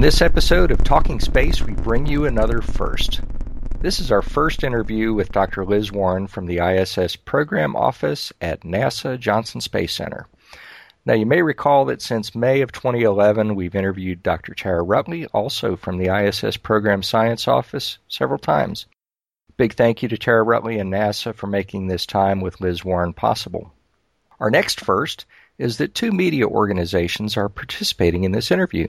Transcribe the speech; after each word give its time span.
On 0.00 0.02
this 0.02 0.22
episode 0.22 0.70
of 0.70 0.82
Talking 0.82 1.20
Space, 1.20 1.60
we 1.60 1.74
bring 1.74 2.06
you 2.06 2.24
another 2.24 2.62
first. 2.62 3.20
This 3.82 4.00
is 4.00 4.10
our 4.10 4.22
first 4.22 4.64
interview 4.64 5.12
with 5.12 5.30
Dr. 5.30 5.66
Liz 5.66 5.92
Warren 5.92 6.26
from 6.26 6.46
the 6.46 6.56
ISS 6.56 7.16
Program 7.16 7.76
Office 7.76 8.32
at 8.40 8.62
NASA 8.62 9.20
Johnson 9.20 9.60
Space 9.60 9.94
Center. 9.94 10.26
Now, 11.04 11.12
you 11.12 11.26
may 11.26 11.42
recall 11.42 11.84
that 11.84 12.00
since 12.00 12.34
May 12.34 12.62
of 12.62 12.72
2011, 12.72 13.54
we've 13.54 13.74
interviewed 13.74 14.22
Dr. 14.22 14.54
Tara 14.54 14.82
Ruttley, 14.82 15.28
also 15.34 15.76
from 15.76 15.98
the 15.98 16.08
ISS 16.08 16.56
Program 16.56 17.02
Science 17.02 17.46
Office, 17.46 17.98
several 18.08 18.38
times. 18.38 18.86
Big 19.58 19.74
thank 19.74 20.02
you 20.02 20.08
to 20.08 20.16
Tara 20.16 20.46
Ruttley 20.46 20.80
and 20.80 20.90
NASA 20.90 21.34
for 21.34 21.46
making 21.46 21.88
this 21.88 22.06
time 22.06 22.40
with 22.40 22.62
Liz 22.62 22.82
Warren 22.82 23.12
possible. 23.12 23.70
Our 24.40 24.50
next 24.50 24.80
first 24.80 25.26
is 25.58 25.76
that 25.76 25.94
two 25.94 26.10
media 26.10 26.48
organizations 26.48 27.36
are 27.36 27.50
participating 27.50 28.24
in 28.24 28.32
this 28.32 28.50
interview. 28.50 28.88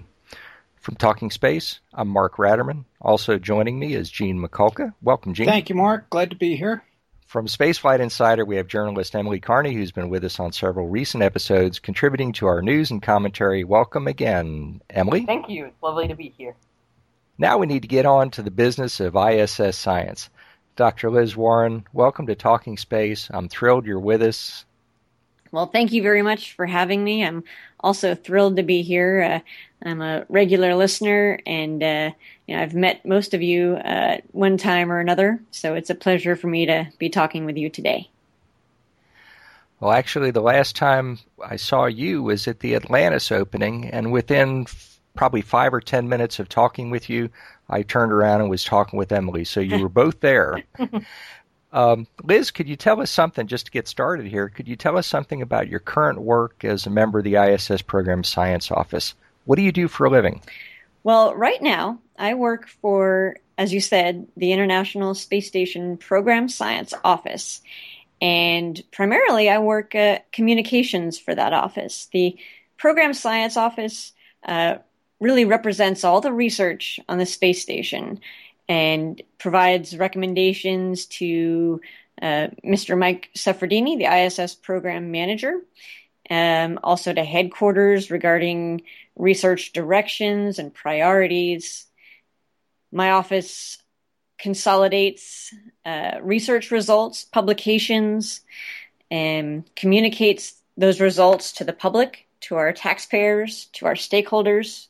From 0.81 0.95
Talking 0.95 1.29
Space, 1.29 1.79
I'm 1.93 2.07
Mark 2.07 2.37
Ratterman. 2.37 2.85
Also 2.99 3.37
joining 3.37 3.77
me 3.77 3.93
is 3.93 4.09
Gene 4.09 4.39
Mikulka. 4.39 4.95
Welcome, 5.03 5.35
Gene. 5.35 5.45
Thank 5.45 5.69
you, 5.69 5.75
Mark. 5.75 6.09
Glad 6.09 6.31
to 6.31 6.35
be 6.35 6.55
here. 6.55 6.83
From 7.27 7.45
Spaceflight 7.45 7.99
Insider, 7.99 8.45
we 8.45 8.55
have 8.55 8.65
journalist 8.65 9.13
Emily 9.13 9.39
Carney, 9.39 9.75
who's 9.75 9.91
been 9.91 10.09
with 10.09 10.23
us 10.23 10.39
on 10.39 10.51
several 10.51 10.87
recent 10.87 11.21
episodes, 11.21 11.77
contributing 11.77 12.33
to 12.33 12.47
our 12.47 12.63
news 12.63 12.89
and 12.89 12.99
commentary. 12.99 13.63
Welcome 13.63 14.07
again, 14.07 14.81
Emily. 14.89 15.23
Thank 15.23 15.49
you. 15.49 15.65
It's 15.65 15.83
lovely 15.83 16.07
to 16.07 16.15
be 16.15 16.33
here. 16.35 16.55
Now 17.37 17.59
we 17.59 17.67
need 17.67 17.83
to 17.83 17.87
get 17.87 18.07
on 18.07 18.31
to 18.31 18.41
the 18.41 18.49
business 18.49 18.99
of 18.99 19.15
ISS 19.15 19.77
science. 19.77 20.31
Dr. 20.77 21.11
Liz 21.11 21.37
Warren, 21.37 21.85
welcome 21.93 22.25
to 22.25 22.33
Talking 22.33 22.75
Space. 22.77 23.29
I'm 23.31 23.49
thrilled 23.49 23.85
you're 23.85 23.99
with 23.99 24.23
us. 24.23 24.65
Well, 25.51 25.67
thank 25.67 25.91
you 25.91 26.01
very 26.01 26.21
much 26.21 26.53
for 26.53 26.65
having 26.65 27.03
me. 27.03 27.25
I'm 27.25 27.43
also 27.83 28.15
thrilled 28.15 28.55
to 28.57 28.63
be 28.63 28.81
here. 28.81 29.21
Uh, 29.21 29.39
I'm 29.83 30.01
a 30.01 30.25
regular 30.29 30.75
listener, 30.75 31.39
and 31.45 31.81
uh, 31.81 32.11
you 32.47 32.55
know, 32.55 32.61
I've 32.61 32.75
met 32.75 33.05
most 33.05 33.33
of 33.33 33.41
you 33.41 33.73
uh, 33.75 34.17
one 34.31 34.57
time 34.57 34.91
or 34.91 34.99
another, 34.99 35.41
so 35.51 35.73
it's 35.73 35.89
a 35.89 35.95
pleasure 35.95 36.35
for 36.35 36.47
me 36.47 36.65
to 36.67 36.87
be 36.99 37.09
talking 37.09 37.45
with 37.45 37.57
you 37.57 37.69
today. 37.69 38.09
Well, 39.79 39.91
actually, 39.91 40.29
the 40.29 40.41
last 40.41 40.75
time 40.75 41.17
I 41.43 41.55
saw 41.55 41.85
you 41.85 42.21
was 42.21 42.47
at 42.47 42.59
the 42.59 42.75
Atlantis 42.75 43.31
opening, 43.31 43.85
and 43.85 44.11
within 44.11 44.65
f- 44.67 44.99
probably 45.15 45.41
five 45.41 45.73
or 45.73 45.81
ten 45.81 46.07
minutes 46.07 46.37
of 46.37 46.47
talking 46.47 46.91
with 46.91 47.09
you, 47.09 47.29
I 47.67 47.81
turned 47.81 48.11
around 48.11 48.41
and 48.41 48.49
was 48.49 48.63
talking 48.63 48.99
with 48.99 49.11
Emily. 49.11 49.43
So 49.43 49.59
you 49.59 49.81
were 49.81 49.89
both 49.89 50.19
there. 50.19 50.63
Um, 51.73 52.07
Liz, 52.23 52.51
could 52.51 52.67
you 52.67 52.75
tell 52.75 53.01
us 53.01 53.09
something 53.09 53.47
just 53.47 53.65
to 53.67 53.71
get 53.71 53.87
started 53.87 54.27
here? 54.27 54.49
Could 54.49 54.67
you 54.67 54.75
tell 54.75 54.97
us 54.97 55.07
something 55.07 55.41
about 55.41 55.69
your 55.69 55.79
current 55.79 56.21
work 56.21 56.65
as 56.65 56.85
a 56.85 56.89
member 56.89 57.19
of 57.19 57.23
the 57.23 57.35
ISS 57.35 57.81
Program 57.81 58.23
Science 58.23 58.71
Office? 58.71 59.13
What 59.45 59.55
do 59.55 59.61
you 59.61 59.71
do 59.71 59.87
for 59.87 60.05
a 60.05 60.09
living? 60.09 60.41
Well, 61.03 61.33
right 61.33 61.61
now, 61.61 61.99
I 62.17 62.33
work 62.33 62.67
for, 62.67 63.37
as 63.57 63.73
you 63.73 63.79
said, 63.79 64.27
the 64.37 64.51
International 64.51 65.15
Space 65.15 65.47
Station 65.47 65.97
Program 65.97 66.49
Science 66.49 66.93
Office. 67.03 67.61
And 68.21 68.81
primarily, 68.91 69.49
I 69.49 69.57
work 69.59 69.95
uh, 69.95 70.19
communications 70.31 71.17
for 71.17 71.33
that 71.33 71.53
office. 71.53 72.07
The 72.11 72.37
Program 72.77 73.13
Science 73.13 73.57
Office 73.57 74.13
uh, 74.45 74.75
really 75.19 75.45
represents 75.45 76.03
all 76.03 76.21
the 76.21 76.33
research 76.33 76.99
on 77.07 77.17
the 77.17 77.25
space 77.25 77.61
station 77.61 78.19
and 78.71 79.21
provides 79.37 79.97
recommendations 79.97 81.05
to 81.07 81.81
uh, 82.21 82.47
Mr. 82.63 82.97
Mike 82.97 83.29
Suffredini, 83.35 83.97
the 83.97 84.05
ISS 84.05 84.55
program 84.55 85.11
manager, 85.11 85.59
um, 86.29 86.79
also 86.81 87.11
to 87.11 87.21
headquarters 87.21 88.09
regarding 88.09 88.83
research 89.17 89.73
directions 89.73 90.57
and 90.57 90.73
priorities. 90.73 91.85
My 92.93 93.11
office 93.11 93.77
consolidates 94.39 95.53
uh, 95.85 96.19
research 96.21 96.71
results, 96.71 97.25
publications, 97.25 98.39
and 99.09 99.69
communicates 99.75 100.53
those 100.77 101.01
results 101.01 101.51
to 101.53 101.65
the 101.65 101.73
public, 101.73 102.25
to 102.39 102.55
our 102.55 102.71
taxpayers, 102.71 103.65
to 103.73 103.85
our 103.85 103.95
stakeholders, 103.95 104.87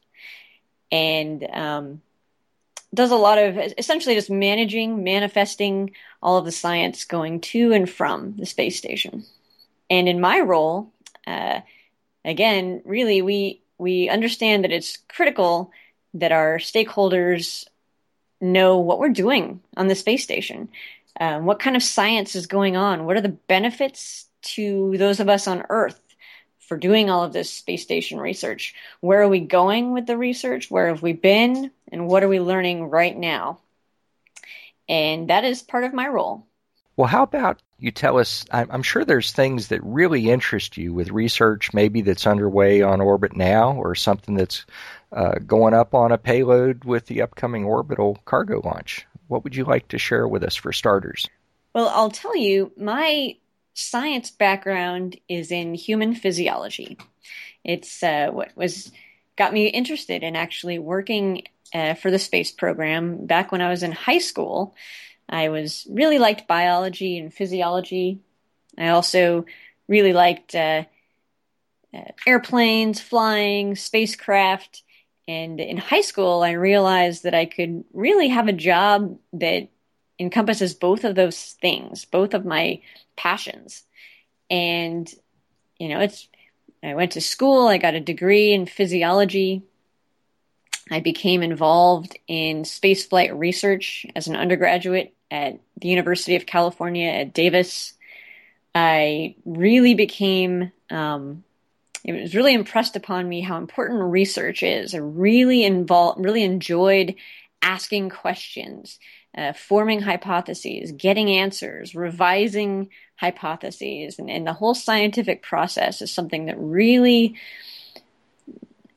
and 0.92 1.44
um, 1.52 2.02
does 2.94 3.12
a 3.12 3.16
lot 3.16 3.38
of 3.38 3.58
essentially 3.78 4.16
just 4.16 4.30
managing, 4.30 5.04
manifesting 5.04 5.92
all 6.22 6.38
of 6.38 6.46
the 6.46 6.52
science 6.52 7.06
going 7.06 7.40
to 7.40 7.72
and 7.74 7.90
from 7.90 8.36
the 8.38 8.46
space 8.46 8.78
station. 8.78 9.24
And 9.90 10.08
in 10.08 10.20
my 10.20 10.40
role, 10.40 10.92
uh, 11.26 11.62
again, 12.26 12.82
really, 12.86 13.22
we 13.22 13.62
we 13.78 14.10
understand 14.10 14.64
that 14.64 14.72
it's 14.72 14.98
critical 15.10 15.72
that 16.14 16.32
our 16.32 16.58
stakeholders 16.58 17.66
know 18.40 18.78
what 18.78 19.00
we're 19.00 19.10
doing 19.10 19.62
on 19.78 19.88
the 19.88 19.96
space 19.96 20.24
station, 20.24 20.70
um, 21.20 21.46
what 21.46 21.60
kind 21.60 21.76
of 21.76 21.84
science 21.84 22.36
is 22.36 22.48
going 22.48 22.76
on, 22.76 23.06
what 23.06 23.18
are 23.18 23.22
the 23.22 23.30
benefits 23.30 24.26
to 24.42 24.98
those 24.98 25.20
of 25.20 25.30
us 25.30 25.48
on 25.48 25.64
Earth 25.70 26.00
for 26.60 26.78
doing 26.78 27.10
all 27.10 27.24
of 27.24 27.34
this 27.34 27.50
space 27.50 27.84
station 27.84 28.20
research. 28.20 28.74
Where 29.02 29.22
are 29.22 29.28
we 29.28 29.42
going 29.42 29.92
with 29.92 30.06
the 30.06 30.18
research? 30.18 30.72
Where 30.72 30.88
have 30.88 31.02
we 31.02 31.14
been? 31.14 31.72
And 31.92 32.08
what 32.08 32.24
are 32.24 32.30
we 32.30 32.40
learning 32.40 32.90
right 32.90 33.18
now? 33.18 33.60
And 34.88 35.30
that 35.30 35.44
is 35.44 35.62
part 35.62 35.84
of 35.84 35.94
my 35.94 36.08
role. 36.08 36.46
Well, 36.98 37.08
how 37.08 37.24
about 37.24 37.62
you 37.80 37.92
tell 37.92 38.20
us? 38.20 38.46
I'm 38.52 38.84
sure 38.84 39.04
there's 39.04 39.32
things 39.32 39.70
that 39.70 39.82
really 39.84 40.30
interest 40.30 40.78
you 40.78 40.94
with 40.94 41.10
research, 41.10 41.74
maybe 41.74 42.02
that's 42.02 42.28
underway 42.28 42.82
on 42.82 43.02
orbit 43.02 43.36
now, 43.36 43.74
or 43.74 43.96
something 43.96 44.36
that's 44.36 44.66
uh, 45.12 45.36
going 45.40 45.74
up 45.74 45.96
on 45.96 46.12
a 46.12 46.18
payload 46.18 46.84
with 46.84 47.08
the 47.08 47.22
upcoming 47.22 47.66
orbital 47.66 48.18
cargo 48.26 48.62
launch. 48.64 49.08
What 49.28 49.44
would 49.44 49.56
you 49.56 49.64
like 49.64 49.88
to 49.90 49.98
share 49.98 50.28
with 50.28 50.44
us 50.44 50.56
for 50.56 50.74
starters? 50.74 51.28
Well, 51.74 51.90
I'll 51.90 52.12
tell 52.12 52.36
you, 52.36 52.72
my 52.78 53.38
science 53.74 54.30
background 54.30 55.18
is 55.30 55.52
in 55.52 55.74
human 55.74 56.14
physiology. 56.14 56.98
It's 57.64 58.04
uh, 58.04 58.30
what 58.32 58.56
was 58.56 58.92
got 59.38 59.54
me 59.54 59.68
interested 59.68 60.24
in 60.24 60.36
actually 60.36 60.80
working 60.80 61.44
uh, 61.74 61.94
for 61.94 62.12
the 62.12 62.20
space 62.20 62.52
program 62.52 63.26
back 63.26 63.52
when 63.52 63.62
I 63.62 63.70
was 63.70 63.84
in 63.84 63.92
high 63.92 64.20
school. 64.20 64.76
I 65.30 65.50
was 65.50 65.88
really 65.90 66.20
liked 66.20 66.48
biology 66.48 67.18
and 67.18 67.34
physiology. 67.34 68.20
I 68.78 68.90
also 68.90 69.46
really 69.88 70.14
liked 70.14 70.56
uh, 70.56 70.84
uh 71.94 72.12
airplanes, 72.28 73.00
flying, 73.00 73.76
spacecraft. 73.76 74.84
And 75.28 75.60
in 75.60 75.78
high 75.78 76.02
school, 76.02 76.44
I 76.44 76.52
realized 76.52 77.24
that 77.24 77.34
I 77.34 77.46
could 77.46 77.86
really 77.94 78.30
have 78.30 78.48
a 78.48 78.54
job 78.54 79.18
that 79.34 79.70
encompasses 80.20 80.74
both 80.74 81.04
of 81.04 81.16
those 81.16 81.54
things, 81.62 82.06
both 82.06 82.34
of 82.34 82.46
my 82.46 82.82
passions. 83.16 83.84
And, 84.50 85.12
you 85.80 85.90
know, 85.90 86.00
it's, 86.00 86.28
I 86.84 86.96
went 86.96 87.14
to 87.14 87.22
school, 87.22 87.68
I 87.68 87.78
got 87.78 87.96
a 87.96 88.00
degree 88.00 88.54
in 88.54 88.66
physiology. 88.66 89.64
I 90.90 91.00
became 91.00 91.44
involved 91.44 92.18
in 92.28 92.64
spaceflight 92.64 93.38
research 93.38 94.06
as 94.16 94.28
an 94.28 94.36
undergraduate 94.36 95.14
at 95.30 95.60
the 95.80 95.88
University 95.88 96.36
of 96.36 96.46
California 96.46 97.08
at 97.10 97.34
Davis. 97.34 97.94
I 98.76 99.36
really 99.46 99.94
became, 99.94 100.72
um, 100.90 101.44
it 102.04 102.14
was 102.14 102.36
really 102.36 102.54
impressed 102.54 102.96
upon 102.96 103.30
me 103.30 103.42
how 103.42 103.58
important 103.58 104.02
research 104.02 104.64
is. 104.64 104.94
I 104.94 104.98
really 104.98 105.64
involved, 105.64 106.24
really 106.24 106.44
enjoyed 106.44 107.16
asking 107.62 108.10
questions, 108.10 109.00
uh, 109.38 109.54
forming 109.54 110.02
hypotheses, 110.02 110.92
getting 110.92 111.30
answers, 111.30 111.96
revising 111.96 112.90
hypotheses, 113.16 114.20
and, 114.20 114.30
and, 114.30 114.46
the 114.46 114.54
whole 114.54 114.74
scientific 114.74 115.42
process 115.42 116.02
is 116.02 116.12
something 116.12 116.48
that 116.48 116.58
really, 116.58 117.36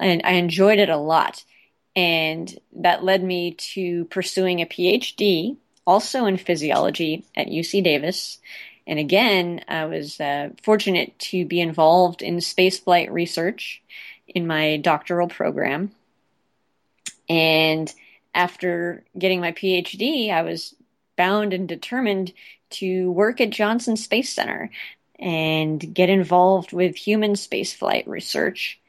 and 0.00 0.22
I 0.25 0.32
enjoyed 0.32 0.78
it 0.78 0.88
a 0.88 0.96
lot. 0.96 1.44
And 1.94 2.52
that 2.72 3.04
led 3.04 3.22
me 3.22 3.52
to 3.52 4.06
pursuing 4.06 4.60
a 4.60 4.66
PhD, 4.66 5.56
also 5.86 6.26
in 6.26 6.37
physiology 6.37 7.25
at 7.37 7.46
UC 7.46 7.84
Davis. 7.84 8.38
And 8.87 8.98
again, 8.98 9.64
I 9.69 9.84
was 9.84 10.19
uh, 10.20 10.50
fortunate 10.62 11.16
to 11.30 11.44
be 11.44 11.60
involved 11.60 12.22
in 12.22 12.38
spaceflight 12.38 13.10
research 13.10 13.82
in 14.26 14.46
my 14.46 14.78
doctoral 14.78 15.28
program. 15.28 15.92
And 17.28 17.92
after 18.34 19.04
getting 19.16 19.40
my 19.40 19.52
PhD, 19.52 20.31
I 20.31 20.42
was 20.42 20.75
bound 21.16 21.52
and 21.52 21.69
determined 21.69 22.32
to 22.70 23.10
work 23.12 23.40
at 23.40 23.50
Johnson 23.50 23.96
Space 23.96 24.31
Center 24.31 24.70
and 25.19 25.94
get 25.94 26.10
involved 26.10 26.72
with 26.72 26.96
human 26.96 27.32
spaceflight 27.32 28.06
research. 28.06 28.81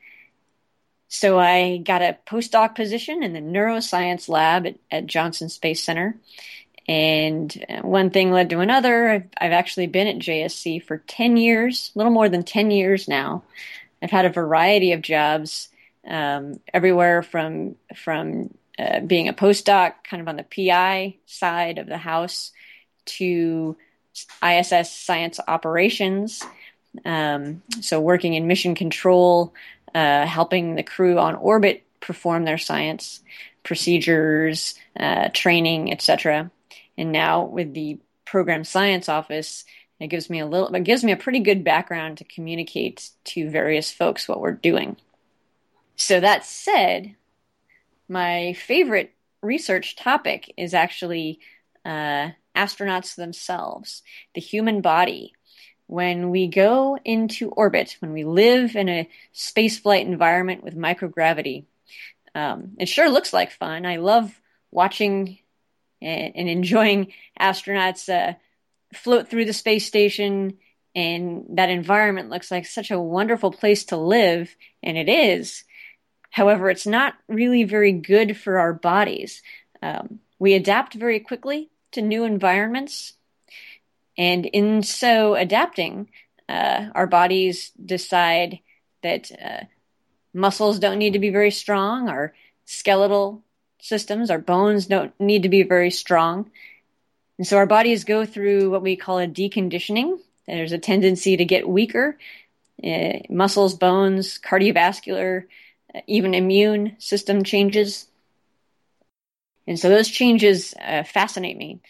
So 1.08 1.40
I 1.40 1.78
got 1.78 2.02
a 2.02 2.18
postdoc 2.26 2.76
position 2.76 3.24
in 3.24 3.34
the 3.34 3.40
neuroscience 3.40 4.28
lab 4.28 4.66
at, 4.66 4.76
at 4.90 5.06
Johnson 5.06 5.50
Space 5.50 5.84
Center. 5.84 6.18
And 6.88 7.66
one 7.82 8.10
thing 8.10 8.32
led 8.32 8.50
to 8.50 8.60
another. 8.60 9.10
I've, 9.10 9.28
I've, 9.40 9.52
actually 9.52 9.88
been 9.88 10.08
at 10.08 10.18
JSC 10.18 10.84
for 10.84 10.98
10 11.08 11.38
years, 11.38 11.92
a 11.96 11.98
little 11.98 12.12
more 12.12 12.30
than 12.30 12.44
10 12.44 12.70
years 12.70 13.08
now. 13.08 13.44
I've 14.04 14.12
had 14.12 14.26
a 14.26 14.30
variety 14.30 14.92
of 14.92 15.02
jobs, 15.02 15.70
um, 16.06 16.60
everywhere 16.74 17.24
from 17.24 17.76
from 17.96 18.54
uh, 18.78 19.00
being 19.02 19.30
a 19.30 19.34
postdoc, 19.34 19.94
kind 20.04 20.22
of 20.22 20.28
on 20.28 20.38
the 20.38 20.44
PI 20.44 21.16
side 21.26 21.78
of 21.78 21.88
the 21.88 21.98
house, 21.98 22.52
to 23.06 23.78
ISS 24.44 24.92
science 24.92 25.40
operations. 25.48 26.44
Um, 27.04 27.62
so 27.82 28.00
working 28.00 28.34
in 28.34 28.48
mission 28.48 28.76
control, 28.76 29.54
uh, 29.94 30.26
helping 30.26 30.76
the 30.76 30.84
crew 30.84 31.20
on 31.20 31.36
orbit 31.36 31.84
perform 32.00 32.46
their 32.46 32.58
science 32.58 33.22
procedures, 33.64 34.76
uh, 34.98 35.30
training, 35.34 35.92
etc. 35.92 36.52
And 36.98 37.12
now 37.12 37.44
with 37.44 37.74
the 37.74 38.00
program 38.24 38.64
science 38.64 39.10
office, 39.10 39.66
it 40.00 40.08
gives 40.08 40.30
me 40.30 40.40
a 40.40 40.46
little, 40.46 40.74
it 40.74 40.84
gives 40.84 41.04
me 41.04 41.12
a 41.12 41.18
pretty 41.18 41.40
good 41.40 41.64
background 41.64 42.18
to 42.18 42.24
communicate 42.26 43.10
to 43.26 43.50
various 43.50 43.92
folks 43.92 44.28
what 44.28 44.42
we're 44.42 44.52
doing. 44.52 44.98
So 45.96 46.20
that 46.20 46.46
said, 46.46 47.16
my 48.08 48.54
favorite 48.54 49.14
research 49.42 49.96
topic 49.96 50.54
is 50.58 50.74
actually 50.74 51.40
uh, 51.84 52.30
astronauts 52.56 53.16
themselves, 53.16 54.04
the 54.34 54.42
human 54.42 54.82
body. 54.82 55.34
When 55.88 56.32
we 56.32 56.48
go 56.48 56.98
into 57.06 57.50
orbit, 57.50 57.98
when 58.00 58.12
we 58.12 58.24
live 58.24 58.76
in 58.76 58.90
a 58.90 59.10
spaceflight 59.36 60.02
environment 60.02 60.64
with 60.64 60.76
microgravity, 60.76 61.66
um, 62.34 62.72
it 62.80 62.90
sure 62.90 63.10
looks 63.10 63.34
like 63.34 63.52
fun. 63.52 63.86
I 63.86 63.98
love 63.98 64.40
watching 64.72 65.38
and, 66.02 66.50
enjoying 66.50 67.14
astronauts 67.40 68.10
uh, 68.10 68.34
float 68.94 69.30
through 69.30 69.46
the 69.46 69.54
space 69.54 69.86
station, 69.86 70.58
and 70.96 71.46
that 71.52 71.70
environment 71.70 72.30
looks 72.30 72.50
like 72.50 72.66
such 72.66 72.90
a 72.90 73.00
wonderful 73.00 73.52
place 73.52 73.86
to 73.86 73.98
live, 73.98 74.56
and 74.82 74.98
it 74.98 75.10
is. 75.10 75.64
However, 76.36 76.70
it's 76.70 76.86
not 76.86 77.14
really 77.30 77.64
very 77.64 77.94
good 77.94 78.36
for 78.36 78.60
our 78.60 78.74
bodies. 78.74 79.42
Um, 79.82 80.20
we 80.38 80.54
adapt 80.54 80.94
very 80.94 81.22
quickly 81.22 81.70
to 81.94 82.02
new 82.02 82.26
environments, 82.26 83.14
and 84.18 84.46
in 84.46 84.84
so 84.84 85.36
adapting, 85.36 86.10
uh, 86.50 86.88
our 86.94 87.08
bodies 87.08 87.72
decide 87.86 88.60
that 89.02 89.32
uh, 89.32 89.64
muscles 90.34 90.78
don't 90.78 90.98
need 91.00 91.14
to 91.14 91.20
be 91.20 91.30
very 91.30 91.52
strong, 91.52 92.10
our 92.10 92.34
skeletal 92.66 93.42
systems, 93.80 94.30
our 94.30 94.40
bones 94.40 94.88
don't 94.88 95.18
need 95.18 95.44
to 95.44 95.50
be 95.50 95.64
very 95.64 95.90
strong. 95.90 96.52
And 97.38 97.48
so 97.48 97.56
our 97.56 97.66
bodies 97.66 98.04
go 98.04 98.26
through 98.26 98.70
what 98.72 98.82
we 98.82 98.98
call 98.98 99.20
a 99.20 99.28
deconditioning. 99.28 100.20
There's 100.48 100.74
a 100.74 100.80
tendency 100.80 101.38
to 101.38 101.46
get 101.46 101.66
weaker. 101.66 102.18
Uh, 102.84 103.20
muscles, 103.30 103.74
bones, 103.76 104.38
cardiovascular, 104.38 105.46
even 106.08 106.34
immune 106.34 106.96
system 107.00 107.44
changes. 107.44 108.08
And 109.68 109.80
so 109.80 109.90
those 109.90 110.08
changes 110.08 110.74
uh, 110.82 111.04
fascinate 111.04 111.58
me 111.58 111.82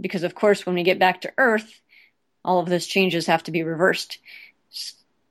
because, 0.00 0.22
of 0.22 0.34
course, 0.34 0.66
when 0.66 0.74
we 0.74 0.82
get 0.82 0.98
back 0.98 1.20
to 1.22 1.32
Earth, 1.38 1.80
all 2.44 2.58
of 2.58 2.68
those 2.68 2.86
changes 2.86 3.26
have 3.26 3.42
to 3.44 3.52
be 3.52 3.62
reversed. 3.62 4.18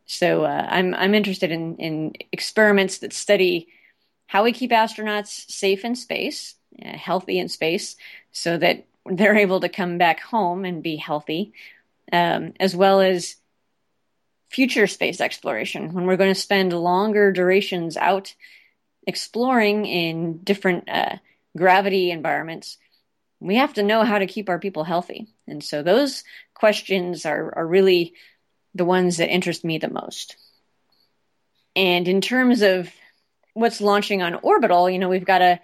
So 0.05 0.43
uh, 0.43 0.67
I'm 0.69 0.95
I'm 0.95 1.13
interested 1.13 1.51
in 1.51 1.75
in 1.77 2.13
experiments 2.31 2.99
that 2.99 3.13
study 3.13 3.67
how 4.27 4.43
we 4.43 4.51
keep 4.51 4.71
astronauts 4.71 5.49
safe 5.49 5.83
in 5.83 5.95
space, 5.95 6.55
uh, 6.83 6.97
healthy 6.97 7.39
in 7.39 7.49
space, 7.49 7.95
so 8.31 8.57
that 8.57 8.85
they're 9.05 9.37
able 9.37 9.59
to 9.59 9.69
come 9.69 9.97
back 9.97 10.19
home 10.19 10.65
and 10.65 10.83
be 10.83 10.95
healthy, 10.95 11.53
um, 12.11 12.53
as 12.59 12.75
well 12.75 13.01
as 13.01 13.35
future 14.49 14.87
space 14.87 15.21
exploration 15.21 15.93
when 15.93 16.05
we're 16.05 16.17
going 16.17 16.33
to 16.33 16.39
spend 16.39 16.73
longer 16.73 17.31
durations 17.31 17.95
out 17.97 18.33
exploring 19.05 19.85
in 19.85 20.39
different 20.43 20.89
uh, 20.89 21.17
gravity 21.55 22.11
environments. 22.11 22.77
We 23.39 23.55
have 23.55 23.73
to 23.75 23.83
know 23.83 24.03
how 24.03 24.19
to 24.19 24.27
keep 24.27 24.49
our 24.49 24.59
people 24.59 24.83
healthy. 24.83 25.27
And 25.47 25.63
so 25.63 25.81
those 25.81 26.23
questions 26.53 27.25
are, 27.25 27.53
are 27.57 27.65
really 27.65 28.13
the 28.75 28.85
ones 28.85 29.17
that 29.17 29.29
interest 29.29 29.63
me 29.63 29.77
the 29.77 29.89
most. 29.89 30.35
And 31.75 32.07
in 32.07 32.21
terms 32.21 32.61
of 32.61 32.91
what's 33.53 33.81
launching 33.81 34.21
on 34.21 34.35
orbital, 34.35 34.89
you 34.89 34.99
know, 34.99 35.09
we've 35.09 35.25
got 35.25 35.41
a 35.41 35.59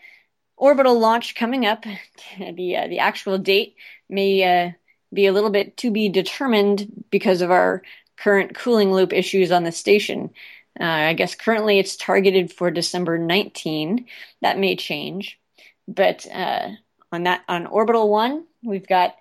orbital 0.57 0.97
launch 0.99 1.35
coming 1.35 1.65
up. 1.65 1.83
the 2.39 2.77
uh, 2.77 2.87
the 2.87 2.99
actual 2.99 3.37
date 3.37 3.75
may 4.09 4.43
uh, 4.67 4.71
be 5.13 5.25
a 5.25 5.33
little 5.33 5.49
bit 5.49 5.77
to 5.77 5.91
be 5.91 6.09
determined 6.09 7.05
because 7.09 7.41
of 7.41 7.51
our 7.51 7.81
current 8.17 8.55
cooling 8.55 8.91
loop 8.91 9.13
issues 9.13 9.51
on 9.51 9.63
the 9.63 9.71
station. 9.71 10.31
Uh, 10.79 10.83
I 10.83 11.13
guess 11.13 11.35
currently 11.35 11.79
it's 11.79 11.95
targeted 11.95 12.51
for 12.51 12.69
December 12.71 13.17
19. 13.17 14.05
That 14.41 14.59
may 14.59 14.75
change, 14.75 15.39
but 15.87 16.25
uh, 16.31 16.69
on 17.11 17.23
that 17.23 17.43
on 17.47 17.65
orbital 17.65 18.09
one, 18.09 18.45
we've 18.63 18.87
got 18.87 19.15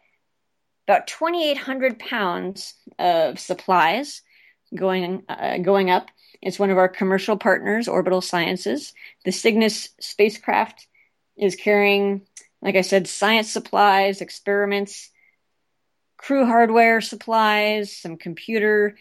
about 0.87 1.07
2,800 1.07 1.99
pounds 1.99 2.75
of 2.99 3.39
supplies 3.39 4.23
going 4.75 5.23
uh, 5.29 5.59
going 5.59 5.91
up. 5.91 6.11
It's 6.43 6.59
one 6.59 6.71
of 6.71 6.79
our 6.79 6.89
commercial 6.89 7.37
partners, 7.37 7.89
Orbital 7.89 8.21
Sciences. 8.21 8.93
The 9.25 9.33
Cygnus 9.33 9.89
spacecraft 9.99 10.87
is 11.37 11.57
carrying, 11.57 12.23
like 12.61 12.77
I 12.77 12.83
said, 12.83 13.09
science 13.09 13.51
supplies, 13.51 14.21
experiments, 14.21 15.11
crew 16.25 16.47
hardware 16.47 17.03
supplies, 17.03 17.95
some 17.95 18.17
computer 18.17 18.97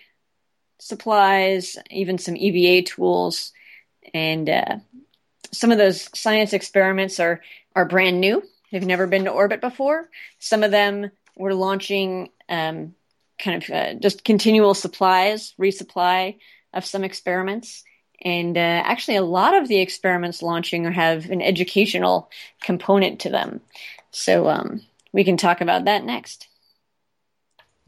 supplies, 0.79 1.77
even 1.89 2.17
some 2.17 2.35
EVA 2.35 2.85
tools, 2.85 3.53
and 4.13 4.49
uh, 4.49 4.77
some 5.53 5.71
of 5.71 5.77
those 5.77 6.09
science 6.13 6.51
experiments 6.51 7.21
are 7.21 7.39
are 7.77 7.85
brand 7.85 8.19
new. 8.19 8.43
They've 8.71 8.85
never 8.85 9.07
been 9.07 9.23
to 9.23 9.31
orbit 9.31 9.61
before. 9.61 10.09
Some 10.39 10.63
of 10.63 10.71
them 10.71 11.11
we're 11.37 11.53
launching 11.53 12.29
um, 12.49 12.93
kind 13.39 13.63
of 13.63 13.69
uh, 13.69 13.93
just 13.93 14.25
continual 14.25 14.73
supplies, 14.73 15.53
resupply 15.57 16.39
of 16.73 16.85
some 16.85 17.05
experiments. 17.05 17.85
And 18.21 18.57
uh, 18.57 18.83
actually, 18.83 19.15
a 19.15 19.23
lot 19.23 19.55
of 19.55 19.69
the 19.69 19.79
experiments 19.79 20.41
launching 20.41 20.91
have 20.91 21.29
an 21.29 21.41
educational 21.41 22.29
component 22.61 23.21
to 23.21 23.29
them. 23.29 23.61
So 24.11 24.49
um, 24.49 24.81
we 25.13 25.23
can 25.23 25.37
talk 25.37 25.61
about 25.61 25.85
that 25.85 26.03
next. 26.03 26.49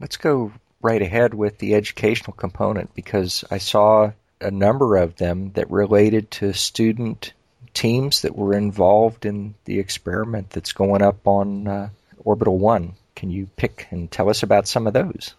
Let's 0.00 0.16
go 0.16 0.52
right 0.82 1.00
ahead 1.00 1.34
with 1.34 1.58
the 1.58 1.74
educational 1.74 2.32
component 2.34 2.94
because 2.94 3.44
I 3.50 3.58
saw 3.58 4.12
a 4.40 4.50
number 4.50 4.96
of 4.96 5.16
them 5.16 5.52
that 5.52 5.70
related 5.70 6.30
to 6.32 6.52
student 6.52 7.32
teams 7.72 8.22
that 8.22 8.36
were 8.36 8.54
involved 8.54 9.26
in 9.26 9.54
the 9.64 9.78
experiment 9.78 10.50
that's 10.50 10.72
going 10.72 11.02
up 11.02 11.26
on 11.26 11.66
uh, 11.66 11.88
Orbital 12.18 12.58
1. 12.58 12.94
Can 13.14 13.30
you 13.30 13.48
pick 13.56 13.86
and 13.90 14.10
tell 14.10 14.28
us 14.28 14.42
about 14.42 14.68
some 14.68 14.86
of 14.86 14.92
those? 14.92 15.34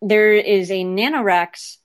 There 0.00 0.32
is 0.32 0.70
a 0.70 0.84
NanoRacks 0.84 1.76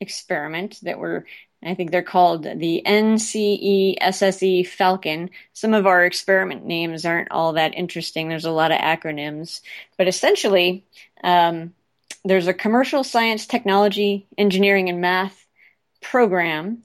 experiment 0.00 0.78
that 0.82 0.98
were 0.98 1.26
I 1.66 1.74
think 1.74 1.90
they're 1.90 2.02
called 2.02 2.42
the 2.42 2.82
NCESSE 2.84 4.66
Falcon. 4.66 5.30
Some 5.52 5.74
of 5.74 5.86
our 5.86 6.04
experiment 6.04 6.64
names 6.64 7.04
aren't 7.04 7.30
all 7.30 7.54
that 7.54 7.74
interesting. 7.74 8.28
There's 8.28 8.44
a 8.44 8.50
lot 8.50 8.72
of 8.72 8.78
acronyms. 8.78 9.60
But 9.96 10.08
essentially, 10.08 10.84
um, 11.22 11.74
there's 12.24 12.46
a 12.46 12.54
commercial 12.54 13.04
science, 13.04 13.46
technology, 13.46 14.26
engineering, 14.36 14.88
and 14.88 15.00
math 15.00 15.46
program 16.00 16.82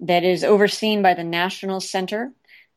that 0.00 0.24
is 0.24 0.44
overseen 0.44 1.02
by 1.02 1.14
the 1.14 1.24
National 1.24 1.80
Center 1.80 2.32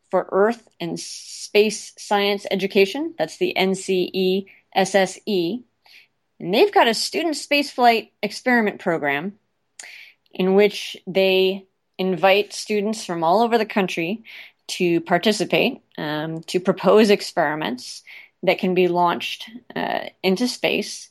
for 0.10 0.28
Earth 0.32 0.68
and 0.80 1.00
Space 1.00 1.94
Science 1.98 2.46
Education. 2.50 3.14
That's 3.18 3.38
the 3.38 3.54
NCESSE. 3.58 4.48
And 6.40 6.54
they've 6.54 6.74
got 6.74 6.88
a 6.88 6.94
student 6.94 7.36
spaceflight 7.36 8.12
experiment 8.24 8.80
program 8.80 9.38
in 10.32 10.56
which 10.56 10.98
they 11.08 11.66
invite 11.98 12.54
students 12.54 13.06
from 13.06 13.24
all 13.24 13.42
over 13.42 13.58
the 13.58 13.66
country 13.66 14.24
to 14.68 15.02
participate, 15.02 15.82
um, 15.98 16.42
to 16.44 16.60
propose 16.60 17.10
experiments 17.10 18.04
that 18.44 18.60
can 18.60 18.74
be 18.74 18.88
launched 18.88 19.50
uh, 19.76 20.06
into 20.24 20.48
space. 20.48 21.10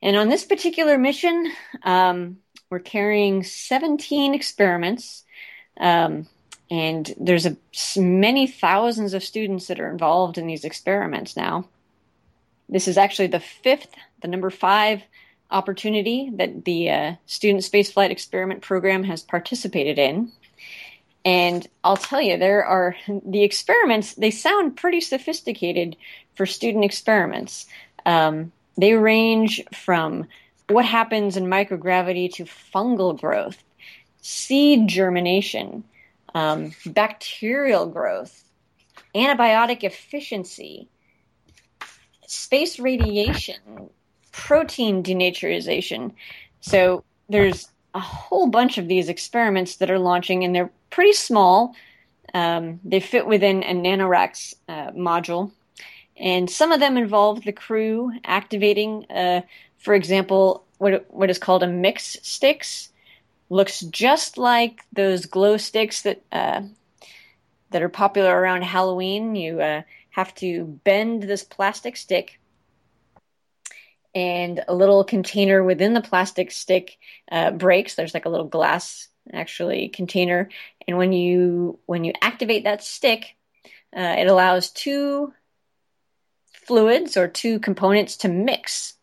And 0.00 0.16
on 0.16 0.28
this 0.28 0.44
particular 0.44 0.96
mission, 0.96 1.52
um, 1.82 2.38
we're 2.70 2.78
carrying 2.78 3.42
17 3.42 4.34
experiments. 4.34 5.24
Um, 5.78 6.26
and 6.70 7.12
there's 7.18 7.46
a, 7.46 7.56
many 7.96 8.46
thousands 8.46 9.14
of 9.14 9.22
students 9.22 9.66
that 9.66 9.80
are 9.80 9.90
involved 9.90 10.38
in 10.38 10.46
these 10.46 10.64
experiments 10.64 11.36
now. 11.36 11.68
This 12.68 12.88
is 12.88 12.98
actually 12.98 13.28
the 13.28 13.40
fifth, 13.40 13.94
the 14.22 14.28
number 14.28 14.50
five 14.50 15.02
opportunity 15.50 16.30
that 16.34 16.64
the 16.64 16.90
uh, 16.90 17.14
Student 17.26 17.62
Spaceflight 17.62 18.10
Experiment 18.10 18.62
Program 18.62 19.04
has 19.04 19.22
participated 19.22 19.98
in. 19.98 20.32
And 21.24 21.66
I'll 21.82 21.96
tell 21.96 22.20
you, 22.20 22.36
there 22.36 22.64
are 22.64 22.96
the 23.24 23.42
experiments, 23.42 24.14
they 24.14 24.30
sound 24.30 24.76
pretty 24.76 25.00
sophisticated 25.00 25.96
for 26.34 26.46
student 26.46 26.84
experiments. 26.84 27.66
Um, 28.04 28.52
they 28.76 28.94
range 28.94 29.62
from 29.72 30.26
what 30.68 30.84
happens 30.84 31.36
in 31.36 31.46
microgravity 31.46 32.32
to 32.34 32.44
fungal 32.44 33.18
growth, 33.18 33.62
seed 34.20 34.88
germination, 34.88 35.84
um, 36.34 36.72
bacterial 36.84 37.86
growth, 37.86 38.44
antibiotic 39.14 39.84
efficiency, 39.84 40.88
space 42.26 42.78
radiation, 42.78 43.90
protein 44.36 45.02
denaturization. 45.02 46.12
So 46.60 47.04
there's 47.28 47.68
a 47.94 48.00
whole 48.00 48.48
bunch 48.48 48.76
of 48.76 48.86
these 48.86 49.08
experiments 49.08 49.76
that 49.76 49.90
are 49.90 49.98
launching, 49.98 50.44
and 50.44 50.54
they're 50.54 50.70
pretty 50.90 51.14
small. 51.14 51.74
Um, 52.34 52.78
they 52.84 53.00
fit 53.00 53.26
within 53.26 53.62
a 53.62 53.72
NanoRacks 53.72 54.54
uh, 54.68 54.90
module, 54.90 55.52
and 56.16 56.50
some 56.50 56.70
of 56.70 56.80
them 56.80 56.98
involve 56.98 57.44
the 57.44 57.52
crew 57.52 58.12
activating, 58.24 59.10
uh, 59.10 59.40
for 59.78 59.94
example, 59.94 60.64
what 60.76 61.06
what 61.10 61.30
is 61.30 61.38
called 61.38 61.62
a 61.62 61.66
mix 61.68 62.18
sticks. 62.22 62.90
Looks 63.48 63.80
just 63.80 64.36
like 64.36 64.82
those 64.92 65.24
glow 65.24 65.56
sticks 65.56 66.02
that 66.02 66.20
uh, 66.30 66.62
that 67.70 67.82
are 67.82 67.88
popular 67.88 68.38
around 68.38 68.64
Halloween. 68.64 69.34
You 69.34 69.60
uh, 69.60 69.82
have 70.10 70.34
to 70.36 70.64
bend 70.84 71.22
this 71.22 71.42
plastic 71.42 71.96
stick 71.96 72.38
and 74.16 74.64
a 74.66 74.74
little 74.74 75.04
container 75.04 75.62
within 75.62 75.92
the 75.92 76.00
plastic 76.00 76.50
stick 76.50 76.96
uh, 77.30 77.50
breaks. 77.50 77.94
There's 77.94 78.14
like 78.14 78.24
a 78.24 78.30
little 78.30 78.46
glass 78.46 79.08
actually 79.30 79.88
container, 79.90 80.48
and 80.88 80.96
when 80.96 81.12
you 81.12 81.78
when 81.84 82.02
you 82.02 82.14
activate 82.22 82.64
that 82.64 82.82
stick, 82.82 83.36
uh, 83.94 84.16
it 84.18 84.26
allows 84.26 84.70
two 84.70 85.34
fluids 86.50 87.18
or 87.18 87.28
two 87.28 87.60
components 87.60 88.16
to 88.18 88.28
mix, 88.28 88.94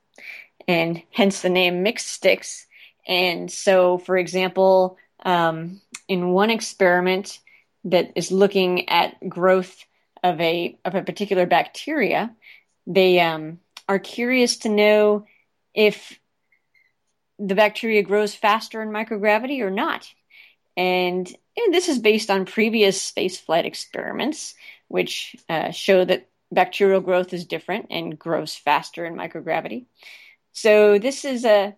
and 0.68 1.04
hence 1.12 1.42
the 1.42 1.50
name 1.50 1.84
mix 1.84 2.08
sticks. 2.08 2.66
And 3.08 3.52
so, 3.52 4.00
for 4.00 4.18
example, 4.18 4.98
um, 5.24 5.80
in 6.08 6.30
one 6.30 6.50
experiment 6.50 7.38
that 7.84 8.14
is 8.16 8.32
looking 8.32 8.90
at 8.90 9.30
growth 9.30 9.86
of 10.24 10.42
a 10.42 10.80
of 10.84 10.96
a 10.96 11.04
particular 11.04 11.46
bacteria, 11.46 12.34
they 12.88 13.20
um, 13.20 13.60
are 13.88 14.00
curious 14.00 14.58
to 14.58 14.70
know 14.70 15.26
if 15.74 16.20
the 17.40 17.56
bacteria 17.56 18.04
grows 18.04 18.36
faster 18.36 18.82
in 18.82 18.90
microgravity 18.90 19.62
or 19.62 19.72
not. 19.72 20.08
And, 20.78 21.28
and 21.58 21.74
this 21.74 21.90
is 21.90 22.00
based 22.00 22.30
on 22.30 22.46
previous 22.46 23.12
spaceflight 23.12 23.66
experiments, 23.66 24.56
which 24.88 25.36
uh, 25.50 25.72
show 25.72 26.06
that 26.06 26.30
bacterial 26.52 27.02
growth 27.02 27.34
is 27.34 27.46
different 27.46 27.88
and 27.90 28.18
grows 28.18 28.56
faster 28.56 29.06
in 29.06 29.16
microgravity. 29.16 29.86
So 30.54 31.00
this 31.00 31.26
is 31.26 31.46
a 31.46 31.76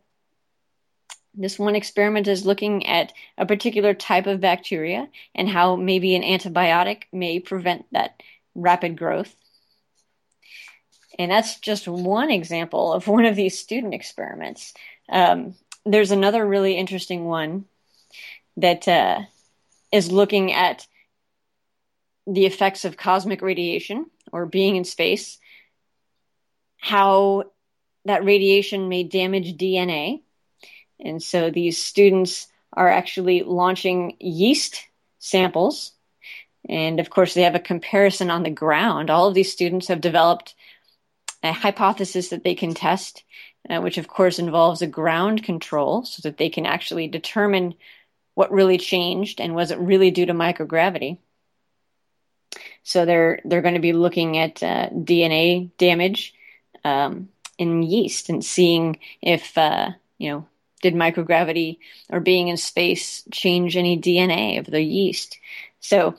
this 1.38 1.60
one 1.60 1.76
experiment 1.76 2.28
is 2.28 2.46
looking 2.46 2.86
at 2.86 3.12
a 3.38 3.46
particular 3.46 3.94
type 3.94 4.26
of 4.26 4.40
bacteria 4.40 5.10
and 5.34 5.50
how 5.50 5.76
maybe 5.76 6.16
an 6.16 6.24
antibiotic 6.24 7.04
may 7.12 7.40
prevent 7.40 7.86
that 7.92 8.24
rapid 8.56 8.98
growth. 8.98 9.36
And 11.18 11.32
that's 11.32 11.60
just 11.60 11.88
one 11.88 12.30
example 12.30 12.94
of 12.94 13.08
one 13.08 13.26
of 13.26 13.36
these 13.36 13.58
student 13.58 13.94
experiments. 13.94 14.74
Um, 15.10 15.56
there's 15.86 16.12
another 16.12 16.46
really 16.46 16.76
interesting 16.76 17.26
one 17.26 17.66
that 18.58 18.88
uh, 18.88 19.22
is 19.92 20.12
looking 20.12 20.52
at 20.54 20.88
the 22.28 22.46
effects 22.46 22.86
of 22.86 22.98
cosmic 22.98 23.42
radiation 23.42 24.08
or 24.32 24.46
being 24.46 24.76
in 24.76 24.84
space, 24.84 25.38
how 26.78 27.44
that 28.06 28.26
radiation 28.26 28.90
may 28.90 29.04
damage 29.04 29.58
DNA. 29.58 30.22
And 31.00 31.22
so 31.22 31.50
these 31.50 31.82
students 31.82 32.48
are 32.74 32.90
actually 32.90 33.44
launching 33.44 34.18
yeast 34.20 34.88
samples. 35.20 35.92
And 36.68 37.00
of 37.00 37.10
course, 37.10 37.34
they 37.34 37.44
have 37.44 37.56
a 37.56 37.60
comparison 37.60 38.32
on 38.32 38.44
the 38.44 38.50
ground. 38.50 39.10
All 39.10 39.28
of 39.28 39.34
these 39.34 39.52
students 39.52 39.88
have 39.88 40.02
developed 40.02 40.56
a 41.46 41.54
hypothesis 41.54 42.30
that 42.30 42.44
they 42.44 42.56
can 42.56 42.74
test, 42.74 43.24
uh, 43.70 43.80
which 43.80 43.98
of 43.98 44.08
course 44.08 44.40
involves 44.40 44.82
a 44.82 44.88
ground 44.88 45.44
control 45.44 46.06
so 46.06 46.22
that 46.24 46.38
they 46.38 46.50
can 46.50 46.66
actually 46.66 47.08
determine 47.08 47.76
what 48.36 48.52
really 48.52 48.78
changed 48.78 49.42
and 49.42 49.56
was 49.56 49.72
it 49.72 49.80
really 49.80 50.12
due 50.12 50.26
to 50.26 50.34
microgravity. 50.34 51.18
So 52.84 53.06
they're 53.06 53.40
they're 53.46 53.62
going 53.62 53.74
to 53.74 53.80
be 53.80 53.94
looking 53.94 54.38
at 54.38 54.62
uh, 54.62 54.90
DNA 54.90 55.72
damage 55.78 56.34
um, 56.84 57.30
in 57.58 57.84
yeast 57.84 58.30
and 58.30 58.46
seeing 58.46 59.00
if 59.22 59.58
uh, 59.58 59.92
you 60.18 60.30
know 60.30 60.48
did 60.82 60.94
microgravity 60.94 61.80
or 62.10 62.20
being 62.20 62.50
in 62.50 62.58
space 62.58 63.24
change 63.32 63.76
any 63.76 64.00
DNA 64.00 64.60
of 64.60 64.66
the 64.66 64.82
yeast. 64.82 65.40
So 65.80 66.16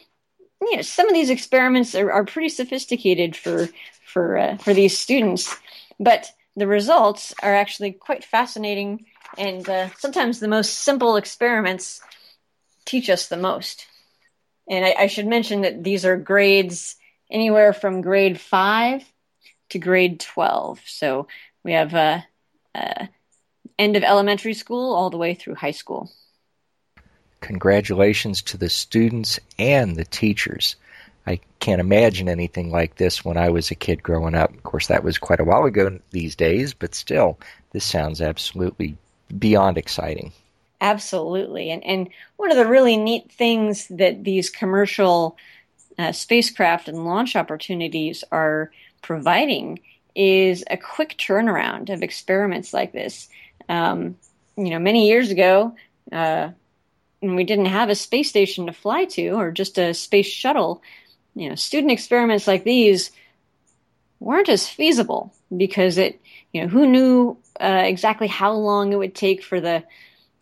you 0.60 0.76
know 0.76 0.82
some 0.82 1.08
of 1.08 1.14
these 1.14 1.30
experiments 1.30 1.94
are, 1.94 2.10
are 2.10 2.24
pretty 2.24 2.48
sophisticated 2.48 3.36
for 3.36 3.68
for 4.16 4.38
uh, 4.38 4.56
for 4.56 4.72
these 4.72 4.96
students. 4.96 5.54
But 6.00 6.32
the 6.56 6.66
results 6.66 7.34
are 7.42 7.54
actually 7.54 7.92
quite 7.92 8.24
fascinating, 8.24 9.04
and 9.36 9.68
uh, 9.68 9.90
sometimes 9.98 10.40
the 10.40 10.48
most 10.48 10.72
simple 10.72 11.16
experiments 11.16 12.00
teach 12.86 13.10
us 13.10 13.28
the 13.28 13.36
most. 13.36 13.86
And 14.70 14.86
I, 14.86 14.94
I, 15.00 15.06
should 15.08 15.26
mention 15.26 15.60
that 15.60 15.84
these 15.84 16.06
are 16.06 16.16
grades 16.16 16.96
anywhere 17.30 17.74
from 17.74 18.00
grade 18.00 18.40
five 18.40 19.04
to 19.68 19.78
grade 19.78 20.18
twelve. 20.18 20.80
So 20.86 21.28
we 21.62 21.72
have 21.72 21.92
uh, 21.92 22.20
uh, 22.74 23.06
end 23.78 23.96
of 23.96 24.02
elementary 24.02 24.54
school 24.54 24.94
all 24.94 25.10
the 25.10 25.18
way 25.18 25.34
through 25.34 25.56
high 25.56 25.76
school. 25.82 26.10
Congratulations 27.42 28.40
to 28.42 28.56
the 28.56 28.70
students 28.70 29.38
and 29.58 29.94
the 29.94 30.06
teachers. 30.06 30.76
I 31.26 31.40
can't 31.60 31.80
imagine 31.80 32.28
anything 32.28 32.70
like 32.70 32.96
this 32.96 33.24
when 33.24 33.36
I 33.36 33.50
was 33.50 33.70
a 33.70 33.74
kid 33.74 34.02
growing 34.02 34.34
up. 34.34 34.54
Of 34.54 34.62
course, 34.62 34.86
that 34.86 35.02
was 35.02 35.18
quite 35.18 35.40
a 35.40 35.44
while 35.44 35.64
ago 35.64 35.98
these 36.10 36.36
days, 36.36 36.72
but 36.72 36.94
still, 36.94 37.38
this 37.72 37.84
sounds 37.84 38.20
absolutely 38.20 38.96
beyond 39.36 39.76
exciting. 39.76 40.32
Absolutely. 40.80 41.70
And, 41.70 41.84
and 41.84 42.08
one 42.36 42.50
of 42.50 42.56
the 42.56 42.66
really 42.66 42.96
neat 42.96 43.32
things 43.32 43.88
that 43.88 44.24
these 44.24 44.50
commercial 44.50 45.36
uh, 45.98 46.12
spacecraft 46.12 46.88
and 46.88 47.04
launch 47.04 47.34
opportunities 47.34 48.22
are 48.30 48.70
providing 49.02 49.80
is 50.14 50.64
a 50.70 50.76
quick 50.76 51.16
turnaround 51.18 51.92
of 51.92 52.02
experiments 52.02 52.72
like 52.72 52.92
this. 52.92 53.28
Um, 53.68 54.16
you 54.56 54.70
know, 54.70 54.78
many 54.78 55.08
years 55.08 55.30
ago, 55.30 55.74
uh, 56.12 56.50
when 57.20 57.34
we 57.34 57.44
didn't 57.44 57.66
have 57.66 57.88
a 57.88 57.94
space 57.94 58.28
station 58.28 58.66
to 58.66 58.72
fly 58.72 59.06
to 59.06 59.30
or 59.30 59.50
just 59.50 59.78
a 59.78 59.94
space 59.94 60.26
shuttle, 60.26 60.82
you 61.36 61.48
know, 61.48 61.54
student 61.54 61.92
experiments 61.92 62.46
like 62.46 62.64
these 62.64 63.12
weren't 64.18 64.48
as 64.48 64.66
feasible 64.66 65.32
because 65.54 65.98
it, 65.98 66.20
you 66.52 66.62
know, 66.62 66.66
who 66.66 66.86
knew 66.86 67.36
uh, 67.60 67.82
exactly 67.84 68.26
how 68.26 68.52
long 68.52 68.92
it 68.92 68.96
would 68.96 69.14
take 69.14 69.44
for 69.44 69.60
the 69.60 69.84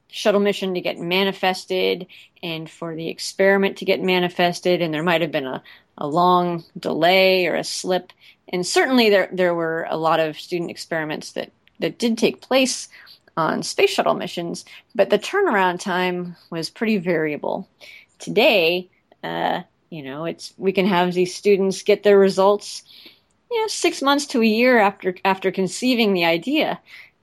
shuttle 0.08 0.40
mission 0.40 0.74
to 0.74 0.80
get 0.80 0.96
manifested 0.98 2.06
and 2.40 2.70
for 2.70 2.94
the 2.94 3.08
experiment 3.08 3.78
to 3.78 3.84
get 3.84 4.00
manifested, 4.00 4.80
and 4.80 4.94
there 4.94 5.02
might 5.02 5.20
have 5.20 5.32
been 5.32 5.46
a, 5.46 5.62
a 5.98 6.06
long 6.06 6.62
delay 6.78 7.46
or 7.46 7.56
a 7.56 7.64
slip. 7.64 8.12
And 8.48 8.64
certainly 8.64 9.10
there 9.10 9.28
there 9.32 9.54
were 9.54 9.86
a 9.90 9.96
lot 9.96 10.20
of 10.20 10.38
student 10.38 10.70
experiments 10.70 11.32
that, 11.32 11.50
that 11.80 11.98
did 11.98 12.16
take 12.16 12.40
place 12.40 12.88
on 13.36 13.64
space 13.64 13.90
shuttle 13.90 14.14
missions, 14.14 14.64
but 14.94 15.10
the 15.10 15.18
turnaround 15.18 15.80
time 15.80 16.36
was 16.50 16.70
pretty 16.70 16.98
variable. 16.98 17.68
Today, 18.20 18.88
uh, 19.24 19.62
You 19.94 20.02
know, 20.02 20.24
it's 20.24 20.52
we 20.58 20.72
can 20.72 20.86
have 20.86 21.12
these 21.12 21.36
students 21.36 21.84
get 21.84 22.02
their 22.02 22.18
results, 22.18 22.82
you 23.48 23.60
know, 23.60 23.68
six 23.68 24.02
months 24.02 24.26
to 24.26 24.42
a 24.42 24.44
year 24.44 24.80
after 24.80 25.14
after 25.24 25.52
conceiving 25.52 26.14
the 26.14 26.24
idea, 26.24 26.80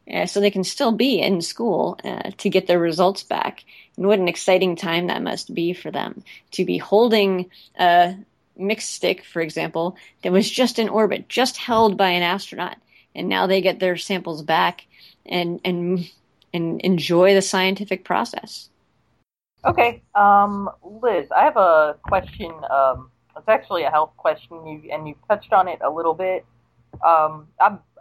uh, 0.10 0.26
so 0.26 0.40
they 0.40 0.52
can 0.52 0.64
still 0.64 0.94
be 0.94 1.20
in 1.20 1.42
school 1.42 2.00
uh, 2.06 2.32
to 2.38 2.50
get 2.50 2.68
their 2.68 2.80
results 2.80 3.24
back. 3.24 3.66
And 3.98 4.08
what 4.08 4.20
an 4.20 4.30
exciting 4.30 4.78
time 4.78 5.08
that 5.08 5.22
must 5.22 5.54
be 5.54 5.74
for 5.74 5.92
them 5.92 6.24
to 6.52 6.64
be 6.64 6.78
holding 6.78 7.52
a 7.78 8.16
mixed 8.56 8.92
stick, 8.92 9.26
for 9.26 9.42
example, 9.42 9.98
that 10.24 10.32
was 10.32 10.50
just 10.50 10.80
in 10.80 10.88
orbit, 10.88 11.28
just 11.28 11.58
held 11.58 11.98
by 11.98 12.12
an 12.12 12.24
astronaut, 12.24 12.78
and 13.14 13.28
now 13.28 13.48
they 13.48 13.60
get 13.60 13.82
their 13.82 13.98
samples 13.98 14.44
back 14.44 14.86
and 15.26 15.60
and 15.66 16.10
and 16.54 16.80
enjoy 16.80 17.34
the 17.34 17.42
scientific 17.42 18.06
process. 18.06 18.70
Okay, 19.64 20.02
um, 20.16 20.70
Liz, 20.84 21.28
I 21.36 21.44
have 21.44 21.56
a 21.56 21.96
question. 22.04 22.52
Um, 22.72 23.12
it's 23.38 23.48
actually 23.48 23.84
a 23.84 23.92
health 23.92 24.12
question, 24.18 24.66
you, 24.66 24.92
and 24.92 25.08
you 25.08 25.16
touched 25.30 25.54
on 25.54 25.68
it 25.68 25.80
a 25.86 25.90
little 25.90 26.16
bit. 26.16 26.46
Um, 27.06 27.48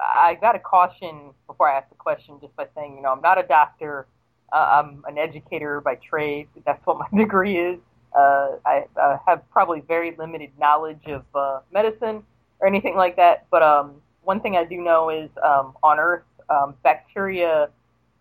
I 0.00 0.38
got 0.40 0.52
to 0.52 0.58
caution 0.58 1.32
before 1.46 1.70
I 1.70 1.76
ask 1.76 1.88
the 1.90 1.96
question 1.96 2.38
just 2.40 2.56
by 2.56 2.66
saying, 2.74 2.96
you 2.96 3.02
know, 3.02 3.12
I'm 3.12 3.20
not 3.20 3.38
a 3.38 3.42
doctor. 3.42 4.06
Uh, 4.52 4.82
I'm 4.82 5.04
an 5.06 5.18
educator 5.18 5.80
by 5.82 5.96
trade. 5.96 6.48
That's 6.64 6.84
what 6.86 6.98
my 6.98 7.18
degree 7.22 7.58
is. 7.58 7.78
Uh, 8.16 8.56
I 8.64 8.86
have 9.26 9.48
probably 9.50 9.82
very 9.86 10.16
limited 10.16 10.50
knowledge 10.58 11.06
of 11.06 11.24
uh, 11.34 11.60
medicine 11.72 12.22
or 12.60 12.66
anything 12.66 12.96
like 12.96 13.16
that. 13.16 13.46
But 13.50 13.62
um, 13.62 14.00
one 14.22 14.40
thing 14.40 14.56
I 14.56 14.64
do 14.64 14.78
know 14.78 15.10
is 15.10 15.28
um, 15.44 15.74
on 15.82 16.00
Earth, 16.00 16.24
um, 16.48 16.74
bacteria, 16.82 17.68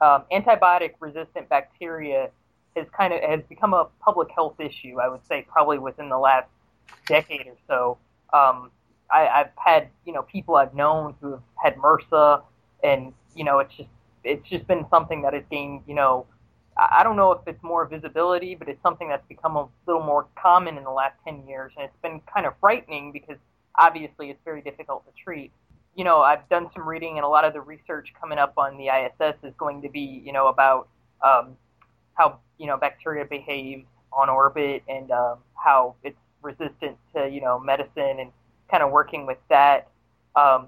um, 0.01 0.25
antibiotic 0.31 0.91
resistant 0.99 1.47
bacteria 1.49 2.29
has 2.79 2.87
kind 2.95 3.13
of 3.13 3.21
has 3.21 3.41
become 3.47 3.73
a 3.73 3.87
public 4.01 4.29
health 4.31 4.59
issue. 4.59 4.99
I 4.99 5.07
would 5.07 5.25
say 5.27 5.45
probably 5.49 5.77
within 5.77 6.09
the 6.09 6.17
last 6.17 6.49
decade 7.05 7.47
or 7.47 7.57
so. 7.67 7.97
Um, 8.33 8.71
I, 9.11 9.27
I've 9.27 9.51
had 9.55 9.89
you 10.05 10.13
know 10.13 10.23
people 10.23 10.55
I've 10.55 10.73
known 10.73 11.15
who 11.21 11.31
have 11.31 11.41
had 11.63 11.75
MRSA, 11.75 12.41
and 12.83 13.13
you 13.35 13.43
know 13.43 13.59
it's 13.59 13.73
just 13.75 13.89
it's 14.23 14.47
just 14.49 14.67
been 14.67 14.85
something 14.89 15.21
that 15.21 15.33
has 15.33 15.43
gained 15.49 15.83
you 15.87 15.95
know 15.95 16.25
I 16.79 17.03
don't 17.03 17.17
know 17.17 17.31
if 17.33 17.41
it's 17.45 17.61
more 17.61 17.85
visibility, 17.85 18.55
but 18.55 18.69
it's 18.69 18.81
something 18.81 19.09
that's 19.09 19.27
become 19.27 19.57
a 19.57 19.67
little 19.85 20.03
more 20.03 20.27
common 20.41 20.77
in 20.77 20.83
the 20.83 20.91
last 20.91 21.15
10 21.25 21.45
years. 21.45 21.73
And 21.75 21.85
it's 21.85 22.01
been 22.01 22.21
kind 22.33 22.45
of 22.45 22.53
frightening 22.61 23.11
because 23.11 23.37
obviously 23.75 24.29
it's 24.29 24.39
very 24.45 24.61
difficult 24.61 25.05
to 25.05 25.11
treat. 25.21 25.51
You 25.95 26.05
know, 26.05 26.21
I've 26.21 26.47
done 26.47 26.69
some 26.73 26.87
reading, 26.87 27.17
and 27.17 27.25
a 27.25 27.27
lot 27.27 27.43
of 27.43 27.53
the 27.53 27.59
research 27.59 28.13
coming 28.19 28.37
up 28.37 28.53
on 28.57 28.77
the 28.77 28.87
ISS 28.87 29.35
is 29.43 29.53
going 29.57 29.81
to 29.81 29.89
be, 29.89 30.21
you 30.25 30.31
know, 30.31 30.47
about 30.47 30.87
um, 31.21 31.57
how, 32.19 32.39
you 32.57 32.67
know, 32.67 32.77
bacteria 32.77 33.25
behaves 33.25 33.85
on 34.11 34.29
orbit 34.29 34.83
and 34.87 35.09
um, 35.11 35.37
how 35.55 35.95
it's 36.03 36.17
resistant 36.41 36.97
to, 37.15 37.27
you 37.27 37.41
know, 37.41 37.59
medicine 37.59 38.19
and 38.19 38.31
kind 38.69 38.83
of 38.83 38.91
working 38.91 39.25
with 39.25 39.37
that. 39.49 39.87
Um, 40.35 40.67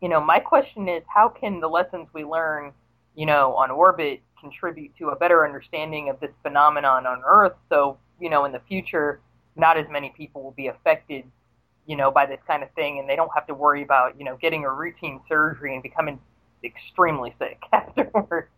you 0.00 0.08
know, 0.08 0.20
my 0.20 0.38
question 0.38 0.88
is 0.88 1.02
how 1.12 1.28
can 1.28 1.60
the 1.60 1.68
lessons 1.68 2.06
we 2.12 2.24
learn, 2.24 2.72
you 3.14 3.26
know, 3.26 3.54
on 3.54 3.70
orbit 3.70 4.22
contribute 4.40 4.96
to 4.98 5.08
a 5.08 5.16
better 5.16 5.44
understanding 5.44 6.08
of 6.08 6.20
this 6.20 6.30
phenomenon 6.42 7.06
on 7.06 7.22
Earth. 7.26 7.54
So, 7.68 7.98
you 8.20 8.30
know, 8.30 8.44
in 8.44 8.52
the 8.52 8.60
future, 8.68 9.20
not 9.56 9.76
as 9.76 9.86
many 9.90 10.12
people 10.16 10.42
will 10.42 10.52
be 10.52 10.68
affected, 10.68 11.24
you 11.86 11.96
know, 11.96 12.10
by 12.10 12.26
this 12.26 12.40
kind 12.46 12.62
of 12.62 12.70
thing, 12.72 12.98
and 12.98 13.08
they 13.08 13.16
don't 13.16 13.30
have 13.34 13.46
to 13.48 13.54
worry 13.54 13.82
about, 13.82 14.18
you 14.18 14.24
know, 14.24 14.36
getting 14.36 14.64
a 14.64 14.72
routine 14.72 15.20
surgery 15.28 15.74
and 15.74 15.82
becoming 15.82 16.20
extremely 16.62 17.34
sick 17.38 17.60
afterwards. 17.72 18.48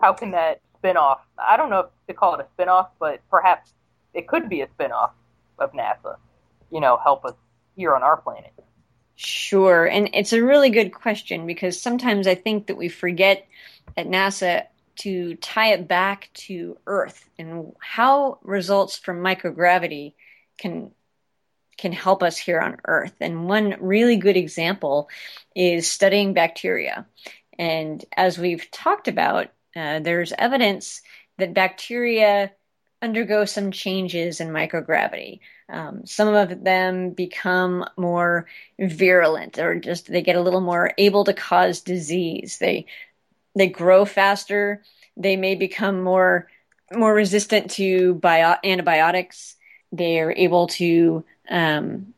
How 0.00 0.12
can 0.12 0.32
that 0.32 0.60
spin 0.82 0.96
off? 0.96 1.20
I 1.38 1.56
don't 1.56 1.70
know 1.70 1.80
if 1.80 1.86
to 2.08 2.14
call 2.14 2.34
it 2.34 2.40
a 2.40 2.46
spin 2.54 2.68
off, 2.68 2.90
but 2.98 3.20
perhaps 3.30 3.72
it 4.12 4.26
could 4.26 4.48
be 4.48 4.60
a 4.62 4.68
spin 4.68 4.90
off 4.90 5.12
of 5.58 5.72
NASA, 5.72 6.16
you 6.70 6.80
know, 6.80 6.98
help 7.02 7.24
us 7.24 7.34
here 7.76 7.94
on 7.94 8.02
our 8.02 8.16
planet. 8.16 8.52
Sure. 9.14 9.86
And 9.86 10.10
it's 10.14 10.32
a 10.32 10.42
really 10.42 10.70
good 10.70 10.92
question 10.92 11.46
because 11.46 11.80
sometimes 11.80 12.26
I 12.26 12.34
think 12.34 12.66
that 12.66 12.76
we 12.76 12.88
forget 12.88 13.46
at 13.96 14.08
NASA 14.08 14.66
to 14.96 15.36
tie 15.36 15.72
it 15.72 15.86
back 15.86 16.30
to 16.34 16.76
Earth 16.86 17.28
and 17.38 17.72
how 17.78 18.38
results 18.42 18.98
from 18.98 19.20
microgravity 19.20 20.14
can 20.58 20.90
can 21.78 21.92
help 21.92 22.22
us 22.22 22.36
here 22.36 22.60
on 22.60 22.76
Earth. 22.84 23.14
And 23.20 23.48
one 23.48 23.76
really 23.80 24.16
good 24.16 24.36
example 24.36 25.08
is 25.56 25.90
studying 25.90 26.34
bacteria. 26.34 27.06
And 27.58 28.04
as 28.16 28.38
we've 28.38 28.70
talked 28.70 29.08
about, 29.08 29.48
uh, 29.76 30.00
there's 30.00 30.32
evidence 30.36 31.02
that 31.38 31.54
bacteria 31.54 32.52
undergo 33.00 33.44
some 33.44 33.72
changes 33.72 34.40
in 34.40 34.48
microgravity. 34.48 35.40
Um, 35.68 36.06
some 36.06 36.28
of 36.34 36.62
them 36.62 37.10
become 37.10 37.84
more 37.96 38.46
virulent, 38.78 39.58
or 39.58 39.78
just 39.78 40.06
they 40.06 40.22
get 40.22 40.36
a 40.36 40.40
little 40.40 40.60
more 40.60 40.92
able 40.98 41.24
to 41.24 41.32
cause 41.32 41.80
disease. 41.80 42.58
They 42.58 42.86
they 43.54 43.68
grow 43.68 44.04
faster. 44.04 44.82
They 45.16 45.36
may 45.36 45.54
become 45.54 46.02
more 46.02 46.48
more 46.94 47.14
resistant 47.14 47.70
to 47.72 48.14
bio- 48.14 48.58
antibiotics. 48.62 49.56
They're 49.90 50.32
able 50.32 50.68
to 50.68 51.24
um, 51.50 52.14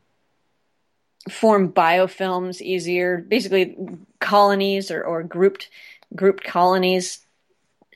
form 1.31 1.73
biofilms 1.73 2.61
easier, 2.61 3.19
basically 3.19 3.77
colonies 4.21 4.91
or, 4.91 5.03
or 5.03 5.23
grouped 5.23 5.71
grouped 6.15 6.45
colonies. 6.45 7.24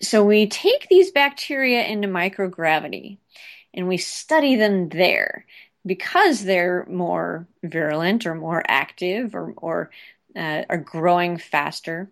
So 0.00 0.24
we 0.24 0.46
take 0.46 0.88
these 0.88 1.10
bacteria 1.10 1.84
into 1.84 2.08
microgravity 2.08 3.18
and 3.74 3.88
we 3.88 3.96
study 3.96 4.56
them 4.56 4.88
there 4.88 5.44
because 5.84 6.44
they're 6.44 6.86
more 6.88 7.46
virulent 7.62 8.26
or 8.26 8.34
more 8.34 8.62
active 8.68 9.34
or, 9.34 9.52
or 9.56 9.90
uh, 10.36 10.62
are 10.68 10.78
growing 10.78 11.38
faster 11.38 12.10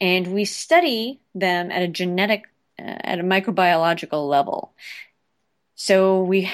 and 0.00 0.32
we 0.34 0.44
study 0.44 1.20
them 1.34 1.70
at 1.70 1.82
a 1.82 1.88
genetic, 1.88 2.44
uh, 2.78 2.82
at 2.82 3.20
a 3.20 3.24
microbiological 3.24 4.28
level. 4.28 4.74
So 5.74 6.22
we 6.22 6.50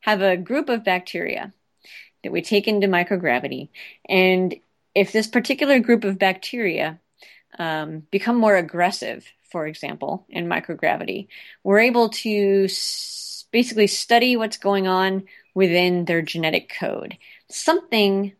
have 0.00 0.22
a 0.22 0.36
group 0.36 0.68
of 0.68 0.84
bacteria 0.84 1.52
that 2.22 2.32
we 2.32 2.42
take 2.42 2.68
into 2.68 2.86
microgravity, 2.86 3.68
and 4.08 4.54
if 4.94 5.12
this 5.12 5.26
particular 5.26 5.80
group 5.80 6.04
of 6.04 6.18
bacteria 6.18 7.00
um, 7.58 8.06
become 8.10 8.36
more 8.36 8.56
aggressive, 8.56 9.26
for 9.52 9.66
example, 9.66 10.26
in 10.28 10.48
microgravity, 10.48 11.28
we're 11.62 11.80
able 11.80 12.08
to 12.08 12.64
s- 12.64 13.44
basically 13.52 13.86
study 13.86 14.36
what's 14.36 14.56
going 14.56 14.88
on 14.88 15.24
within 15.54 16.06
their 16.06 16.22
genetic 16.22 16.74
code. 16.80 17.18
Something 17.48 18.32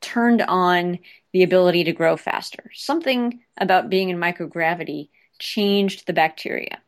turned 0.00 0.42
on 0.42 1.00
the 1.32 1.42
ability 1.42 1.84
to 1.84 1.92
grow 1.92 2.16
faster. 2.16 2.70
Something 2.74 3.40
about 3.58 3.90
being 3.90 4.08
in 4.08 4.16
microgravity 4.16 5.10
changed 5.38 6.06
the 6.06 6.12
bacteria. 6.12 6.80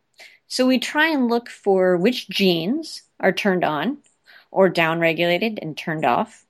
So 0.46 0.66
we 0.66 0.78
try 0.78 1.08
and 1.08 1.28
look 1.28 1.48
for 1.48 1.96
which 1.96 2.28
genes 2.28 3.02
are 3.20 3.32
turned 3.32 3.64
on 3.64 3.98
or 4.50 4.70
downregulated 4.70 5.58
and 5.60 5.76
turned 5.76 6.04
off. 6.04 6.44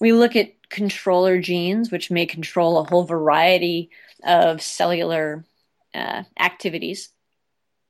We 0.00 0.12
look 0.12 0.36
at 0.36 0.54
controller 0.70 1.40
genes, 1.40 1.90
which 1.90 2.10
may 2.10 2.26
control 2.26 2.78
a 2.78 2.84
whole 2.84 3.04
variety 3.04 3.90
of 4.24 4.62
cellular 4.62 5.44
uh, 5.94 6.22
activities. 6.38 7.10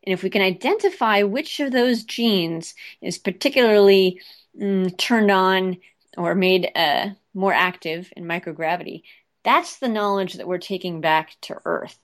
And 0.05 0.13
if 0.13 0.23
we 0.23 0.31
can 0.31 0.43
identify 0.43 1.23
which 1.23 1.61
of 1.61 1.73
those 1.73 2.05
genes 2.05 2.75
is 3.03 3.19
particularly 3.19 4.21
mm, 4.59 4.97
turned 4.97 5.31
on 5.31 5.79
or 6.17 6.35
made 6.35 6.71
uh, 6.75 7.11
more 7.35 7.53
active 7.53 8.13
in 8.17 8.25
microgravity, 8.25 9.03
that's 9.45 9.79
the 9.79 9.89
knowledge 9.89 10.35
that 10.35 10.49
we're 10.49 10.59
taking 10.59 11.01
back 11.01 11.37
to 11.43 11.57
Earth. 11.65 11.99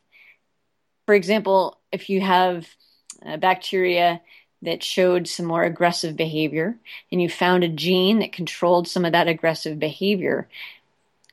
For 1.06 1.14
example, 1.14 1.78
if 1.92 2.08
you 2.08 2.20
have 2.20 2.66
bacteria 3.38 4.20
that 4.62 4.82
showed 4.82 5.28
some 5.28 5.46
more 5.46 5.62
aggressive 5.62 6.16
behavior 6.16 6.78
and 7.12 7.20
you 7.20 7.28
found 7.28 7.64
a 7.64 7.68
gene 7.68 8.20
that 8.20 8.32
controlled 8.32 8.88
some 8.88 9.04
of 9.04 9.12
that 9.12 9.28
aggressive 9.28 9.78
behavior, 9.78 10.48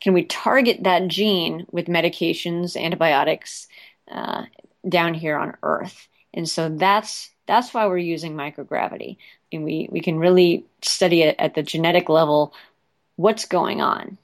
can 0.01 0.13
we 0.13 0.23
target 0.23 0.83
that 0.83 1.07
gene 1.07 1.65
with 1.71 1.85
medications, 1.85 2.79
antibiotics 2.79 3.67
uh, 4.11 4.43
down 4.87 5.13
here 5.13 5.37
on 5.37 5.55
Earth? 5.63 6.07
And 6.33 6.47
so 6.47 6.69
that's 6.69 7.29
that's 7.47 7.73
why 7.73 7.87
we're 7.87 7.97
using 7.97 8.35
microgravity, 8.35 9.17
and 9.51 9.63
we 9.63 9.87
we 9.91 10.01
can 10.01 10.17
really 10.17 10.65
study 10.81 11.23
it 11.23 11.35
at 11.39 11.55
the 11.55 11.63
genetic 11.63 12.09
level. 12.09 12.53
What's 13.15 13.45
going 13.45 13.81
on? 13.81 14.17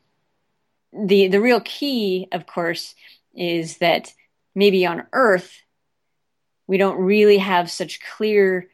the 0.94 1.28
the 1.28 1.42
real 1.42 1.62
key, 1.62 2.28
of 2.32 2.46
course, 2.48 2.96
is 3.36 3.78
that 3.78 4.14
maybe 4.56 4.86
on 4.86 5.06
Earth 5.14 5.62
we 6.66 6.78
don't 6.78 7.00
really 7.00 7.38
have 7.38 7.72
such 7.72 8.02
clear 8.02 8.68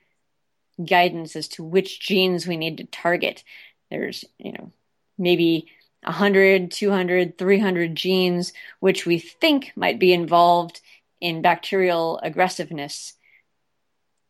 guidance 0.83 1.35
as 1.35 1.47
to 1.47 1.63
which 1.63 1.99
genes 1.99 2.47
we 2.47 2.57
need 2.57 2.77
to 2.77 2.85
target. 2.85 3.43
There's, 3.91 4.25
you 4.39 4.51
know, 4.53 4.71
maybe 5.17 5.67
100, 6.01 6.71
200, 6.71 7.37
300 7.37 7.95
genes 7.95 8.53
which 8.79 9.05
we 9.05 9.19
think 9.19 9.71
might 9.75 9.99
be 9.99 10.11
involved 10.11 10.81
in 11.23 11.41
bacterial 11.41 12.19
aggressiveness. 12.21 13.13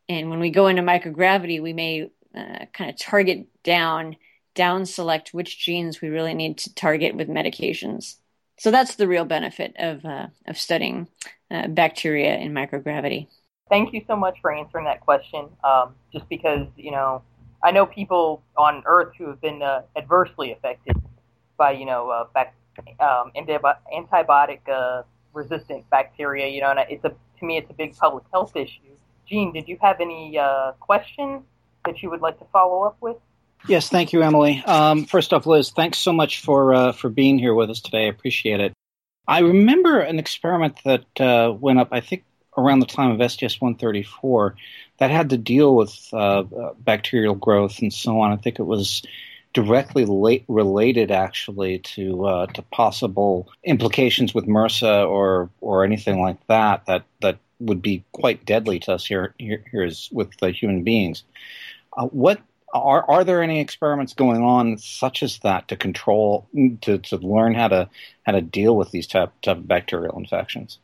And 0.07 0.29
when 0.29 0.39
we 0.39 0.51
go 0.51 0.67
into 0.67 0.83
microgravity, 0.83 1.59
we 1.59 1.73
may 1.73 2.11
uh, 2.35 2.65
kind 2.71 2.91
of 2.91 2.99
target 2.99 3.47
down, 3.63 4.15
down 4.53 4.85
select 4.85 5.33
which 5.33 5.57
genes 5.57 6.01
we 6.01 6.09
really 6.09 6.35
need 6.35 6.59
to 6.59 6.75
target 6.75 7.15
with 7.15 7.27
medications. 7.29 8.17
So 8.59 8.69
that's 8.69 8.95
the 8.95 9.07
real 9.07 9.25
benefit 9.25 9.75
of, 9.79 10.05
uh, 10.05 10.27
of 10.45 10.55
studying 10.55 11.07
uh, 11.49 11.67
bacteria 11.69 12.37
in 12.37 12.53
microgravity. 12.53 13.27
Thank 13.69 13.91
you 13.91 14.03
so 14.07 14.15
much 14.15 14.37
for 14.39 14.53
answering 14.53 14.85
that 14.85 15.01
question. 15.01 15.49
Um, 15.63 15.95
just 16.13 16.29
because, 16.29 16.67
you 16.77 16.91
know, 16.91 17.23
I 17.63 17.71
know 17.71 17.87
people 17.87 18.43
on 18.55 18.83
Earth 18.85 19.13
who 19.17 19.29
have 19.29 19.41
been 19.41 19.63
uh, 19.63 19.81
adversely 19.95 20.51
affected 20.51 20.95
by, 21.57 21.71
you 21.71 21.87
know, 21.87 22.11
uh, 22.11 22.45
um, 22.99 23.31
antibiotic 23.35 24.59
uh, 24.69 25.01
resistant 25.33 25.89
bacteria, 25.89 26.47
you 26.47 26.61
know, 26.61 26.71
and 26.71 26.79
it's 26.89 27.03
a, 27.05 27.09
to 27.09 27.45
me, 27.45 27.57
it's 27.57 27.69
a 27.69 27.73
big 27.73 27.95
public 27.95 28.23
health 28.31 28.55
issue. 28.55 28.79
Gene, 29.27 29.53
did 29.53 29.67
you 29.67 29.77
have 29.81 29.99
any 29.99 30.37
uh, 30.37 30.73
questions 30.79 31.43
that 31.85 32.01
you 32.01 32.09
would 32.09 32.21
like 32.21 32.39
to 32.39 32.45
follow 32.51 32.83
up 32.83 32.97
with? 33.01 33.17
Yes, 33.67 33.89
thank 33.89 34.11
you, 34.11 34.21
Emily. 34.21 34.61
Um, 34.65 35.05
first 35.05 35.31
off, 35.31 35.45
Liz, 35.45 35.71
thanks 35.71 35.97
so 35.97 36.11
much 36.11 36.41
for 36.41 36.73
uh, 36.73 36.91
for 36.91 37.09
being 37.09 37.39
here 37.39 37.53
with 37.53 37.69
us 37.69 37.79
today. 37.79 38.05
I 38.05 38.09
appreciate 38.09 38.59
it. 38.59 38.73
I 39.25 39.39
remember 39.39 39.99
an 39.99 40.19
experiment 40.19 40.79
that 40.83 41.05
uh, 41.21 41.53
went 41.53 41.79
up, 41.79 41.89
I 41.91 42.01
think, 42.01 42.25
around 42.57 42.81
the 42.81 42.85
time 42.85 43.19
of 43.19 43.31
STS 43.31 43.61
134 43.61 44.55
that 44.97 45.11
had 45.11 45.29
to 45.29 45.37
deal 45.37 45.73
with 45.73 45.95
uh, 46.11 46.43
bacterial 46.77 47.35
growth 47.35 47.79
and 47.79 47.93
so 47.93 48.19
on. 48.19 48.33
I 48.33 48.35
think 48.35 48.59
it 48.59 48.63
was 48.63 49.03
directly 49.53 50.05
late, 50.05 50.43
related, 50.47 51.11
actually, 51.11 51.79
to 51.79 52.25
uh, 52.25 52.45
to 52.47 52.61
possible 52.63 53.49
implications 53.63 54.33
with 54.33 54.47
MRSA 54.47 55.07
or 55.07 55.49
or 55.61 55.83
anything 55.83 56.19
like 56.19 56.45
that 56.47 56.85
that 56.87 57.03
that 57.21 57.37
would 57.59 57.81
be 57.81 58.03
quite 58.11 58.45
deadly 58.45 58.79
to 58.79 58.93
us 58.93 59.05
here 59.05 59.33
here, 59.37 59.63
here 59.71 59.83
is 59.83 60.09
with 60.11 60.35
the 60.37 60.51
human 60.51 60.83
beings. 60.83 61.23
Uh, 61.95 62.07
what 62.07 62.41
are 62.73 63.05
are 63.09 63.23
there 63.23 63.43
any 63.43 63.59
experiments 63.59 64.13
going 64.13 64.41
on 64.41 64.77
such 64.77 65.23
as 65.23 65.39
that 65.39 65.67
to 65.67 65.75
control 65.75 66.47
to, 66.81 66.97
to 66.97 67.17
learn 67.17 67.53
how 67.53 67.67
to 67.67 67.89
how 68.23 68.31
to 68.31 68.41
deal 68.41 68.75
with 68.75 68.91
these 68.91 69.07
type, 69.07 69.31
type 69.41 69.57
of 69.57 69.67
bacterial 69.67 70.17
infections? 70.17 70.79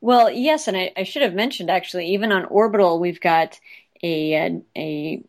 Well, 0.00 0.30
yes, 0.30 0.66
and 0.68 0.76
I, 0.76 0.92
I 0.96 1.04
should 1.04 1.22
have 1.22 1.34
mentioned 1.34 1.70
actually, 1.70 2.06
even 2.08 2.32
on 2.32 2.44
orbital, 2.46 2.98
we've 3.00 3.20
got 3.20 3.58
a 4.02 4.34
a, 4.34 4.62
a 4.76 5.22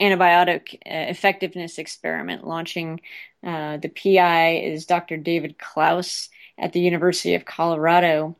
antibiotic 0.00 0.74
uh, 0.74 1.10
effectiveness 1.10 1.78
experiment 1.78 2.46
launching. 2.46 3.00
Uh, 3.44 3.76
the 3.78 3.88
PI 3.88 4.56
is 4.56 4.86
Dr. 4.86 5.16
David 5.16 5.58
Klaus 5.58 6.28
at 6.58 6.72
the 6.72 6.80
University 6.80 7.34
of 7.34 7.44
Colorado, 7.44 8.36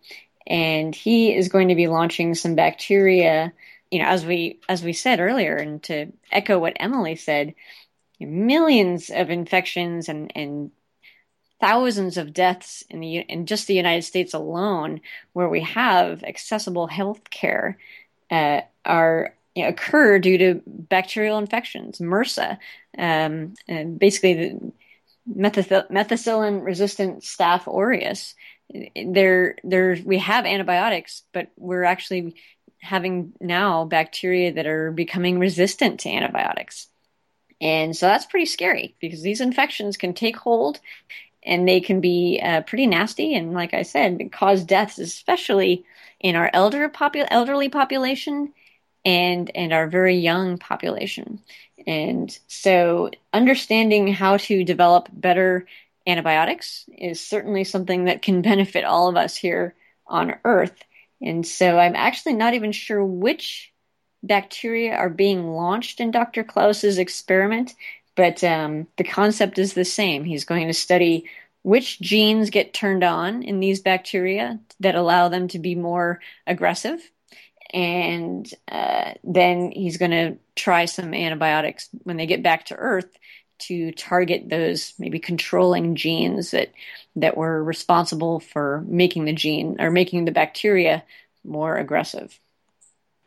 and 0.46 0.94
he 0.94 1.34
is 1.34 1.48
going 1.48 1.68
to 1.68 1.74
be 1.74 1.86
launching 1.86 2.34
some 2.34 2.54
bacteria 2.54 3.52
you 3.90 3.98
know, 3.98 4.06
as 4.06 4.24
we 4.24 4.60
as 4.68 4.82
we 4.82 4.92
said 4.92 5.20
earlier, 5.20 5.56
and 5.56 5.82
to 5.84 6.12
echo 6.30 6.58
what 6.58 6.76
Emily 6.76 7.16
said, 7.16 7.54
millions 8.20 9.10
of 9.10 9.30
infections 9.30 10.08
and 10.08 10.32
and 10.36 10.70
thousands 11.60 12.16
of 12.16 12.32
deaths 12.32 12.84
in 12.88 13.00
the 13.00 13.18
in 13.18 13.46
just 13.46 13.66
the 13.66 13.74
United 13.74 14.02
States 14.02 14.32
alone, 14.32 15.00
where 15.32 15.48
we 15.48 15.62
have 15.62 16.22
accessible 16.22 16.86
health 16.86 17.30
care, 17.30 17.78
uh, 18.30 18.60
are 18.84 19.34
occur 19.56 20.18
due 20.18 20.38
to 20.38 20.62
bacterial 20.66 21.38
infections, 21.38 21.98
MRSA, 21.98 22.58
um, 22.98 23.54
and 23.68 23.98
basically 23.98 24.34
the 24.34 24.72
methicillin 25.28 26.64
resistant 26.64 27.22
staph 27.22 27.66
aureus. 27.66 28.34
There, 28.94 29.56
there, 29.64 29.98
we 30.04 30.18
have 30.18 30.46
antibiotics, 30.46 31.22
but 31.32 31.48
we're 31.56 31.84
actually 31.84 32.36
having 32.78 33.32
now 33.40 33.84
bacteria 33.84 34.52
that 34.54 34.66
are 34.66 34.90
becoming 34.90 35.38
resistant 35.38 36.00
to 36.00 36.08
antibiotics. 36.08 36.88
And 37.60 37.94
so 37.94 38.06
that's 38.06 38.26
pretty 38.26 38.46
scary 38.46 38.94
because 39.00 39.22
these 39.22 39.40
infections 39.40 39.96
can 39.96 40.14
take 40.14 40.36
hold 40.36 40.80
and 41.42 41.68
they 41.68 41.80
can 41.80 42.00
be 42.00 42.40
uh, 42.42 42.62
pretty 42.62 42.86
nasty. 42.86 43.34
And 43.34 43.52
like 43.52 43.74
I 43.74 43.82
said, 43.82 44.30
cause 44.32 44.64
deaths, 44.64 44.98
especially 44.98 45.84
in 46.20 46.36
our 46.36 46.50
elder 46.52 46.88
popu- 46.88 47.26
elderly 47.30 47.68
population 47.68 48.52
and, 49.04 49.50
and 49.54 49.72
our 49.72 49.86
very 49.86 50.16
young 50.16 50.58
population. 50.58 51.40
And 51.86 52.36
so 52.46 53.10
understanding 53.32 54.12
how 54.12 54.36
to 54.38 54.64
develop 54.64 55.08
better 55.12 55.66
antibiotics 56.06 56.84
is 56.96 57.20
certainly 57.20 57.64
something 57.64 58.04
that 58.04 58.22
can 58.22 58.42
benefit 58.50 58.84
all 58.84 59.08
of 59.08 59.16
us 59.16 59.36
here 59.36 59.74
on 60.06 60.34
Earth. 60.44 60.76
And 61.22 61.46
so 61.46 61.78
I'm 61.78 61.96
actually 61.96 62.34
not 62.34 62.54
even 62.54 62.72
sure 62.72 63.04
which 63.04 63.72
bacteria 64.22 64.94
are 64.94 65.10
being 65.10 65.50
launched 65.52 66.00
in 66.00 66.10
Dr. 66.10 66.44
Klaus's 66.44 66.98
experiment, 66.98 67.74
but 68.16 68.42
um, 68.44 68.86
the 68.96 69.04
concept 69.04 69.58
is 69.58 69.72
the 69.72 69.84
same. 69.84 70.24
He's 70.24 70.44
going 70.44 70.66
to 70.66 70.74
study 70.74 71.26
which 71.62 72.00
genes 72.00 72.50
get 72.50 72.72
turned 72.74 73.04
on 73.04 73.42
in 73.42 73.60
these 73.60 73.80
bacteria 73.80 74.58
that 74.80 74.94
allow 74.94 75.28
them 75.28 75.48
to 75.48 75.58
be 75.58 75.74
more 75.74 76.20
aggressive. 76.46 77.00
And 77.72 78.52
uh, 78.70 79.12
then 79.22 79.70
he's 79.70 79.96
going 79.96 80.10
to 80.10 80.36
try 80.56 80.86
some 80.86 81.14
antibiotics 81.14 81.88
when 82.02 82.16
they 82.16 82.26
get 82.26 82.42
back 82.42 82.66
to 82.66 82.76
Earth 82.76 83.08
to 83.60 83.92
target 83.92 84.48
those 84.48 84.94
maybe 84.98 85.18
controlling 85.18 85.94
genes 85.94 86.52
that 86.52 86.72
that 87.16 87.36
were 87.36 87.62
responsible 87.62 88.40
for 88.40 88.82
making 88.86 89.26
the 89.26 89.32
gene 89.32 89.76
or 89.80 89.90
making 89.90 90.24
the 90.24 90.32
bacteria 90.32 91.04
more 91.44 91.76
aggressive. 91.76 92.38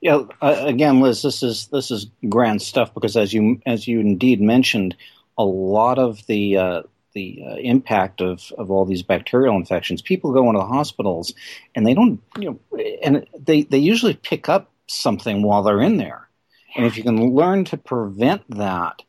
Yeah, 0.01 0.23
uh, 0.41 0.63
again, 0.65 0.99
Liz, 0.99 1.21
this 1.21 1.43
is 1.43 1.67
this 1.67 1.91
is 1.91 2.07
grand 2.27 2.61
stuff 2.61 2.93
because 2.93 3.15
as 3.15 3.33
you 3.33 3.61
as 3.65 3.87
you 3.87 3.99
indeed 3.99 4.41
mentioned, 4.41 4.95
a 5.37 5.45
lot 5.45 5.97
of 5.99 6.25
the 6.27 6.57
uh, 6.57 6.81
the 7.13 7.43
uh, 7.47 7.55
impact 7.55 8.21
of, 8.21 8.51
of 8.57 8.71
all 8.71 8.85
these 8.85 9.03
bacterial 9.03 9.55
infections. 9.55 10.01
People 10.01 10.33
go 10.33 10.47
into 10.47 10.59
the 10.59 10.65
hospitals 10.65 11.33
and 11.75 11.85
they 11.85 11.93
don't, 11.93 12.21
you 12.37 12.59
know, 12.71 12.79
and 13.03 13.25
they, 13.37 13.63
they 13.63 13.77
usually 13.77 14.15
pick 14.15 14.49
up 14.49 14.71
something 14.87 15.43
while 15.43 15.63
they're 15.63 15.81
in 15.81 15.97
there. 15.97 16.27
And 16.75 16.85
if 16.85 16.97
you 16.97 17.03
can 17.03 17.35
learn 17.35 17.65
to 17.65 17.77
prevent 17.77 18.41
that, 18.57 19.01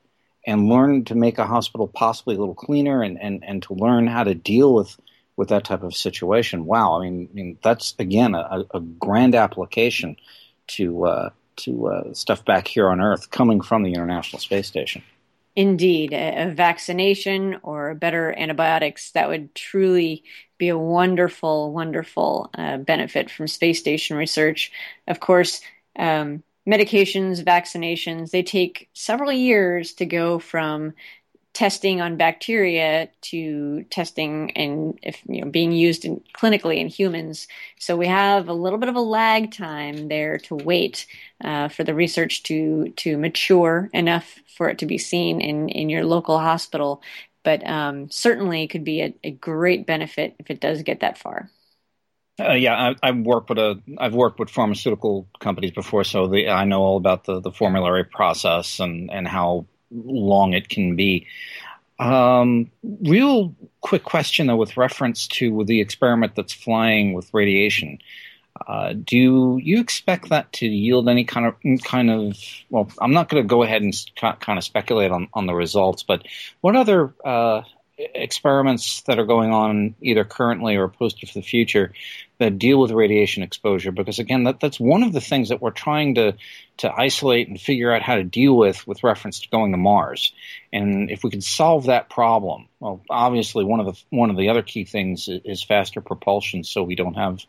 and 0.47 0.69
learn 0.69 1.05
to 1.05 1.15
make 1.15 1.39
a 1.39 1.47
hospital 1.47 1.89
possibly 1.89 2.37
a 2.37 2.39
little 2.39 2.55
cleaner 2.55 3.03
and, 3.03 3.21
and, 3.21 3.43
and 3.45 3.63
to 3.63 3.75
learn 3.75 4.07
how 4.07 4.25
to 4.25 4.35
deal 4.35 4.75
with, 4.75 4.99
with 5.37 5.49
that 5.49 5.65
type 5.65 5.83
of 5.83 5.95
situation. 5.95 6.67
Wow, 6.67 6.99
I 7.01 7.05
mean, 7.05 7.29
I 7.31 7.35
mean 7.35 7.59
that's 7.63 7.95
again 7.99 8.35
a, 8.35 8.65
a 8.73 8.81
grand 8.81 9.35
application 9.35 10.17
to 10.69 11.07
uh, 11.07 11.31
to 11.57 11.87
uh, 11.89 12.15
stuff 12.15 12.45
back 12.45 12.69
here 12.69 12.89
on 12.89 13.01
Earth 13.01 13.31
coming 13.31 13.61
from 13.61 13.83
the 13.83 13.93
International 13.93 14.41
Space 14.41 14.67
Station. 14.67 15.03
Indeed, 15.57 16.13
a, 16.13 16.51
vaccination 16.51 17.59
or 17.63 17.95
better 17.95 18.37
antibiotics 18.37 19.13
that 19.13 19.29
would 19.29 19.55
truly 19.55 20.25
be 20.59 20.69
a 20.69 20.79
wonderful, 20.79 21.73
wonderful 21.73 22.51
uh, 22.55 22.79
benefit 22.79 23.31
from 23.31 23.47
space 23.47 23.79
station 23.79 24.17
research. 24.17 24.73
Of 25.07 25.21
course, 25.21 25.61
um, 25.97 26.43
medications, 26.69 27.45
vaccinations, 27.45 28.31
they 28.31 28.43
take 28.43 28.89
several 28.95 29.31
years 29.31 29.95
to 29.95 30.07
go 30.07 30.41
from 30.41 30.95
testing 31.55 32.01
on 32.01 32.17
bacteria 32.17 33.09
to 33.23 33.85
testing 33.85 34.51
and 34.57 34.99
if 35.03 35.23
you 35.27 35.41
know 35.41 35.51
being 35.51 35.73
used 35.73 36.05
in, 36.05 36.21
clinically 36.35 36.79
in 36.79 36.89
humans. 36.89 37.49
So 37.79 37.97
we 37.97 38.09
have 38.09 38.49
a 38.49 38.53
little 38.53 38.79
bit 38.79 38.89
of 38.89 38.97
a 38.97 39.01
lag 39.01 39.53
time 39.53 40.09
there 40.09 40.39
to 40.39 40.57
wait 40.57 41.07
uh, 41.43 41.69
for 41.69 41.85
the 41.85 41.95
research 41.95 42.43
to 42.45 42.93
to 42.97 43.17
mature 43.17 43.89
enough 43.95 44.39
for 44.57 44.69
it 44.69 44.79
to 44.79 44.87
be 44.87 44.99
seen 44.99 45.41
in 45.41 45.69
in 45.69 45.89
your 45.89 46.05
local 46.05 46.39
hospital. 46.39 47.03
But 47.45 47.67
um, 47.67 48.11
certainly 48.11 48.67
could 48.67 48.85
be 48.85 49.03
a, 49.03 49.15
a 49.23 49.31
great 49.31 49.87
benefit 49.87 50.35
if 50.39 50.51
it 50.51 50.61
does 50.61 50.83
get 50.83 51.01
that 51.01 51.19
far. 51.19 51.51
Uh, 52.41 52.55
yeah, 52.55 52.95
I, 53.01 53.07
have 53.07 53.19
worked 53.19 53.49
with 53.49 53.59
a 53.59 53.81
I've 53.97 54.15
worked 54.15 54.41
with 54.41 54.51
pharmaceutical 54.51 55.29
companies 55.39 55.71
before, 55.71 56.03
so 56.03 56.27
the, 56.27 56.49
I 56.49 56.65
know 56.65 56.83
all 56.83 56.97
about 56.97 57.25
the, 57.25 57.39
the 57.39 57.53
formulary 57.53 58.03
process 58.03 58.81
and, 58.81 59.09
and 59.13 59.29
how 59.29 59.67
long 59.91 60.55
it 60.55 60.69
can 60.69 60.97
be. 60.97 61.27
Um, 61.99 62.71
real 62.83 63.55
quick 63.81 64.05
question 64.05 64.47
though, 64.47 64.57
with 64.57 64.77
reference 64.77 65.27
to 65.29 65.65
the 65.65 65.81
experiment 65.81 66.35
that's 66.35 66.53
flying 66.53 67.13
with 67.13 67.33
radiation. 67.33 67.99
Uh, 68.67 68.93
do 68.93 69.59
you 69.61 69.81
expect 69.81 70.29
that 70.29 70.53
to 70.53 70.67
yield 70.67 71.09
any 71.09 71.25
kind 71.25 71.47
of 71.47 71.57
kind 71.83 72.11
of? 72.11 72.37
Well, 72.71 72.89
I'm 73.01 73.13
not 73.13 73.29
going 73.29 73.43
to 73.43 73.49
go 73.49 73.63
ahead 73.63 73.83
and 73.83 73.95
kind 74.17 74.59
of 74.59 74.65
speculate 74.65 75.11
on, 75.11 75.29
on 75.35 75.47
the 75.47 75.55
results, 75.55 76.05
but 76.05 76.25
what 76.61 76.77
other 76.77 77.13
uh, 77.25 77.63
experiments 77.99 79.03
that 79.03 79.19
are 79.19 79.27
going 79.27 79.53
on 79.53 79.95
either 80.01 80.25
currently 80.25 80.77
or 80.77 80.89
posted 80.89 81.29
for 81.29 81.39
the 81.39 81.43
future 81.43 81.93
that 82.39 82.59
deal 82.59 82.81
with 82.81 82.91
radiation 82.91 83.43
exposure 83.43 83.93
because 83.93 84.19
again 84.19 84.45
that, 84.45 84.61
that's 84.61 84.81
one 84.81 85.03
of 85.03 85.13
the 85.13 85.21
things 85.21 85.51
that 85.51 85.63
we're 85.63 85.71
trying 85.71 86.17
to 86.17 86.35
to 86.77 86.93
isolate 86.93 87.49
and 87.49 87.61
figure 87.61 87.93
out 87.93 88.03
how 88.03 88.17
to 88.17 88.25
deal 88.25 88.57
with 88.57 88.87
with 88.87 89.05
reference 89.05 89.41
to 89.41 89.49
going 89.49 89.71
to 89.71 89.79
Mars. 89.79 90.33
And 90.73 91.11
if 91.11 91.23
we 91.23 91.31
could 91.31 91.45
solve 91.45 91.87
that 91.87 92.11
problem 92.11 92.69
well 92.81 93.03
obviously 93.09 93.65
one 93.65 93.81
of 93.81 93.87
the 93.87 94.03
one 94.11 94.31
of 94.31 94.37
the 94.37 94.49
other 94.49 94.63
key 94.63 94.85
things 94.85 95.29
is 95.29 95.63
faster 95.63 96.01
propulsion 96.01 96.65
so 96.65 96.83
we 96.83 96.97
don't 96.97 97.15
have 97.15 97.41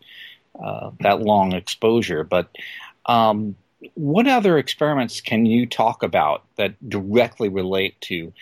uh, 0.63 0.91
that 1.01 1.21
long 1.21 1.53
exposure. 1.53 2.23
But 2.23 2.49
um, 3.05 3.55
what 3.93 4.27
other 4.27 4.57
experiments 4.57 5.21
can 5.21 5.45
you 5.45 5.65
talk 5.65 6.03
about 6.03 6.43
that 6.55 6.89
directly 6.89 7.49
relate 7.49 7.99
to 8.01 8.33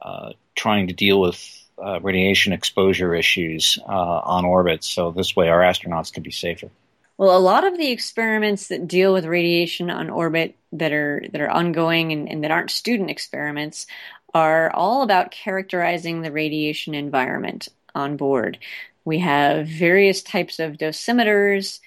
uh, 0.00 0.32
trying 0.54 0.88
to 0.88 0.92
deal 0.92 1.20
with 1.20 1.61
uh, 1.78 2.00
radiation 2.00 2.52
exposure 2.52 3.14
issues 3.14 3.78
uh, 3.88 4.20
on 4.24 4.44
orbit 4.44 4.84
so 4.84 5.10
this 5.10 5.36
way 5.36 5.48
our 5.48 5.60
astronauts 5.60 6.12
can 6.12 6.22
be 6.22 6.30
safer? 6.30 6.70
Well, 7.18 7.36
a 7.36 7.38
lot 7.38 7.64
of 7.64 7.78
the 7.78 7.90
experiments 7.90 8.68
that 8.68 8.88
deal 8.88 9.12
with 9.12 9.26
radiation 9.26 9.90
on 9.90 10.10
orbit 10.10 10.56
that 10.72 10.92
are 10.92 11.22
that 11.32 11.40
are 11.40 11.50
ongoing 11.50 12.12
and, 12.12 12.28
and 12.28 12.42
that 12.42 12.50
aren't 12.50 12.70
student 12.70 13.10
experiments 13.10 13.86
are 14.34 14.70
all 14.72 15.02
about 15.02 15.30
characterizing 15.30 16.22
the 16.22 16.32
radiation 16.32 16.94
environment 16.94 17.68
on 17.94 18.16
board. 18.16 18.58
We 19.04 19.18
have 19.18 19.66
various 19.66 20.22
types 20.22 20.58
of 20.58 20.78
dosimeters 20.78 21.80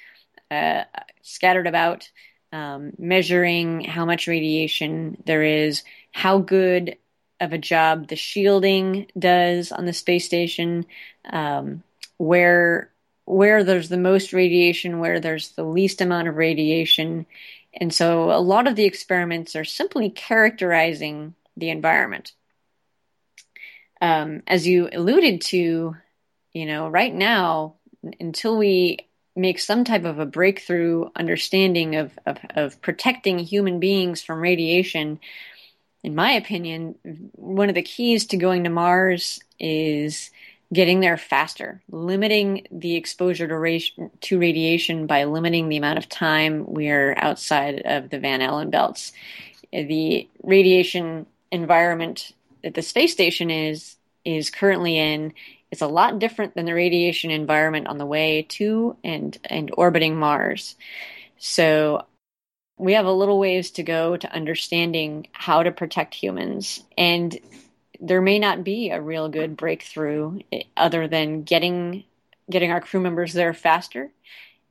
uh, 0.51 0.83
scattered 1.21 1.67
about, 1.67 2.09
um, 2.51 2.93
measuring 2.97 3.81
how 3.81 4.05
much 4.05 4.27
radiation 4.27 5.21
there 5.25 5.43
is, 5.43 5.83
how 6.11 6.37
good 6.39 6.97
of 7.39 7.53
a 7.53 7.57
job 7.57 8.07
the 8.07 8.15
shielding 8.15 9.07
does 9.17 9.71
on 9.71 9.85
the 9.85 9.93
space 9.93 10.25
station, 10.25 10.85
um, 11.29 11.83
where 12.17 12.91
where 13.25 13.63
there's 13.63 13.89
the 13.89 13.97
most 13.97 14.33
radiation, 14.33 14.99
where 14.99 15.19
there's 15.19 15.49
the 15.49 15.63
least 15.63 15.99
amount 15.99 16.27
of 16.27 16.35
radiation. 16.35 17.25
And 17.73 17.93
so 17.93 18.31
a 18.31 18.39
lot 18.39 18.67
of 18.67 18.75
the 18.75 18.85
experiments 18.85 19.55
are 19.55 19.65
simply 19.65 20.09
characterizing 20.11 21.33
the 21.57 21.69
environment. 21.69 22.33
Um, 23.99 24.43
as 24.45 24.67
you 24.67 24.89
alluded 24.93 25.41
to, 25.41 25.95
you 26.53 26.65
know, 26.65 26.87
right 26.87 27.13
now, 27.13 27.75
until 28.19 28.57
we 28.57 28.99
make 29.35 29.59
some 29.59 29.83
type 29.83 30.05
of 30.05 30.19
a 30.19 30.25
breakthrough 30.25 31.09
understanding 31.15 31.95
of, 31.95 32.17
of, 32.25 32.37
of 32.51 32.81
protecting 32.81 33.39
human 33.39 33.79
beings 33.79 34.21
from 34.21 34.39
radiation, 34.39 35.19
in 36.05 36.13
my 36.13 36.33
opinion, 36.33 36.93
one 37.31 37.67
of 37.67 37.73
the 37.73 37.81
keys 37.81 38.27
to 38.27 38.37
going 38.37 38.63
to 38.63 38.69
Mars 38.69 39.39
is 39.59 40.29
getting 40.71 40.99
there 40.99 41.17
faster, 41.17 41.81
limiting 41.89 42.67
the 42.69 42.95
exposure 42.95 43.47
to, 43.47 44.09
to 44.21 44.39
radiation 44.39 45.07
by 45.07 45.23
limiting 45.23 45.67
the 45.67 45.77
amount 45.77 45.97
of 45.97 46.07
time 46.07 46.63
we're 46.67 47.15
outside 47.17 47.81
of 47.85 48.11
the 48.11 48.19
Van 48.19 48.43
Allen 48.43 48.69
belts. 48.69 49.13
The 49.71 50.29
radiation 50.43 51.25
environment 51.51 52.33
that 52.61 52.75
the 52.75 52.83
space 52.83 53.11
station 53.11 53.49
is 53.49 53.95
is 54.23 54.51
currently 54.51 54.99
in 54.99 55.33
is 55.71 55.81
a 55.81 55.87
lot 55.87 56.19
different 56.19 56.53
than 56.53 56.65
the 56.65 56.75
radiation 56.75 57.31
environment 57.31 57.87
on 57.87 57.97
the 57.97 58.05
way 58.05 58.45
to 58.49 58.95
and 59.03 59.35
and 59.45 59.71
orbiting 59.75 60.15
Mars. 60.15 60.75
So 61.39 62.05
we 62.77 62.93
have 62.93 63.05
a 63.05 63.11
little 63.11 63.39
ways 63.39 63.71
to 63.71 63.83
go 63.83 64.17
to 64.17 64.33
understanding 64.33 65.27
how 65.31 65.63
to 65.63 65.71
protect 65.71 66.13
humans 66.13 66.83
and 66.97 67.37
there 67.99 68.21
may 68.21 68.39
not 68.39 68.63
be 68.63 68.89
a 68.89 69.01
real 69.01 69.29
good 69.29 69.55
breakthrough 69.55 70.39
eh, 70.51 70.63
other 70.75 71.07
than 71.07 71.43
getting 71.43 72.03
getting 72.49 72.71
our 72.71 72.81
crew 72.81 72.99
members 72.99 73.33
there 73.33 73.53
faster 73.53 74.11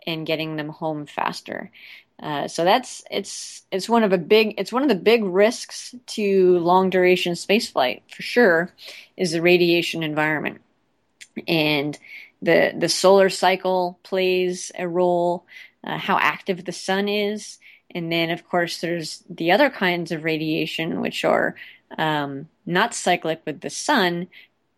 and 0.06 0.26
getting 0.26 0.56
them 0.56 0.68
home 0.68 1.06
faster. 1.06 1.70
Uh, 2.22 2.46
so 2.46 2.64
that's 2.64 3.02
it's 3.10 3.62
it's 3.72 3.88
one 3.88 4.04
of 4.04 4.12
a 4.12 4.18
big 4.18 4.54
it's 4.58 4.72
one 4.72 4.82
of 4.82 4.88
the 4.88 4.94
big 4.94 5.24
risks 5.24 5.94
to 6.06 6.58
long 6.60 6.88
duration 6.88 7.32
spaceflight 7.32 8.02
for 8.08 8.22
sure 8.22 8.72
is 9.16 9.32
the 9.32 9.42
radiation 9.42 10.04
environment 10.04 10.60
and 11.48 11.98
the 12.40 12.72
the 12.78 12.88
solar 12.88 13.28
cycle 13.28 13.98
plays 14.04 14.70
a 14.78 14.86
role 14.86 15.44
uh, 15.82 15.98
how 15.98 16.16
active 16.16 16.64
the 16.64 16.72
sun 16.72 17.08
is 17.08 17.58
and 17.94 18.10
then 18.10 18.30
of 18.30 18.48
course 18.48 18.80
there's 18.80 19.22
the 19.28 19.52
other 19.52 19.70
kinds 19.70 20.12
of 20.12 20.24
radiation 20.24 21.00
which 21.00 21.24
are 21.24 21.54
um, 21.98 22.48
not 22.66 22.94
cyclic 22.94 23.42
with 23.46 23.60
the 23.60 23.70
sun, 23.70 24.28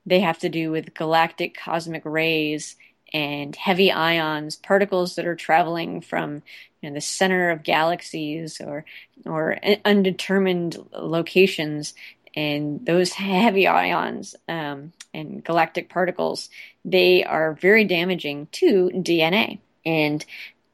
they 0.04 0.20
have 0.20 0.38
to 0.38 0.48
do 0.48 0.70
with 0.70 0.94
galactic 0.94 1.56
cosmic 1.56 2.02
rays 2.04 2.76
and 3.12 3.54
heavy 3.56 3.90
ions, 3.90 4.56
particles 4.56 5.16
that 5.16 5.26
are 5.26 5.36
traveling 5.36 6.00
from 6.00 6.42
you 6.80 6.90
know, 6.90 6.94
the 6.94 7.00
center 7.00 7.50
of 7.50 7.62
galaxies 7.62 8.60
or 8.60 8.84
or 9.24 9.58
undetermined 9.84 10.76
locations. 10.92 11.94
And 12.34 12.84
those 12.84 13.12
heavy 13.12 13.66
ions 13.66 14.36
um, 14.46 14.92
and 15.14 15.42
galactic 15.42 15.88
particles, 15.88 16.50
they 16.84 17.24
are 17.24 17.54
very 17.54 17.84
damaging 17.84 18.48
to 18.52 18.90
DNA. 18.94 19.60
And 19.86 20.22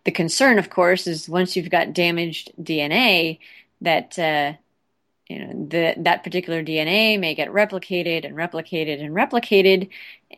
the 0.04 0.10
concern, 0.10 0.58
of 0.58 0.70
course, 0.70 1.06
is 1.06 1.28
once 1.28 1.56
you've 1.56 1.70
got 1.70 1.92
damaged 1.92 2.52
DNA, 2.60 3.38
that 3.80 4.18
uh, 4.18 4.54
you 5.28 5.38
know 5.38 5.66
the, 5.68 5.94
that 5.98 6.24
particular 6.24 6.62
DNA 6.62 7.18
may 7.18 7.34
get 7.34 7.48
replicated 7.48 8.24
and 8.24 8.36
replicated 8.36 9.00
and 9.00 9.14
replicated, 9.14 9.88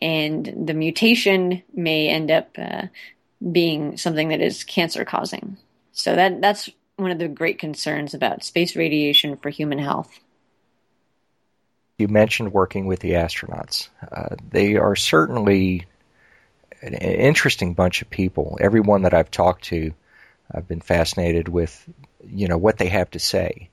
and 0.00 0.66
the 0.66 0.74
mutation 0.74 1.62
may 1.72 2.08
end 2.08 2.30
up 2.30 2.50
uh, 2.58 2.86
being 3.52 3.96
something 3.96 4.28
that 4.28 4.40
is 4.40 4.64
cancer 4.64 5.04
causing. 5.04 5.56
So 5.92 6.14
that 6.14 6.40
that's 6.40 6.68
one 6.96 7.10
of 7.10 7.18
the 7.18 7.28
great 7.28 7.58
concerns 7.58 8.14
about 8.14 8.44
space 8.44 8.76
radiation 8.76 9.36
for 9.36 9.50
human 9.50 9.78
health. 9.78 10.20
You 11.98 12.08
mentioned 12.08 12.52
working 12.52 12.86
with 12.86 13.00
the 13.00 13.12
astronauts. 13.12 13.88
Uh, 14.10 14.34
they 14.50 14.76
are 14.76 14.96
certainly 14.96 15.86
an 16.84 16.94
interesting 16.94 17.74
bunch 17.74 18.02
of 18.02 18.10
people. 18.10 18.58
Everyone 18.60 19.02
that 19.02 19.14
I've 19.14 19.30
talked 19.30 19.64
to, 19.64 19.92
I've 20.52 20.68
been 20.68 20.80
fascinated 20.80 21.48
with, 21.48 21.88
you 22.26 22.48
know, 22.48 22.58
what 22.58 22.78
they 22.78 22.88
have 22.88 23.10
to 23.12 23.18
say. 23.18 23.70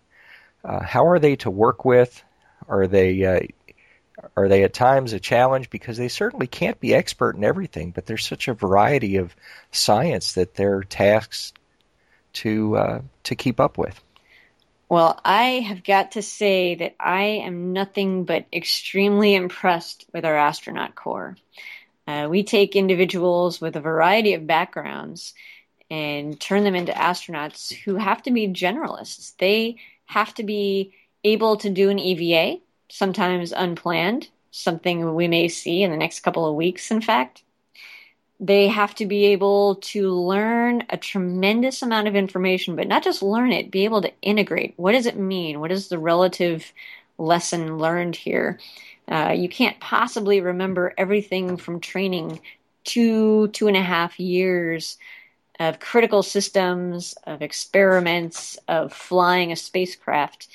Uh, 0.64 0.82
how 0.82 1.08
are 1.08 1.20
they 1.20 1.36
to 1.38 1.50
work 1.50 1.84
with? 1.86 2.24
Are 2.68 2.88
they 2.88 3.24
uh, 3.26 3.40
are 4.38 4.48
they 4.48 4.64
at 4.64 4.74
times 4.74 5.14
a 5.14 5.20
challenge 5.20 5.70
because 5.70 5.98
they 5.98 6.08
certainly 6.08 6.48
can't 6.48 6.80
be 6.80 6.94
expert 6.94 7.36
in 7.36 7.44
everything, 7.44 7.92
but 7.92 8.06
there's 8.06 8.26
such 8.26 8.48
a 8.48 8.54
variety 8.54 9.18
of 9.18 9.36
science 9.72 10.34
that 10.34 10.56
they're 10.56 10.84
tasked 10.84 11.58
to 12.34 12.78
uh, 12.78 13.02
to 13.24 13.36
keep 13.36 13.60
up 13.60 13.78
with. 13.78 14.02
Well, 14.90 15.20
I 15.24 15.62
have 15.62 15.84
got 15.84 16.12
to 16.14 16.22
say 16.22 16.76
that 16.76 16.96
I 17.00 17.24
am 17.46 17.72
nothing 17.72 18.26
but 18.26 18.46
extremely 18.52 19.36
impressed 19.36 20.06
with 20.14 20.26
our 20.26 20.36
astronaut 20.36 20.96
corps. 20.96 21.38
Uh, 22.12 22.28
we 22.28 22.44
take 22.44 22.76
individuals 22.76 23.62
with 23.62 23.78
a 23.78 23.82
variety 23.82 24.34
of 24.34 24.46
backgrounds 24.46 25.34
and 25.90 26.38
turn 26.42 26.66
them 26.66 26.76
into 26.76 26.92
astronauts 26.92 27.74
who 27.74 27.96
have 27.96 28.22
to 28.22 28.32
be 28.32 28.50
generalists. 28.50 29.34
They 29.38 29.78
have 30.06 30.34
to 30.34 30.44
be 30.44 30.94
able 31.24 31.56
to 31.58 31.70
do 31.70 31.90
an 31.90 32.00
EVA, 32.00 32.60
sometimes 32.90 33.54
unplanned, 33.54 34.28
something 34.52 35.16
we 35.16 35.30
may 35.30 35.48
see 35.48 35.84
in 35.84 35.92
the 35.92 35.96
next 35.96 36.20
couple 36.20 36.46
of 36.46 36.56
weeks, 36.56 36.92
in 36.92 37.00
fact. 37.00 37.44
They 38.42 38.68
have 38.68 38.94
to 38.96 39.06
be 39.06 39.28
able 39.28 39.76
to 39.76 40.12
learn 40.12 40.84
a 40.90 40.98
tremendous 40.98 41.82
amount 41.82 42.10
of 42.10 42.16
information, 42.16 42.76
but 42.76 42.90
not 42.90 43.04
just 43.04 43.24
learn 43.24 43.54
it, 43.54 43.72
be 43.72 43.86
able 43.86 44.02
to 44.02 44.12
integrate. 44.22 44.74
What 44.76 44.92
does 44.92 45.06
it 45.06 45.16
mean? 45.18 45.62
What 45.62 45.72
is 45.72 45.88
the 45.88 46.00
relative 46.00 46.74
lesson 47.18 47.78
learned 47.78 48.18
here? 48.18 48.60
Uh, 49.12 49.34
you 49.34 49.50
can't 49.50 49.80
possibly 49.82 50.40
remember 50.40 50.94
everything 50.98 51.58
from 51.58 51.82
training 51.82 52.40
two, 52.86 53.50
two 53.50 53.68
and 53.68 53.76
a 53.76 53.82
half 53.82 54.20
years 54.20 54.98
of 55.60 55.80
critical 55.80 56.24
systems, 56.24 57.14
of 57.28 57.42
experiments, 57.42 58.58
of 58.68 58.94
flying 58.94 59.52
a 59.52 59.56
spacecraft. 59.56 60.48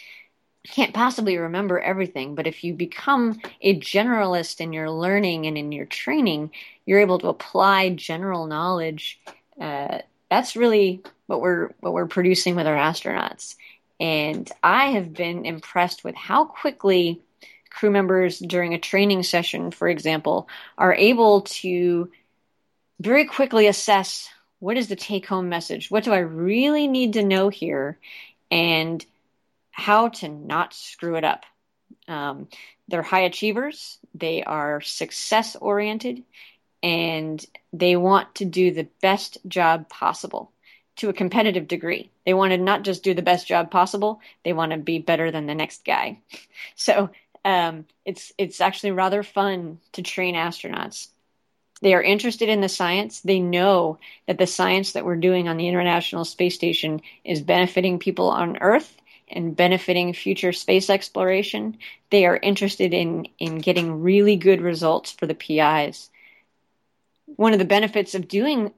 Can't 0.64 0.94
possibly 0.94 1.36
remember 1.36 1.78
everything, 1.78 2.34
but 2.34 2.46
if 2.46 2.64
you 2.64 2.72
become 2.74 3.40
a 3.60 3.78
generalist 3.78 4.60
in 4.60 4.72
your 4.72 4.90
learning 4.90 5.46
and 5.46 5.56
in 5.56 5.70
your 5.70 5.86
training, 5.86 6.50
you're 6.86 7.00
able 7.00 7.18
to 7.20 7.28
apply 7.28 7.90
general 7.90 8.46
knowledge. 8.46 9.20
Uh, 9.60 9.98
that's 10.30 10.56
really 10.56 11.02
what 11.26 11.40
we're 11.40 11.70
what 11.80 11.92
we're 11.92 12.06
producing 12.06 12.56
with 12.56 12.66
our 12.66 12.74
astronauts. 12.74 13.54
And 14.00 14.50
I 14.62 14.86
have 14.92 15.12
been 15.12 15.46
impressed 15.46 16.04
with 16.04 16.14
how 16.14 16.46
quickly 16.46 17.20
crew 17.76 17.90
members 17.90 18.38
during 18.38 18.72
a 18.72 18.78
training 18.78 19.22
session, 19.22 19.70
for 19.70 19.86
example, 19.86 20.48
are 20.78 20.94
able 20.94 21.42
to 21.42 22.10
very 23.00 23.26
quickly 23.26 23.66
assess 23.66 24.30
what 24.58 24.78
is 24.78 24.88
the 24.88 24.96
take 24.96 25.26
home 25.26 25.50
message? 25.50 25.90
What 25.90 26.04
do 26.04 26.12
I 26.12 26.20
really 26.20 26.88
need 26.88 27.12
to 27.12 27.22
know 27.22 27.50
here? 27.50 27.98
And 28.50 29.04
how 29.70 30.08
to 30.08 30.28
not 30.28 30.72
screw 30.72 31.16
it 31.16 31.24
up. 31.24 31.44
Um, 32.08 32.48
they're 32.88 33.02
high 33.02 33.24
achievers, 33.24 33.98
they 34.14 34.42
are 34.42 34.80
success 34.80 35.54
oriented, 35.56 36.22
and 36.82 37.44
they 37.74 37.96
want 37.96 38.36
to 38.36 38.46
do 38.46 38.70
the 38.70 38.88
best 39.02 39.36
job 39.46 39.90
possible 39.90 40.50
to 40.96 41.10
a 41.10 41.12
competitive 41.12 41.68
degree. 41.68 42.10
They 42.24 42.34
want 42.34 42.52
to 42.52 42.58
not 42.58 42.82
just 42.82 43.02
do 43.02 43.14
the 43.14 43.22
best 43.22 43.46
job 43.46 43.70
possible, 43.70 44.20
they 44.44 44.52
want 44.52 44.72
to 44.72 44.78
be 44.78 44.98
better 44.98 45.30
than 45.30 45.46
the 45.46 45.54
next 45.54 45.84
guy. 45.84 46.18
So 46.74 47.10
um, 47.46 47.86
it's 48.04 48.32
it's 48.38 48.60
actually 48.60 48.90
rather 48.90 49.22
fun 49.22 49.78
to 49.92 50.02
train 50.02 50.34
astronauts. 50.34 51.08
They 51.80 51.94
are 51.94 52.02
interested 52.02 52.48
in 52.48 52.60
the 52.60 52.68
science. 52.68 53.20
They 53.20 53.38
know 53.38 53.98
that 54.26 54.36
the 54.36 54.48
science 54.48 54.92
that 54.92 55.04
we're 55.04 55.16
doing 55.16 55.48
on 55.48 55.56
the 55.56 55.68
International 55.68 56.24
Space 56.24 56.56
Station 56.56 57.02
is 57.24 57.40
benefiting 57.40 58.00
people 58.00 58.30
on 58.30 58.58
Earth 58.60 58.92
and 59.28 59.54
benefiting 59.54 60.12
future 60.12 60.52
space 60.52 60.90
exploration. 60.90 61.78
They 62.10 62.26
are 62.26 62.36
interested 62.36 62.92
in, 62.92 63.28
in 63.38 63.58
getting 63.58 64.02
really 64.02 64.36
good 64.36 64.60
results 64.60 65.12
for 65.12 65.26
the 65.26 65.34
PIs. 65.34 66.10
One 67.26 67.52
of 67.52 67.60
the 67.60 67.64
benefits 67.64 68.16
of 68.16 68.26
doing 68.26 68.72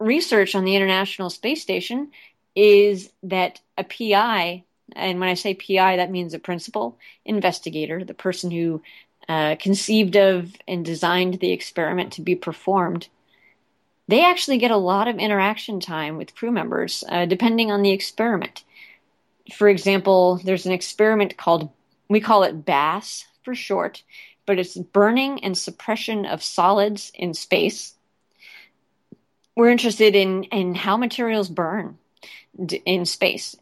research 0.00 0.56
on 0.56 0.64
the 0.64 0.74
International 0.74 1.30
Space 1.30 1.62
Station 1.62 2.10
is 2.56 3.12
that 3.22 3.60
a 3.78 3.84
PI, 3.84 4.64
and 4.96 5.20
when 5.20 5.28
I 5.28 5.34
say 5.34 5.54
PI, 5.54 5.96
that 5.96 6.10
means 6.10 6.34
a 6.34 6.38
principal 6.38 6.98
investigator, 7.24 8.04
the 8.04 8.14
person 8.14 8.50
who 8.50 8.82
uh, 9.28 9.56
conceived 9.60 10.16
of 10.16 10.54
and 10.66 10.84
designed 10.84 11.34
the 11.34 11.52
experiment 11.52 12.14
to 12.14 12.22
be 12.22 12.34
performed, 12.34 13.08
they 14.08 14.24
actually 14.24 14.58
get 14.58 14.72
a 14.72 14.76
lot 14.76 15.06
of 15.06 15.18
interaction 15.18 15.78
time 15.78 16.16
with 16.16 16.34
crew 16.34 16.50
members, 16.50 17.04
uh, 17.08 17.26
depending 17.26 17.70
on 17.70 17.82
the 17.82 17.92
experiment. 17.92 18.64
For 19.54 19.68
example, 19.68 20.40
there's 20.44 20.66
an 20.66 20.72
experiment 20.72 21.36
called, 21.36 21.70
we 22.08 22.20
call 22.20 22.42
it 22.42 22.64
BASS 22.64 23.26
for 23.44 23.54
short, 23.54 24.02
but 24.46 24.58
it's 24.58 24.76
burning 24.76 25.44
and 25.44 25.56
suppression 25.56 26.26
of 26.26 26.42
solids 26.42 27.12
in 27.14 27.34
space. 27.34 27.94
We're 29.54 29.70
interested 29.70 30.16
in, 30.16 30.44
in 30.44 30.74
how 30.74 30.96
materials 30.96 31.48
burn 31.48 31.98
in 32.84 33.04
space. 33.04 33.54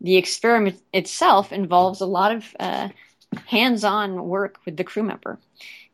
The 0.00 0.16
experiment 0.16 0.80
itself 0.92 1.52
involves 1.52 2.00
a 2.00 2.06
lot 2.06 2.32
of 2.34 2.44
uh, 2.58 2.88
hands 3.46 3.84
on 3.84 4.24
work 4.24 4.58
with 4.64 4.76
the 4.76 4.84
crew 4.84 5.02
member. 5.02 5.38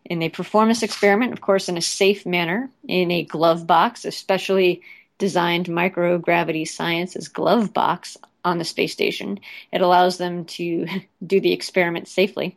And 0.09 0.23
they 0.23 0.29
perform 0.29 0.69
this 0.69 0.83
experiment, 0.83 1.33
of 1.33 1.40
course, 1.40 1.69
in 1.69 1.77
a 1.77 1.83
safe 1.83 2.25
manner 2.25 2.71
in 2.87 3.11
a 3.11 3.25
glove 3.25 3.66
box, 3.66 4.05
a 4.05 4.12
specially 4.12 4.83
designed 5.19 5.66
microgravity 5.66 6.69
science's 6.69 7.29
glove 7.29 7.73
box 7.73 8.16
on 8.45 8.59
the 8.59 8.64
space 8.64 8.92
station. 8.92 9.40
It 9.73 9.81
allows 9.81 10.19
them 10.19 10.45
to 10.45 10.87
do 11.27 11.40
the 11.40 11.53
experiment 11.53 12.09
safely. 12.09 12.57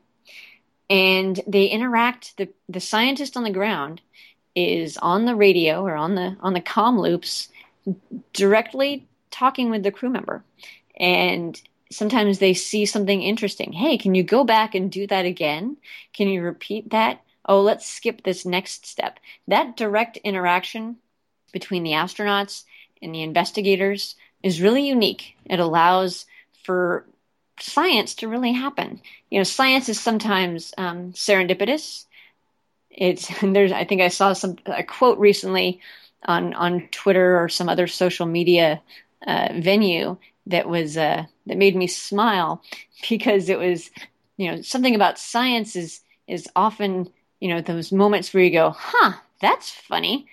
And 0.90 1.40
they 1.48 1.66
interact, 1.66 2.38
the, 2.38 2.50
the 2.68 2.80
scientist 2.80 3.38
on 3.38 3.44
the 3.44 3.52
ground 3.52 4.02
is 4.56 4.98
on 4.98 5.26
the 5.26 5.36
radio 5.36 5.86
or 5.86 5.96
on 5.96 6.16
the 6.16 6.36
on 6.42 6.54
the 6.54 6.62
com 6.62 7.00
loops 7.00 7.50
directly 8.34 9.08
talking 9.32 9.70
with 9.70 9.84
the 9.84 9.92
crew 9.92 10.10
member. 10.10 10.44
And 11.00 11.60
sometimes 11.92 12.40
they 12.40 12.54
see 12.54 12.86
something 12.86 13.22
interesting. 13.22 13.74
Hey, 13.74 13.98
can 13.98 14.16
you 14.16 14.24
go 14.24 14.44
back 14.44 14.76
and 14.76 14.92
do 14.92 15.08
that 15.08 15.26
again? 15.26 15.78
Can 16.14 16.28
you 16.28 16.42
repeat 16.42 16.92
that? 16.92 17.22
Oh, 17.46 17.62
let's 17.62 17.88
skip 17.88 18.24
this 18.24 18.46
next 18.46 18.86
step. 18.86 19.20
That 19.48 19.76
direct 19.78 20.18
interaction 20.18 20.98
between 21.52 21.84
the 21.84 21.92
astronauts 21.92 22.64
and 23.02 23.14
the 23.14 23.24
investigators 23.24 24.16
is 24.44 24.62
really 24.62 24.88
unique. 24.88 25.36
It 25.46 25.60
allows 25.60 26.26
for 26.64 27.06
science 27.60 28.16
to 28.16 28.28
really 28.28 28.54
happen. 28.54 29.02
You 29.30 29.40
know, 29.40 29.44
science 29.44 29.90
is 29.90 30.00
sometimes 30.00 30.74
um, 30.78 31.14
serendipitous. 31.14 32.06
It's 32.92 33.28
there's 33.42 33.72
I 33.72 33.84
think 33.86 34.02
I 34.02 34.10
saw 34.10 34.34
some 34.34 34.58
a 34.66 34.84
quote 34.84 35.18
recently 35.20 35.80
on 36.24 36.54
on 36.54 36.88
Twitter 36.92 37.42
or 37.42 37.50
some 37.50 37.70
other 37.70 37.88
social 37.88 38.26
media 38.26 38.82
uh, 39.26 39.50
venue 39.56 40.18
that 40.50 40.68
was 40.68 40.98
uh, 40.98 41.26
that 41.48 41.58
made 41.58 41.76
me 41.76 41.88
smile 41.88 42.62
because 43.10 43.50
it 43.50 43.60
was 43.60 43.90
you 44.38 44.52
know 44.52 44.62
something 44.62 44.96
about 44.96 45.18
science 45.20 45.76
is 45.76 46.02
is 46.28 46.48
often 46.56 47.10
you 47.40 47.50
know 47.50 47.62
those 47.62 47.92
moments 47.92 48.34
where 48.34 48.44
you 48.44 48.52
go 48.52 48.72
huh 48.72 49.14
that's 49.42 49.70
funny. 49.72 50.28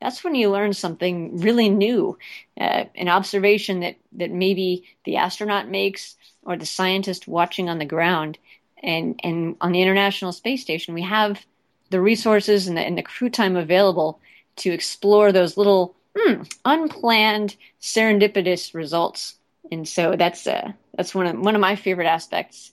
That's 0.00 0.24
when 0.24 0.34
you 0.34 0.50
learn 0.50 0.72
something 0.72 1.38
really 1.38 1.68
new 1.68 2.18
uh, 2.58 2.84
an 2.94 3.08
observation 3.08 3.80
that 3.80 3.96
that 4.12 4.30
maybe 4.30 4.84
the 5.04 5.16
astronaut 5.16 5.68
makes 5.68 6.16
or 6.42 6.56
the 6.56 6.66
scientist 6.66 7.28
watching 7.28 7.68
on 7.68 7.78
the 7.78 7.84
ground. 7.84 8.38
And 8.82 9.20
and 9.22 9.56
on 9.60 9.72
the 9.72 9.82
international 9.82 10.32
space 10.32 10.62
station 10.62 10.94
we 10.94 11.02
have 11.02 11.44
the 11.90 12.00
resources 12.00 12.68
and 12.68 12.76
the, 12.76 12.82
and 12.82 12.96
the 12.96 13.02
crew 13.02 13.28
time 13.28 13.56
available 13.56 14.20
to 14.56 14.70
explore 14.70 15.32
those 15.32 15.56
little 15.56 15.96
hmm, 16.16 16.42
unplanned 16.64 17.56
serendipitous 17.80 18.74
results 18.74 19.34
and 19.70 19.88
so 19.88 20.16
that's 20.16 20.46
uh, 20.46 20.72
that's 20.96 21.14
one 21.14 21.26
of 21.26 21.38
one 21.38 21.54
of 21.54 21.60
my 21.60 21.76
favorite 21.76 22.06
aspects 22.06 22.72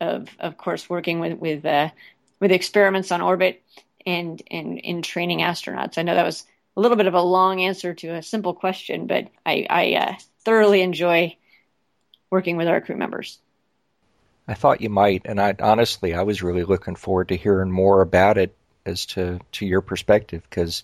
of 0.00 0.28
of 0.38 0.56
course 0.56 0.90
working 0.90 1.20
with 1.20 1.38
with 1.38 1.64
uh, 1.64 1.90
with 2.40 2.52
experiments 2.52 3.12
on 3.12 3.20
orbit 3.20 3.62
and 4.04 4.42
and 4.50 4.78
in 4.78 5.02
training 5.02 5.40
astronauts. 5.40 5.98
I 5.98 6.02
know 6.02 6.14
that 6.14 6.26
was 6.26 6.44
a 6.76 6.80
little 6.80 6.96
bit 6.96 7.06
of 7.06 7.14
a 7.14 7.22
long 7.22 7.60
answer 7.60 7.94
to 7.94 8.08
a 8.14 8.22
simple 8.22 8.54
question, 8.54 9.06
but 9.06 9.28
I, 9.44 9.66
I 9.68 9.94
uh, 9.94 10.14
thoroughly 10.44 10.80
enjoy 10.80 11.36
working 12.30 12.56
with 12.56 12.66
our 12.66 12.80
crew 12.80 12.96
members. 12.96 13.38
I 14.48 14.54
thought 14.54 14.80
you 14.80 14.88
might, 14.88 15.22
and 15.24 15.40
I 15.40 15.54
honestly 15.60 16.14
I 16.14 16.22
was 16.22 16.42
really 16.42 16.64
looking 16.64 16.96
forward 16.96 17.28
to 17.28 17.36
hearing 17.36 17.70
more 17.70 18.02
about 18.02 18.38
it 18.38 18.56
as 18.84 19.06
to 19.06 19.38
to 19.52 19.66
your 19.66 19.80
perspective 19.80 20.42
because 20.48 20.82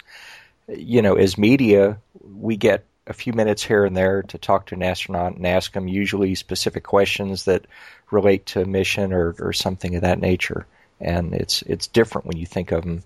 you 0.68 1.02
know 1.02 1.14
as 1.14 1.36
media 1.36 1.98
we 2.22 2.56
get 2.56 2.84
a 3.08 3.14
few 3.14 3.32
minutes 3.32 3.64
here 3.64 3.84
and 3.84 3.96
there 3.96 4.22
to 4.22 4.38
talk 4.38 4.66
to 4.66 4.74
an 4.74 4.82
astronaut 4.82 5.36
and 5.36 5.46
ask 5.46 5.72
them 5.72 5.88
usually 5.88 6.34
specific 6.34 6.84
questions 6.84 7.46
that 7.46 7.66
relate 8.10 8.46
to 8.46 8.62
a 8.62 8.66
mission 8.66 9.12
or, 9.12 9.34
or 9.40 9.52
something 9.52 9.96
of 9.96 10.02
that 10.02 10.20
nature. 10.20 10.66
And 11.00 11.34
it's 11.34 11.62
it's 11.62 11.86
different 11.86 12.26
when 12.26 12.36
you 12.36 12.46
think 12.46 12.72
of 12.72 12.82
them 12.82 13.02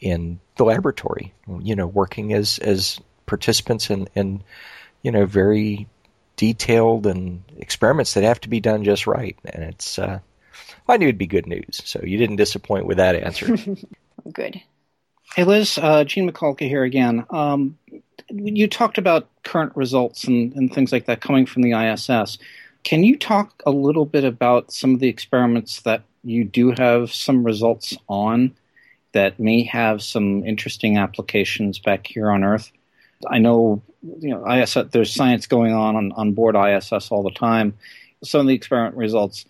in 0.00 0.40
the 0.56 0.64
laboratory, 0.64 1.32
you 1.60 1.76
know, 1.76 1.86
working 1.86 2.32
as 2.32 2.58
as 2.58 2.98
participants 3.26 3.90
in, 3.90 4.08
in 4.14 4.42
you 5.02 5.12
know 5.12 5.26
very 5.26 5.88
detailed 6.36 7.06
and 7.06 7.42
experiments 7.58 8.14
that 8.14 8.24
have 8.24 8.40
to 8.40 8.48
be 8.48 8.60
done 8.60 8.84
just 8.84 9.06
right. 9.06 9.36
And 9.44 9.64
it's 9.64 9.98
uh, 9.98 10.20
I 10.88 10.96
knew 10.96 11.06
it'd 11.06 11.18
be 11.18 11.26
good 11.26 11.46
news, 11.46 11.82
so 11.84 12.00
you 12.02 12.18
didn't 12.18 12.36
disappoint 12.36 12.86
with 12.86 12.98
that 12.98 13.16
answer. 13.16 13.56
good. 14.32 14.60
Hey 15.34 15.44
Liz, 15.44 15.78
uh, 15.78 16.04
Gene 16.04 16.30
Mikulka 16.30 16.68
here 16.68 16.84
again. 16.84 17.24
Um, 17.30 17.78
you 18.30 18.68
talked 18.68 18.98
about 18.98 19.28
current 19.42 19.74
results 19.76 20.24
and, 20.24 20.52
and 20.54 20.72
things 20.72 20.92
like 20.92 21.06
that 21.06 21.20
coming 21.20 21.46
from 21.46 21.62
the 21.62 21.72
ISS. 21.72 22.38
Can 22.84 23.04
you 23.04 23.16
talk 23.16 23.62
a 23.66 23.70
little 23.70 24.06
bit 24.06 24.24
about 24.24 24.72
some 24.72 24.94
of 24.94 25.00
the 25.00 25.08
experiments 25.08 25.82
that 25.82 26.02
you 26.24 26.44
do 26.44 26.72
have 26.76 27.12
some 27.12 27.44
results 27.44 27.96
on 28.08 28.54
that 29.12 29.38
may 29.38 29.62
have 29.64 30.02
some 30.02 30.44
interesting 30.44 30.96
applications 30.96 31.78
back 31.78 32.06
here 32.06 32.30
on 32.30 32.42
Earth? 32.42 32.72
I 33.28 33.38
know, 33.38 33.82
you 34.18 34.30
know, 34.30 34.46
ISS. 34.50 34.90
There's 34.90 35.14
science 35.14 35.46
going 35.46 35.72
on, 35.72 35.94
on 35.94 36.12
on 36.12 36.32
board 36.32 36.56
ISS 36.56 37.10
all 37.10 37.22
the 37.22 37.30
time. 37.30 37.74
Some 38.24 38.40
of 38.40 38.46
the 38.48 38.54
experiment 38.54 38.96
results, 38.96 39.44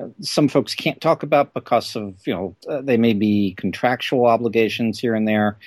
uh, 0.00 0.08
some 0.20 0.48
folks 0.48 0.74
can't 0.74 1.00
talk 1.00 1.22
about 1.22 1.52
because 1.52 1.94
of 1.94 2.14
you 2.26 2.32
know 2.32 2.56
uh, 2.68 2.80
they 2.80 2.96
may 2.96 3.12
be 3.12 3.54
contractual 3.58 4.26
obligations 4.26 4.98
here 4.98 5.14
and 5.14 5.28
there. 5.28 5.58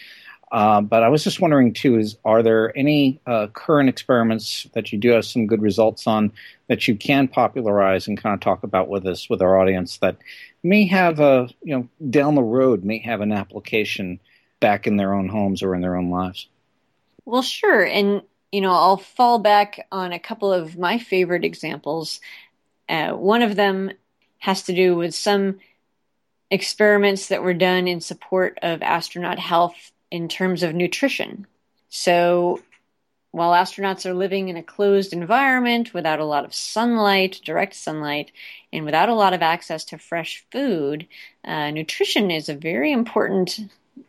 Uh, 0.51 0.81
but 0.81 1.01
I 1.01 1.07
was 1.07 1.23
just 1.23 1.39
wondering 1.39 1.73
too: 1.73 1.97
is 1.97 2.17
are 2.25 2.43
there 2.43 2.77
any 2.77 3.21
uh, 3.25 3.47
current 3.53 3.87
experiments 3.87 4.67
that 4.73 4.91
you 4.91 4.99
do 4.99 5.09
have 5.11 5.23
some 5.23 5.47
good 5.47 5.61
results 5.61 6.07
on 6.07 6.33
that 6.67 6.87
you 6.87 6.95
can 6.95 7.29
popularize 7.29 8.07
and 8.07 8.21
kind 8.21 8.33
of 8.33 8.41
talk 8.41 8.63
about 8.63 8.89
with 8.89 9.05
us 9.07 9.29
with 9.29 9.41
our 9.41 9.57
audience 9.57 9.97
that 9.99 10.17
may 10.61 10.85
have 10.87 11.21
a 11.21 11.49
you 11.63 11.75
know 11.75 11.87
down 12.09 12.35
the 12.35 12.43
road 12.43 12.83
may 12.83 12.99
have 12.99 13.21
an 13.21 13.31
application 13.31 14.19
back 14.59 14.87
in 14.87 14.97
their 14.97 15.13
own 15.13 15.29
homes 15.29 15.63
or 15.63 15.73
in 15.73 15.81
their 15.81 15.95
own 15.95 16.09
lives? 16.09 16.47
Well, 17.23 17.43
sure, 17.43 17.85
and 17.85 18.21
you 18.51 18.59
know 18.59 18.73
I'll 18.73 18.97
fall 18.97 19.39
back 19.39 19.87
on 19.89 20.11
a 20.11 20.19
couple 20.19 20.51
of 20.51 20.77
my 20.77 20.97
favorite 20.97 21.45
examples. 21.45 22.19
Uh, 22.89 23.11
one 23.11 23.41
of 23.41 23.55
them 23.55 23.91
has 24.39 24.63
to 24.63 24.75
do 24.75 24.97
with 24.97 25.15
some 25.15 25.59
experiments 26.49 27.27
that 27.29 27.41
were 27.41 27.53
done 27.53 27.87
in 27.87 28.01
support 28.01 28.59
of 28.61 28.81
astronaut 28.81 29.39
health 29.39 29.90
in 30.11 30.27
terms 30.27 30.61
of 30.61 30.75
nutrition. 30.75 31.47
So, 31.89 32.61
while 33.31 33.51
astronauts 33.51 34.05
are 34.05 34.13
living 34.13 34.49
in 34.49 34.57
a 34.57 34.63
closed 34.63 35.13
environment 35.13 35.93
without 35.93 36.19
a 36.19 36.25
lot 36.25 36.43
of 36.43 36.53
sunlight, 36.53 37.39
direct 37.45 37.73
sunlight, 37.75 38.31
and 38.73 38.83
without 38.83 39.07
a 39.07 39.15
lot 39.15 39.33
of 39.33 39.41
access 39.41 39.85
to 39.85 39.97
fresh 39.97 40.43
food, 40.51 41.07
uh, 41.45 41.71
nutrition 41.71 42.29
is 42.29 42.49
a 42.49 42.55
very 42.55 42.91
important 42.91 43.57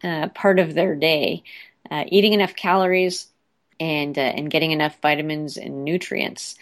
uh, 0.02 0.28
part 0.28 0.58
of 0.58 0.74
their 0.74 0.96
day. 0.96 1.44
Uh, 1.90 2.04
eating 2.08 2.32
enough 2.32 2.56
calories 2.56 3.28
and 3.78 4.18
uh, 4.18 4.22
and 4.22 4.50
getting 4.50 4.70
enough 4.72 4.96
vitamins 5.00 5.56
and 5.56 5.84
nutrients. 5.84 6.56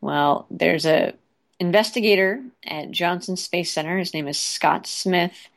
Well, 0.00 0.46
there's 0.50 0.86
a 0.86 1.14
investigator 1.58 2.42
at 2.64 2.90
Johnson 2.90 3.36
Space 3.36 3.72
Center. 3.72 3.98
His 3.98 4.14
name 4.14 4.28
is 4.28 4.38
Scott 4.38 4.86
Smith, 4.86 5.48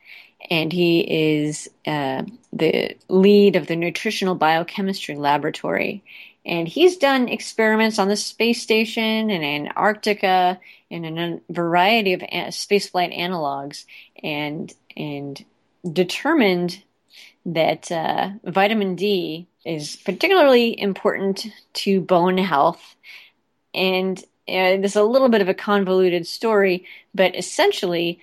and 0.49 0.71
he 0.71 0.99
is 0.99 1.69
uh, 1.85 2.23
the 2.53 2.95
lead 3.07 3.55
of 3.55 3.67
the 3.67 3.75
Nutritional 3.75 4.35
Biochemistry 4.35 5.15
Laboratory. 5.15 6.03
And 6.45 6.67
he's 6.67 6.97
done 6.97 7.27
experiments 7.27 7.99
on 7.99 8.07
the 8.07 8.15
space 8.15 8.61
station 8.61 9.29
and 9.29 9.43
Antarctica 9.43 10.59
and 10.89 11.05
a 11.05 11.39
variety 11.51 12.13
of 12.13 12.21
spaceflight 12.21 13.15
analogs, 13.17 13.85
and 14.23 14.73
and 14.97 15.43
determined 15.91 16.81
that 17.45 17.91
uh, 17.91 18.31
vitamin 18.45 18.95
D 18.95 19.47
is 19.65 19.97
particularly 19.97 20.79
important 20.79 21.45
to 21.73 22.01
bone 22.01 22.37
health. 22.37 22.95
And 23.73 24.17
uh, 24.47 24.81
there's 24.81 24.95
a 24.95 25.03
little 25.03 25.29
bit 25.29 25.41
of 25.41 25.49
a 25.49 25.53
convoluted 25.53 26.25
story, 26.25 26.85
but 27.13 27.35
essentially, 27.35 28.19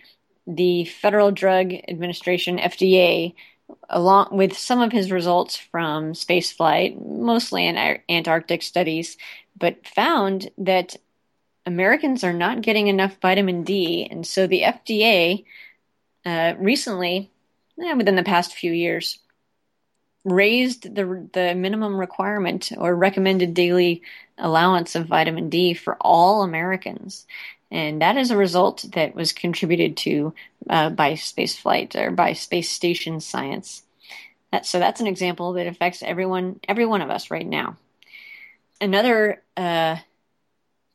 the 0.47 0.85
Federal 0.85 1.31
Drug 1.31 1.73
Administration, 1.89 2.59
FDA, 2.59 3.35
along 3.89 4.29
with 4.31 4.57
some 4.57 4.81
of 4.81 4.93
his 4.93 5.11
results 5.11 5.57
from 5.57 6.13
spaceflight, 6.13 7.05
mostly 7.05 7.67
in 7.67 7.77
Antarctic 8.09 8.63
studies, 8.63 9.17
but 9.59 9.87
found 9.87 10.51
that 10.59 10.97
Americans 11.65 12.23
are 12.23 12.33
not 12.33 12.63
getting 12.63 12.87
enough 12.87 13.17
vitamin 13.21 13.65
D, 13.65 14.07
and 14.09 14.27
so 14.27 14.47
the 14.47 14.63
FDA 14.63 15.45
uh, 16.25 16.55
recently, 16.59 17.31
eh, 17.83 17.95
within 17.95 18.17
the 18.17 18.23
past 18.23 18.55
few 18.55 18.73
years, 18.73 19.19
raised 20.25 20.95
the 20.95 21.29
the 21.33 21.55
minimum 21.55 21.97
requirement 21.99 22.73
or 22.77 22.95
recommended 22.95 23.55
daily 23.55 24.03
allowance 24.39 24.95
of 24.95 25.07
vitamin 25.07 25.49
D 25.49 25.73
for 25.75 25.97
all 26.01 26.43
Americans, 26.43 27.27
and 27.71 28.03
that 28.03 28.17
is 28.17 28.31
a 28.31 28.37
result 28.37 28.85
that 28.93 29.15
was 29.15 29.33
contributed 29.33 29.97
to 29.99 30.35
uh, 30.71 30.91
by 30.91 31.13
spaceflight 31.13 31.97
or 31.97 32.11
by 32.11 32.33
space 32.33 32.71
station 32.71 33.21
science. 33.21 33.83
That, 34.53 34.67
so 34.67 34.79
that's 34.79 35.01
an 35.01 35.07
example 35.07 35.55
that 35.55 35.67
affects 35.67 36.03
everyone, 36.03 36.61
every 36.69 36.87
one 36.87 37.03
of 37.03 37.11
us 37.11 37.31
right 37.31 37.47
now. 37.47 37.77
Another 38.81 39.43
uh, 39.57 39.97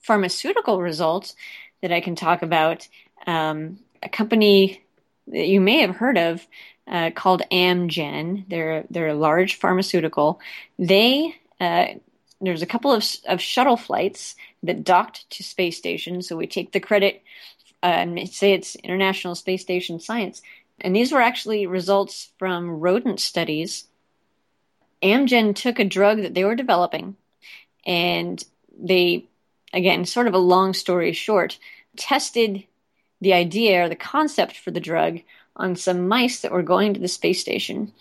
pharmaceutical 0.02 0.82
result 0.82 1.36
that 1.82 1.92
I 1.92 2.02
can 2.02 2.16
talk 2.16 2.42
about. 2.42 2.88
Um, 3.28 3.80
a 4.02 4.10
company 4.10 4.84
that 5.28 5.48
you 5.48 5.62
may 5.62 5.80
have 5.80 5.96
heard 5.96 6.18
of 6.18 6.48
uh, 6.88 7.12
called 7.12 7.44
Amgen. 7.52 8.46
They're 8.50 8.86
they're 8.90 9.10
a 9.10 9.14
large 9.14 9.56
pharmaceutical. 9.56 10.40
They 10.80 11.36
uh, 11.60 11.86
there's 12.42 12.62
a 12.62 12.68
couple 12.68 12.92
of 12.92 13.06
of 13.28 13.42
shuttle 13.42 13.78
flights 13.78 14.36
that 14.64 14.84
docked 14.84 15.30
to 15.32 15.44
space 15.44 15.78
station. 15.78 16.22
So 16.22 16.36
we 16.36 16.48
take 16.48 16.72
the 16.72 16.80
credit 16.80 17.24
uh, 17.84 17.88
and 17.88 18.30
say 18.30 18.54
it's 18.54 18.76
International 18.76 19.36
Space 19.36 19.62
Station 19.62 20.00
science. 20.00 20.42
And 20.80 20.96
these 20.96 21.12
were 21.12 21.22
actually 21.22 21.68
results 21.68 22.32
from 22.40 22.80
rodent 22.80 23.20
studies. 23.20 23.88
Amgen 25.04 25.56
took 25.56 25.80
a 25.80 25.86
drug 25.86 26.22
that 26.22 26.34
they 26.34 26.44
were 26.44 26.56
developing 26.56 27.16
and 27.86 28.44
they 28.80 29.28
again, 29.74 30.06
sort 30.06 30.28
of 30.28 30.34
a 30.34 30.40
long 30.40 30.74
story 30.74 31.14
short, 31.14 31.58
tested 31.96 32.64
the 33.20 33.34
idea 33.34 33.84
or 33.84 33.90
the 33.90 33.96
concept 33.96 34.58
for 34.58 34.72
the 34.72 34.80
drug 34.80 35.20
on 35.56 35.76
some 35.76 36.08
mice 36.08 36.42
that 36.42 36.52
were 36.52 36.64
going 36.64 36.94
to 36.94 37.00
the 37.00 37.08
space 37.08 37.40
station. 37.40 37.92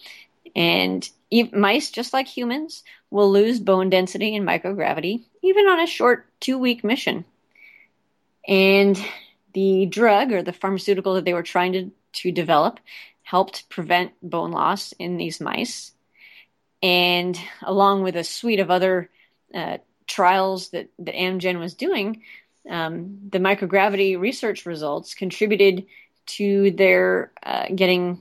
And 0.54 1.08
mice, 1.52 1.90
just 1.90 2.12
like 2.12 2.26
humans, 2.26 2.82
will 3.10 3.30
lose 3.30 3.60
bone 3.60 3.90
density 3.90 4.34
in 4.34 4.44
microgravity, 4.44 5.22
even 5.42 5.66
on 5.66 5.80
a 5.80 5.86
short 5.86 6.26
two 6.40 6.58
week 6.58 6.84
mission. 6.84 7.24
And 8.46 9.02
the 9.52 9.86
drug 9.86 10.32
or 10.32 10.42
the 10.42 10.52
pharmaceutical 10.52 11.14
that 11.14 11.24
they 11.24 11.34
were 11.34 11.42
trying 11.42 11.72
to, 11.72 11.90
to 12.12 12.32
develop 12.32 12.80
helped 13.22 13.68
prevent 13.68 14.12
bone 14.22 14.50
loss 14.50 14.92
in 14.92 15.16
these 15.16 15.40
mice. 15.40 15.92
And 16.82 17.38
along 17.62 18.02
with 18.02 18.16
a 18.16 18.24
suite 18.24 18.60
of 18.60 18.70
other 18.70 19.10
uh, 19.54 19.78
trials 20.06 20.70
that, 20.70 20.88
that 20.98 21.14
Amgen 21.14 21.58
was 21.58 21.74
doing, 21.74 22.22
um, 22.68 23.18
the 23.30 23.38
microgravity 23.38 24.18
research 24.18 24.66
results 24.66 25.14
contributed 25.14 25.86
to 26.26 26.70
their 26.72 27.32
uh, 27.42 27.66
getting, 27.74 28.20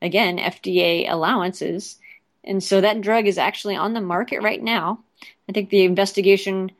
again, 0.00 0.38
FDA 0.38 1.10
allowances. 1.10 1.98
And 2.44 2.62
so 2.62 2.80
that 2.80 3.00
drug 3.00 3.26
is 3.26 3.38
actually 3.38 3.76
on 3.76 3.92
the 3.92 4.00
market 4.00 4.42
right 4.42 4.62
now. 4.62 5.00
I 5.48 5.52
think 5.52 5.70
the 5.70 5.84
investigation 5.84 6.70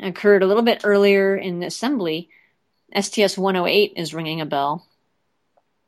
occurred 0.00 0.42
a 0.42 0.46
little 0.46 0.62
bit 0.62 0.82
earlier 0.84 1.36
in 1.36 1.62
assembly. 1.62 2.28
STS 2.98 3.38
108 3.38 3.92
is 3.96 4.14
ringing 4.14 4.40
a 4.40 4.46
bell. 4.46 4.86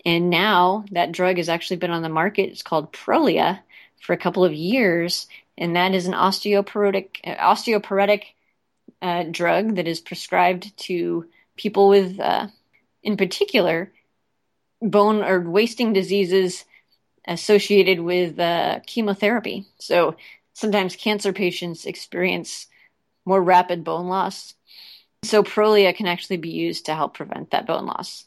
And 0.06 0.30
now 0.30 0.84
that 0.92 1.12
drug 1.12 1.38
has 1.38 1.48
actually 1.48 1.78
been 1.78 1.90
on 1.90 2.02
the 2.02 2.08
market. 2.08 2.50
It's 2.50 2.62
called 2.62 2.92
Prolia 2.92 3.60
for 4.00 4.12
a 4.12 4.18
couple 4.18 4.44
of 4.44 4.52
years 4.52 5.26
and 5.56 5.76
that 5.76 5.94
is 5.94 6.06
an 6.06 6.14
osteoporotic 6.14 7.22
osteoporotic 7.24 8.24
uh, 9.00 9.24
drug 9.24 9.76
that 9.76 9.86
is 9.86 10.00
prescribed 10.00 10.76
to 10.76 11.28
people 11.56 11.88
with, 11.88 12.18
uh, 12.18 12.48
in 13.02 13.16
particular, 13.16 13.92
bone 14.90 15.22
or 15.22 15.40
wasting 15.40 15.92
diseases 15.92 16.64
associated 17.26 18.00
with 18.00 18.38
uh, 18.38 18.80
chemotherapy. 18.86 19.66
So 19.78 20.16
sometimes 20.52 20.96
cancer 20.96 21.32
patients 21.32 21.86
experience 21.86 22.66
more 23.24 23.42
rapid 23.42 23.84
bone 23.84 24.08
loss. 24.08 24.54
So 25.22 25.42
Prolia 25.42 25.94
can 25.94 26.06
actually 26.06 26.36
be 26.36 26.50
used 26.50 26.86
to 26.86 26.94
help 26.94 27.14
prevent 27.14 27.50
that 27.50 27.66
bone 27.66 27.86
loss. 27.86 28.26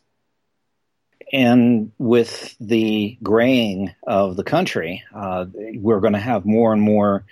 And 1.32 1.91
with 1.97 2.55
the 2.60 3.18
graying 3.22 3.93
of 4.05 4.36
the 4.36 4.43
country, 4.43 5.03
uh, 5.14 5.45
we're 5.53 5.99
going 5.99 6.14
to 6.14 6.20
have 6.20 6.45
more 6.45 6.74
and 6.74 6.82
more 6.82 7.26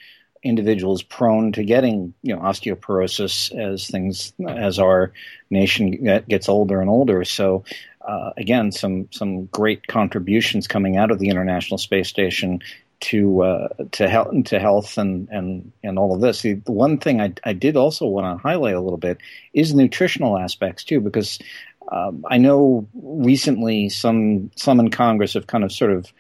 individuals 0.44 1.02
prone 1.02 1.52
to 1.54 1.64
getting 1.64 2.14
you 2.22 2.36
know 2.36 2.42
osteoporosis 2.42 3.52
as 3.58 3.88
things 3.88 4.32
as 4.48 4.78
our 4.78 5.12
nation 5.50 6.22
gets 6.30 6.48
older 6.48 6.82
and 6.82 6.90
older. 6.90 7.24
So 7.24 7.64
uh, 8.08 8.32
again, 8.38 8.72
some 8.72 9.08
some 9.12 9.46
great 9.48 9.88
contributions 9.88 10.68
coming 10.68 10.98
out 10.98 11.12
of 11.12 11.20
the 11.20 11.30
International 11.30 11.78
Space 11.78 12.08
Station 12.08 12.62
to 13.02 13.44
uh, 13.44 13.68
to 13.92 14.08
health 14.08 14.44
to 14.46 14.60
health 14.60 14.98
and 14.98 15.28
and 15.30 15.72
and 15.84 16.00
all 16.00 16.14
of 16.14 16.22
this. 16.22 16.42
The 16.42 16.62
one 16.66 16.98
thing 16.98 17.22
I, 17.22 17.34
I 17.44 17.54
did 17.54 17.76
also 17.76 18.06
want 18.06 18.26
to 18.26 18.42
highlight 18.42 18.76
a 18.76 18.82
little 18.82 18.98
bit 18.98 19.18
is 19.54 19.74
nutritional 19.74 20.38
aspects 20.38 20.84
too, 20.84 21.02
because 21.02 21.40
um, 21.92 22.26
I 22.30 22.38
know 22.38 22.88
recently 22.94 23.90
some 23.90 24.52
some 24.56 24.80
in 24.80 24.90
Congress 24.92 25.34
have 25.34 25.48
kind 25.48 25.64
of 25.64 25.72
sort 25.72 25.92
of 25.92 26.12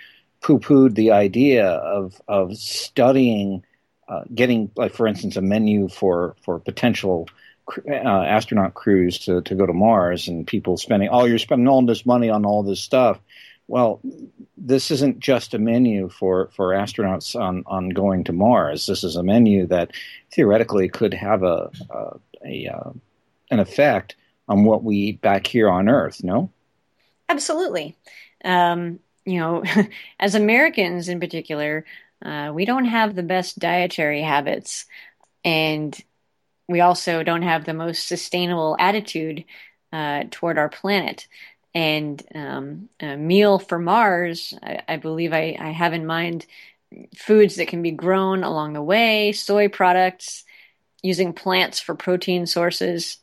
poo-pooed 0.41 0.95
the 0.95 1.11
idea 1.11 1.67
of 1.67 2.21
of 2.27 2.55
studying, 2.57 3.63
uh, 4.07 4.23
getting 4.33 4.69
like 4.75 4.93
for 4.93 5.07
instance 5.07 5.35
a 5.35 5.41
menu 5.41 5.87
for 5.87 6.35
for 6.43 6.59
potential 6.59 7.27
uh, 7.87 7.91
astronaut 7.91 8.73
crews 8.73 9.19
to 9.19 9.41
to 9.41 9.55
go 9.55 9.65
to 9.65 9.73
Mars 9.73 10.27
and 10.27 10.45
people 10.45 10.77
spending 10.77 11.09
oh 11.11 11.25
you're 11.25 11.39
spending 11.39 11.67
all 11.67 11.85
this 11.85 12.05
money 12.05 12.29
on 12.29 12.45
all 12.45 12.63
this 12.63 12.81
stuff. 12.81 13.19
Well, 13.67 13.99
this 14.57 14.91
isn't 14.91 15.19
just 15.19 15.55
a 15.55 15.59
menu 15.59 16.09
for, 16.09 16.51
for 16.55 16.69
astronauts 16.69 17.39
on, 17.39 17.63
on 17.65 17.89
going 17.89 18.23
to 18.25 18.33
Mars. 18.33 18.85
This 18.85 19.03
is 19.03 19.15
a 19.15 19.23
menu 19.23 19.65
that 19.67 19.89
theoretically 20.31 20.87
could 20.87 21.15
have 21.15 21.41
a, 21.41 21.71
a, 21.89 22.19
a 22.45 22.67
uh, 22.67 22.91
an 23.49 23.59
effect 23.59 24.15
on 24.47 24.63
what 24.65 24.83
we 24.83 24.95
eat 24.97 25.21
back 25.21 25.47
here 25.47 25.69
on 25.69 25.89
Earth, 25.89 26.23
no? 26.23 26.51
Absolutely. 27.29 27.97
Um, 28.43 28.99
you 29.25 29.39
know, 29.39 29.63
as 30.19 30.35
Americans 30.35 31.09
in 31.09 31.19
particular, 31.19 31.85
uh, 32.23 32.51
we 32.53 32.65
don't 32.65 32.85
have 32.85 33.15
the 33.15 33.23
best 33.23 33.59
dietary 33.59 34.21
habits, 34.21 34.85
and 35.43 35.99
we 36.67 36.81
also 36.81 37.23
don't 37.23 37.43
have 37.43 37.65
the 37.65 37.73
most 37.73 38.07
sustainable 38.07 38.75
attitude 38.79 39.45
uh, 39.93 40.23
toward 40.31 40.57
our 40.57 40.69
planet. 40.69 41.27
And 41.73 42.23
um, 42.33 42.89
meal 43.01 43.59
for 43.59 43.77
Mars, 43.77 44.53
I, 44.63 44.81
I 44.87 44.95
believe 44.97 45.33
I, 45.33 45.57
I 45.59 45.71
have 45.71 45.93
in 45.93 46.05
mind 46.05 46.45
foods 47.17 47.55
that 47.57 47.67
can 47.67 47.81
be 47.81 47.91
grown 47.91 48.43
along 48.43 48.73
the 48.73 48.81
way, 48.81 49.33
soy 49.33 49.67
products, 49.67 50.45
using 51.03 51.33
plants 51.33 51.79
for 51.79 51.93
protein 51.93 52.45
sources, 52.45 53.17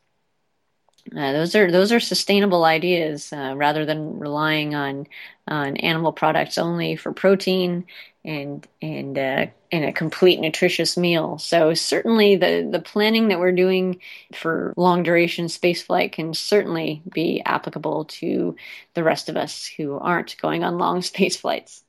uh, 1.10 1.32
those 1.32 1.54
are 1.56 1.70
those 1.70 1.90
are 1.90 2.00
sustainable 2.00 2.64
ideas 2.64 3.32
uh, 3.32 3.54
rather 3.56 3.84
than 3.84 4.20
relying 4.20 4.74
on 4.74 5.06
on 5.48 5.76
animal 5.78 6.12
products 6.12 6.58
only 6.58 6.94
for 6.94 7.12
protein 7.12 7.84
and 8.24 8.66
and 8.80 9.18
uh, 9.18 9.46
and 9.70 9.84
a 9.84 9.92
complete 9.92 10.40
nutritious 10.40 10.96
meal. 10.96 11.38
So 11.38 11.74
certainly 11.74 12.36
the 12.36 12.68
the 12.70 12.80
planning 12.80 13.28
that 13.28 13.40
we're 13.40 13.52
doing 13.52 14.00
for 14.34 14.72
long 14.76 15.02
duration 15.02 15.46
spaceflight 15.46 16.12
can 16.12 16.34
certainly 16.34 17.02
be 17.12 17.42
applicable 17.44 18.06
to 18.06 18.56
the 18.94 19.02
rest 19.02 19.28
of 19.28 19.36
us 19.36 19.66
who 19.66 19.98
aren't 19.98 20.36
going 20.40 20.62
on 20.64 20.78
long 20.78 21.02
space 21.02 21.36
flights. 21.36 21.82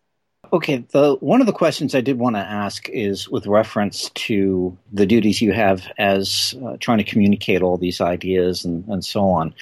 Okay, 0.52 0.86
the 0.92 1.16
one 1.16 1.40
of 1.40 1.48
the 1.48 1.54
questions 1.54 1.96
I 1.96 2.02
did 2.02 2.20
want 2.20 2.36
to 2.36 2.42
ask 2.42 2.90
is 2.90 3.30
with 3.30 3.48
reference 3.48 4.10
to 4.12 4.78
the 4.92 5.06
duties 5.06 5.42
you 5.42 5.54
have 5.54 5.88
as 5.98 6.56
uh, 6.66 6.78
trying 6.80 6.98
to 6.98 7.04
communicate 7.04 7.62
all 7.62 7.78
these 7.78 8.02
ideas 8.02 8.66
and, 8.66 8.86
and 8.88 9.04
so 9.06 9.30
on. 9.30 9.54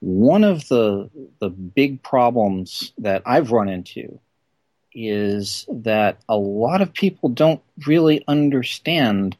One 0.00 0.44
of 0.44 0.68
the 0.68 1.10
the 1.40 1.48
big 1.48 2.02
problems 2.02 2.92
that 2.98 3.22
I've 3.24 3.50
run 3.50 3.68
into 3.68 4.20
is 4.96 5.66
that 5.68 6.18
a 6.28 6.36
lot 6.36 6.80
of 6.80 6.92
people 6.94 7.28
don't 7.28 7.60
really 7.86 8.24
understand 8.26 9.36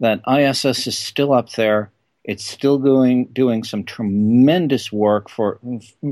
that 0.00 0.20
ISS 0.28 0.86
is 0.86 0.98
still 0.98 1.32
up 1.32 1.52
there. 1.52 1.90
It's 2.24 2.44
still 2.44 2.78
doing 2.78 3.24
doing 3.32 3.64
some 3.64 3.84
tremendous 3.84 4.92
work 4.92 5.30
for 5.30 5.58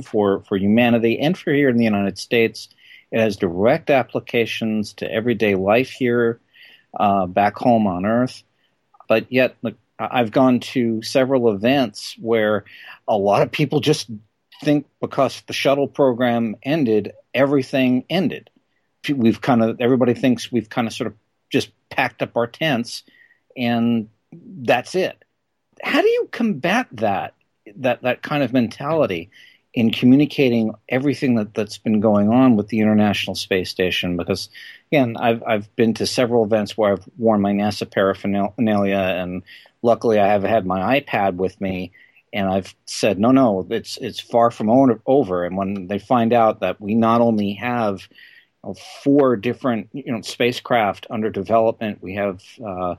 for 0.03 0.41
for 0.49 0.57
humanity 0.57 1.19
and 1.21 1.37
for 1.37 1.53
here 1.53 1.69
in 1.69 1.77
the 1.77 1.85
United 1.85 2.19
States 2.19 2.69
It 3.13 3.21
has 3.21 3.37
direct 3.37 3.91
applications 3.91 4.95
to 4.95 5.13
everyday 5.13 5.55
life 5.55 5.91
here, 5.91 6.41
uh, 6.99 7.27
back 7.27 7.57
home 7.57 7.87
on 7.87 8.07
Earth. 8.07 8.43
But 9.09 9.31
yet, 9.31 9.57
I've 9.99 10.33
gone 10.33 10.61
to 10.61 11.03
several 11.03 11.51
events 11.53 12.17
where 12.19 12.65
a 13.07 13.17
lot 13.17 13.43
of 13.43 13.53
people 13.53 13.81
just 13.81 14.11
think 14.65 14.87
because 15.01 15.43
the 15.47 15.53
shuttle 15.53 15.87
program 15.87 16.57
ended, 16.63 17.13
everything 17.35 18.05
ended. 18.09 18.51
We've 19.09 19.41
kind 19.41 19.63
of 19.63 19.81
everybody 19.81 20.15
thinks 20.15 20.51
we've 20.51 20.69
kind 20.69 20.87
of 20.87 20.95
sort 20.95 21.09
of 21.09 21.15
just 21.51 21.71
packed 21.91 22.23
up 22.23 22.37
our 22.37 22.47
tents 22.47 23.03
and 23.57 24.09
that's 24.33 24.95
it. 24.95 25.23
How 25.83 26.01
do 26.01 26.09
you 26.09 26.29
combat 26.31 26.89
that 26.93 27.35
that 27.77 28.03
that 28.03 28.23
kind 28.23 28.43
of 28.43 28.53
mentality 28.53 29.31
in 29.75 29.91
communicating 29.91 30.73
everything 30.89 31.35
that, 31.35 31.53
that's 31.53 31.77
been 31.77 32.01
going 32.01 32.31
on 32.31 32.57
with 32.57 32.69
the 32.69 32.81
International 32.81 33.35
Space 33.35 33.71
Station? 33.71 34.17
Because 34.17 34.49
again, 34.91 35.17
I've 35.17 35.43
I've 35.47 35.77
been 35.77 35.95
to 35.95 36.07
several 36.07 36.45
events 36.45 36.77
where 36.77 36.93
I've 36.93 37.09
worn 37.19 37.41
my 37.41 37.53
NASA 37.53 37.91
paraphernalia, 37.91 38.97
and 38.97 39.43
luckily 39.83 40.19
I 40.19 40.29
have 40.29 40.43
had 40.43 40.67
my 40.67 41.01
iPad 41.01 41.37
with 41.37 41.61
me, 41.61 41.93
and 42.33 42.49
I've 42.49 42.75
said 42.87 43.19
no, 43.19 43.33
no, 43.33 43.67
it's 43.71 43.97
it's 43.99 44.21
far 44.21 44.51
from 44.51 44.71
over. 45.07 45.45
And 45.45 45.57
when 45.57 45.89
they 45.89 45.99
find 45.99 46.33
out 46.33 46.61
that 46.61 46.81
we 46.81 46.95
not 46.95 47.21
only 47.21 47.55
have 47.55 48.09
four 48.75 49.37
different 49.37 49.89
you 49.93 50.13
know 50.13 50.21
spacecraft 50.21 51.07
under 51.11 51.31
development, 51.31 52.03
we 52.03 52.15
have 52.15 52.43
uh, 52.65 52.97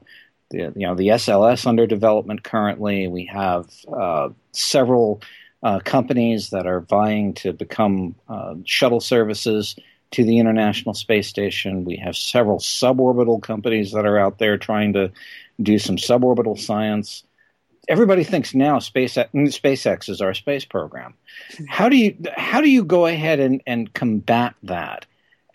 the 0.49 0.73
you 0.75 0.87
know 0.87 0.95
the 0.95 1.09
SLS 1.09 1.65
under 1.65 1.87
development 1.87 2.43
currently. 2.43 3.07
We 3.07 3.25
have 3.25 3.69
uh, 3.91 4.29
several 4.51 5.21
uh, 5.63 5.79
companies 5.79 6.51
that 6.51 6.67
are 6.67 6.81
vying 6.81 7.33
to 7.33 7.53
become 7.53 8.15
uh, 8.29 8.55
shuttle 8.65 9.01
services 9.01 9.75
to 10.11 10.23
the 10.23 10.39
International 10.39 10.93
Space 10.93 11.27
Station. 11.27 11.83
We 11.83 11.97
have 11.97 12.15
several 12.15 12.59
suborbital 12.59 13.41
companies 13.41 13.91
that 13.91 14.05
are 14.05 14.17
out 14.17 14.39
there 14.39 14.57
trying 14.57 14.93
to 14.93 15.11
do 15.61 15.79
some 15.79 15.97
suborbital 15.97 16.57
science. 16.57 17.23
Everybody 17.89 18.23
thinks 18.23 18.53
now 18.53 18.79
Space, 18.79 19.15
SpaceX 19.15 20.09
is 20.09 20.21
our 20.21 20.33
space 20.33 20.65
program. 20.65 21.13
How 21.67 21.89
do 21.89 21.97
you 21.97 22.15
how 22.35 22.61
do 22.61 22.69
you 22.69 22.83
go 22.83 23.05
ahead 23.05 23.39
and, 23.39 23.61
and 23.65 23.93
combat 23.93 24.55
that 24.63 25.05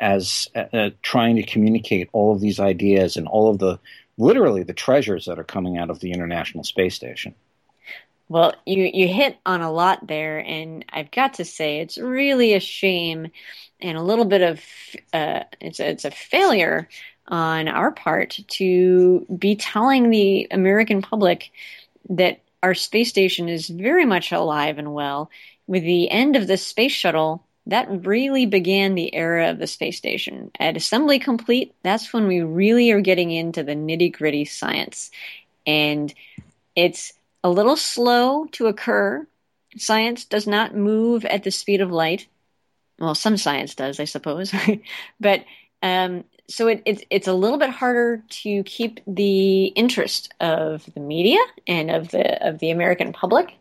as 0.03 0.49
uh, 0.55 0.65
uh 0.73 0.91
trying 1.03 1.37
to 1.37 1.43
communicate 1.43 2.11
all 2.13 2.35
of 2.35 2.41
these 2.41 2.61
ideas 2.61 3.17
and 3.17 3.27
all 3.27 3.49
of 3.49 3.59
the 3.59 3.79
literally 4.19 4.63
the 4.63 4.75
treasures 4.75 5.25
that 5.25 5.39
are 5.39 5.45
coming 5.45 5.79
out 5.79 5.89
of 5.89 6.01
the 6.01 6.13
International 6.13 6.65
Space 6.65 6.95
Station? 6.95 7.35
Well, 8.29 8.55
you, 8.65 8.91
you 8.93 9.09
hit 9.09 9.37
on 9.45 9.61
a 9.61 9.71
lot 9.71 10.07
there, 10.07 10.39
and 10.39 10.85
I've 10.91 11.11
got 11.11 11.35
to 11.35 11.45
say 11.45 11.81
it's 11.81 11.99
really 11.99 12.55
a 12.55 12.61
shame 12.61 13.31
and 13.81 13.99
a 13.99 14.03
little 14.03 14.25
bit 14.25 14.43
of 14.43 14.61
uh, 15.13 15.45
it's 15.61 15.81
a, 15.81 15.91
it's 15.91 16.05
a 16.05 16.11
failure 16.11 16.89
on 17.29 17.69
our 17.69 17.93
part 17.93 18.39
to 18.49 19.27
be 19.39 19.57
telling 19.57 20.11
the 20.11 20.47
American 20.51 21.03
public 21.03 21.51
that 22.09 22.41
our 22.63 22.75
space 22.75 23.09
station 23.09 23.49
is 23.49 23.69
very 23.69 24.05
much 24.05 24.33
alive 24.33 24.79
and 24.79 24.95
well. 24.95 25.31
With 25.67 25.83
the 25.83 26.11
end 26.11 26.37
of 26.37 26.47
the 26.47 26.57
space 26.57 26.93
shuttle, 26.93 27.45
that 27.67 28.07
really 28.07 28.47
began 28.47 28.95
the 28.95 29.15
era 29.15 29.51
of 29.51 29.59
the 29.59 29.67
space 29.67 29.97
station. 29.97 30.51
At 30.59 30.77
assembly 30.77 31.19
complete, 31.19 31.75
that's 31.83 32.13
when 32.13 32.27
we 32.27 32.41
really 32.41 32.91
are 32.91 33.01
getting 33.01 33.31
into 33.31 33.63
the 33.63 33.75
nitty 33.75 34.13
gritty 34.13 34.45
science. 34.45 35.11
And 35.67 36.13
it's 36.75 37.13
a 37.45 37.51
little 37.51 37.77
slow 37.77 38.47
to 38.53 38.67
occur. 38.67 39.27
Science 39.77 40.25
does 40.25 40.47
not 40.47 40.75
move 40.75 41.25
at 41.25 41.45
the 41.45 41.51
speed 41.51 41.81
of 41.81 41.93
light. 41.93 42.27
Well, 42.99 43.15
some 43.15 43.37
science 43.37 43.75
does, 43.75 44.01
I 44.01 44.05
suppose. 44.05 44.53
but 45.21 45.45
um, 45.83 46.25
so 46.49 46.69
it, 46.69 46.83
it's 46.85 47.03
it's 47.11 47.29
a 47.29 47.33
little 47.33 47.59
bit 47.59 47.71
harder 47.71 48.23
to 48.29 48.63
keep 48.65 49.01
the 49.07 49.67
interest 49.67 50.33
of 50.41 50.85
the 50.95 51.01
media 51.01 51.39
and 51.67 51.91
of 51.91 52.11
the 52.11 52.47
of 52.47 52.59
the 52.59 52.71
American 52.71 53.13
public 53.13 53.55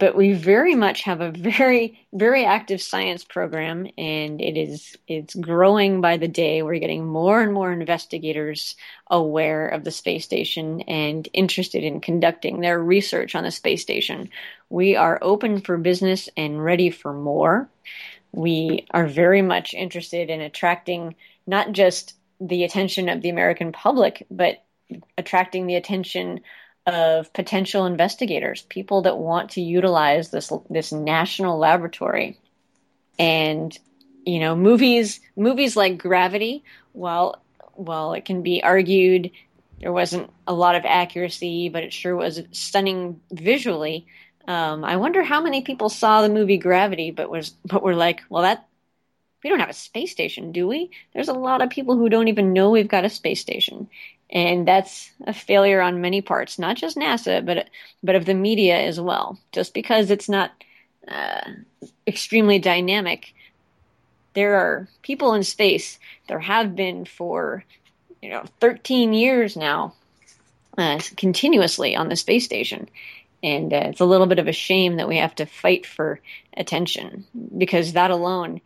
but 0.00 0.16
we 0.16 0.32
very 0.32 0.74
much 0.74 1.02
have 1.02 1.20
a 1.20 1.30
very 1.30 2.06
very 2.14 2.44
active 2.44 2.80
science 2.80 3.22
program 3.22 3.86
and 3.98 4.40
it 4.40 4.56
is 4.56 4.96
it's 5.06 5.34
growing 5.34 6.00
by 6.00 6.16
the 6.16 6.26
day. 6.26 6.62
We're 6.62 6.80
getting 6.80 7.06
more 7.06 7.42
and 7.42 7.52
more 7.52 7.70
investigators 7.70 8.74
aware 9.08 9.68
of 9.68 9.84
the 9.84 9.90
space 9.90 10.24
station 10.24 10.80
and 10.82 11.28
interested 11.34 11.84
in 11.84 12.00
conducting 12.00 12.60
their 12.60 12.82
research 12.82 13.34
on 13.34 13.44
the 13.44 13.50
space 13.50 13.82
station. 13.82 14.30
We 14.70 14.96
are 14.96 15.18
open 15.20 15.60
for 15.60 15.76
business 15.76 16.30
and 16.36 16.64
ready 16.64 16.90
for 16.90 17.12
more. 17.12 17.68
We 18.32 18.86
are 18.92 19.06
very 19.06 19.42
much 19.42 19.74
interested 19.74 20.30
in 20.30 20.40
attracting 20.40 21.14
not 21.46 21.72
just 21.72 22.14
the 22.40 22.64
attention 22.64 23.10
of 23.10 23.20
the 23.20 23.28
american 23.28 23.70
public 23.70 24.26
but 24.30 24.64
attracting 25.18 25.66
the 25.66 25.76
attention 25.76 26.40
of 26.86 27.32
potential 27.32 27.86
investigators, 27.86 28.62
people 28.62 29.02
that 29.02 29.18
want 29.18 29.50
to 29.52 29.60
utilize 29.60 30.30
this 30.30 30.52
this 30.68 30.92
national 30.92 31.58
laboratory. 31.58 32.38
And 33.18 33.76
you 34.24 34.40
know, 34.40 34.56
movies 34.56 35.20
movies 35.36 35.76
like 35.76 35.98
Gravity, 35.98 36.64
while 36.92 37.40
while 37.74 38.12
it 38.14 38.24
can 38.24 38.42
be 38.42 38.62
argued 38.62 39.30
there 39.80 39.92
wasn't 39.92 40.30
a 40.46 40.52
lot 40.52 40.74
of 40.74 40.84
accuracy, 40.84 41.70
but 41.70 41.82
it 41.82 41.92
sure 41.92 42.14
was 42.14 42.42
stunning 42.52 43.20
visually. 43.32 44.06
Um, 44.46 44.84
I 44.84 44.96
wonder 44.96 45.22
how 45.22 45.42
many 45.42 45.62
people 45.62 45.88
saw 45.88 46.20
the 46.22 46.28
movie 46.28 46.58
Gravity, 46.58 47.10
but 47.10 47.30
was 47.30 47.54
but 47.64 47.82
were 47.82 47.94
like, 47.94 48.22
well, 48.28 48.42
that 48.42 48.66
we 49.42 49.48
don't 49.48 49.60
have 49.60 49.70
a 49.70 49.74
space 49.74 50.10
station, 50.12 50.52
do 50.52 50.68
we? 50.68 50.90
There's 51.14 51.28
a 51.28 51.32
lot 51.32 51.62
of 51.62 51.70
people 51.70 51.96
who 51.96 52.10
don't 52.10 52.28
even 52.28 52.52
know 52.52 52.70
we've 52.70 52.88
got 52.88 53.06
a 53.06 53.10
space 53.10 53.40
station, 53.40 53.88
and 54.30 54.66
that's 54.66 55.10
a 55.26 55.34
failure 55.34 55.80
on 55.80 56.00
many 56.00 56.20
parts, 56.20 56.58
not 56.58 56.76
just 56.76 56.96
NASA, 56.96 57.44
but 57.44 57.68
but 58.02 58.14
of 58.14 58.24
the 58.24 58.34
media 58.34 58.78
as 58.78 59.00
well. 59.00 59.38
Just 59.52 59.74
because 59.74 60.10
it's 60.10 60.28
not 60.28 60.52
uh, 61.08 61.50
extremely 62.06 62.58
dynamic, 62.58 63.34
there 64.34 64.54
are 64.54 64.88
people 65.02 65.34
in 65.34 65.42
space. 65.42 65.98
There 66.28 66.38
have 66.38 66.76
been 66.76 67.04
for 67.04 67.64
you 68.22 68.30
know 68.30 68.44
13 68.60 69.12
years 69.12 69.56
now, 69.56 69.94
uh, 70.78 71.00
continuously 71.16 71.96
on 71.96 72.08
the 72.08 72.16
space 72.16 72.44
station. 72.44 72.88
And 73.42 73.72
uh, 73.72 73.84
it's 73.86 74.00
a 74.00 74.04
little 74.04 74.26
bit 74.26 74.38
of 74.38 74.48
a 74.48 74.52
shame 74.52 74.96
that 74.96 75.08
we 75.08 75.16
have 75.16 75.34
to 75.36 75.46
fight 75.46 75.86
for 75.86 76.20
attention 76.54 77.24
because 77.56 77.94
that 77.94 78.10
alone 78.10 78.60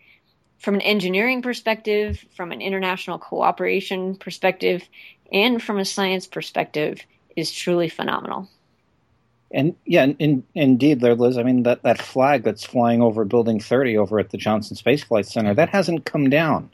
from 0.65 0.75
an 0.75 0.81
engineering 0.81 1.43
perspective, 1.43 2.25
from 2.35 2.51
an 2.51 2.63
international 2.63 3.19
cooperation 3.19 4.17
perspective, 4.17 4.83
and 5.31 5.63
from 5.63 5.79
a 5.79 5.85
science 5.85 6.27
perspective 6.27 7.01
is 7.37 7.53
truly 7.53 7.89
phenomenal. 7.89 8.49
And 9.51 9.77
yeah, 9.85 10.07
in, 10.19 10.43
indeed, 10.55 11.01
there, 11.01 11.15
Liz. 11.15 11.37
I 11.37 11.43
mean, 11.43 11.65
that, 11.65 11.83
that 11.83 12.01
flag 12.01 12.43
that's 12.43 12.65
flying 12.65 13.03
over 13.03 13.25
Building 13.25 13.61
30 13.61 13.99
over 13.99 14.19
at 14.19 14.31
the 14.31 14.39
Johnson 14.39 14.75
Space 14.75 15.05
Flight 15.05 15.27
Center, 15.27 15.55
that 15.55 15.69
hasn't 15.69 16.07
come 16.07 16.31
down 16.31 16.71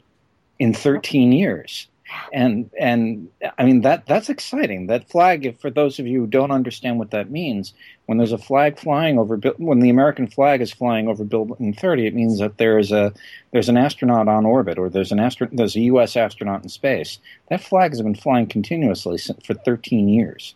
in 0.57 0.73
13 0.73 1.31
years 1.33 1.87
and 2.33 2.69
and 2.79 3.29
I 3.57 3.63
mean 3.63 3.81
that 3.81 4.05
that's 4.05 4.29
exciting. 4.29 4.87
That 4.87 5.09
flag, 5.09 5.45
if, 5.45 5.59
for 5.59 5.69
those 5.69 5.99
of 5.99 6.07
you 6.07 6.21
who 6.21 6.27
don't 6.27 6.51
understand 6.51 6.99
what 6.99 7.11
that 7.11 7.29
means, 7.29 7.73
when 8.05 8.17
there's 8.17 8.31
a 8.31 8.37
flag 8.37 8.79
flying 8.79 9.17
over, 9.17 9.37
when 9.57 9.79
the 9.79 9.89
American 9.89 10.27
flag 10.27 10.61
is 10.61 10.71
flying 10.71 11.07
over 11.07 11.23
Building 11.23 11.73
30, 11.73 12.07
it 12.07 12.15
means 12.15 12.39
that 12.39 12.57
there 12.57 12.77
is 12.77 12.91
a 12.91 13.13
there's 13.51 13.69
an 13.69 13.77
astronaut 13.77 14.27
on 14.27 14.45
orbit, 14.45 14.77
or 14.77 14.89
there's 14.89 15.11
an 15.11 15.19
astro, 15.19 15.47
there's 15.51 15.75
a 15.75 15.81
U.S. 15.81 16.15
astronaut 16.15 16.63
in 16.63 16.69
space. 16.69 17.19
That 17.49 17.61
flag 17.61 17.91
has 17.91 18.01
been 18.01 18.15
flying 18.15 18.47
continuously 18.47 19.17
for 19.45 19.53
13 19.53 20.09
years. 20.09 20.55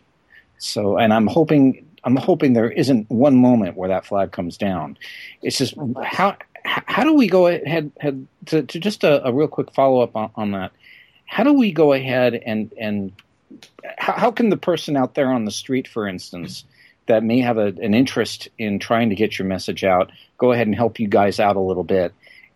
So, 0.58 0.96
and 0.96 1.12
I'm 1.12 1.26
hoping 1.26 1.86
I'm 2.04 2.16
hoping 2.16 2.52
there 2.52 2.70
isn't 2.70 3.10
one 3.10 3.36
moment 3.36 3.76
where 3.76 3.88
that 3.88 4.06
flag 4.06 4.32
comes 4.32 4.56
down. 4.56 4.96
It's 5.42 5.58
just 5.58 5.74
how 6.02 6.36
how 6.66 7.04
do 7.04 7.14
we 7.14 7.28
go 7.28 7.46
ahead, 7.46 7.92
ahead 8.00 8.26
to, 8.46 8.62
to 8.62 8.78
just 8.78 9.04
a, 9.04 9.26
a 9.26 9.32
real 9.32 9.48
quick 9.48 9.72
follow 9.72 10.00
up 10.00 10.16
on, 10.16 10.30
on 10.34 10.50
that? 10.52 10.72
How 11.26 11.44
do 11.44 11.52
we 11.52 11.72
go 11.72 11.92
ahead 11.92 12.34
and 12.34 12.72
and 12.78 13.12
how, 13.98 14.14
how 14.14 14.30
can 14.30 14.48
the 14.48 14.56
person 14.56 14.96
out 14.96 15.14
there 15.14 15.32
on 15.32 15.44
the 15.44 15.50
street, 15.50 15.86
for 15.86 16.08
instance, 16.08 16.64
that 17.06 17.22
may 17.22 17.40
have 17.40 17.58
a, 17.58 17.66
an 17.66 17.94
interest 17.94 18.48
in 18.58 18.78
trying 18.78 19.10
to 19.10 19.14
get 19.14 19.38
your 19.38 19.46
message 19.46 19.84
out, 19.84 20.10
go 20.38 20.52
ahead 20.52 20.66
and 20.66 20.74
help 20.74 20.98
you 20.98 21.08
guys 21.08 21.38
out 21.38 21.56
a 21.56 21.60
little 21.60 21.84
bit, 21.84 22.12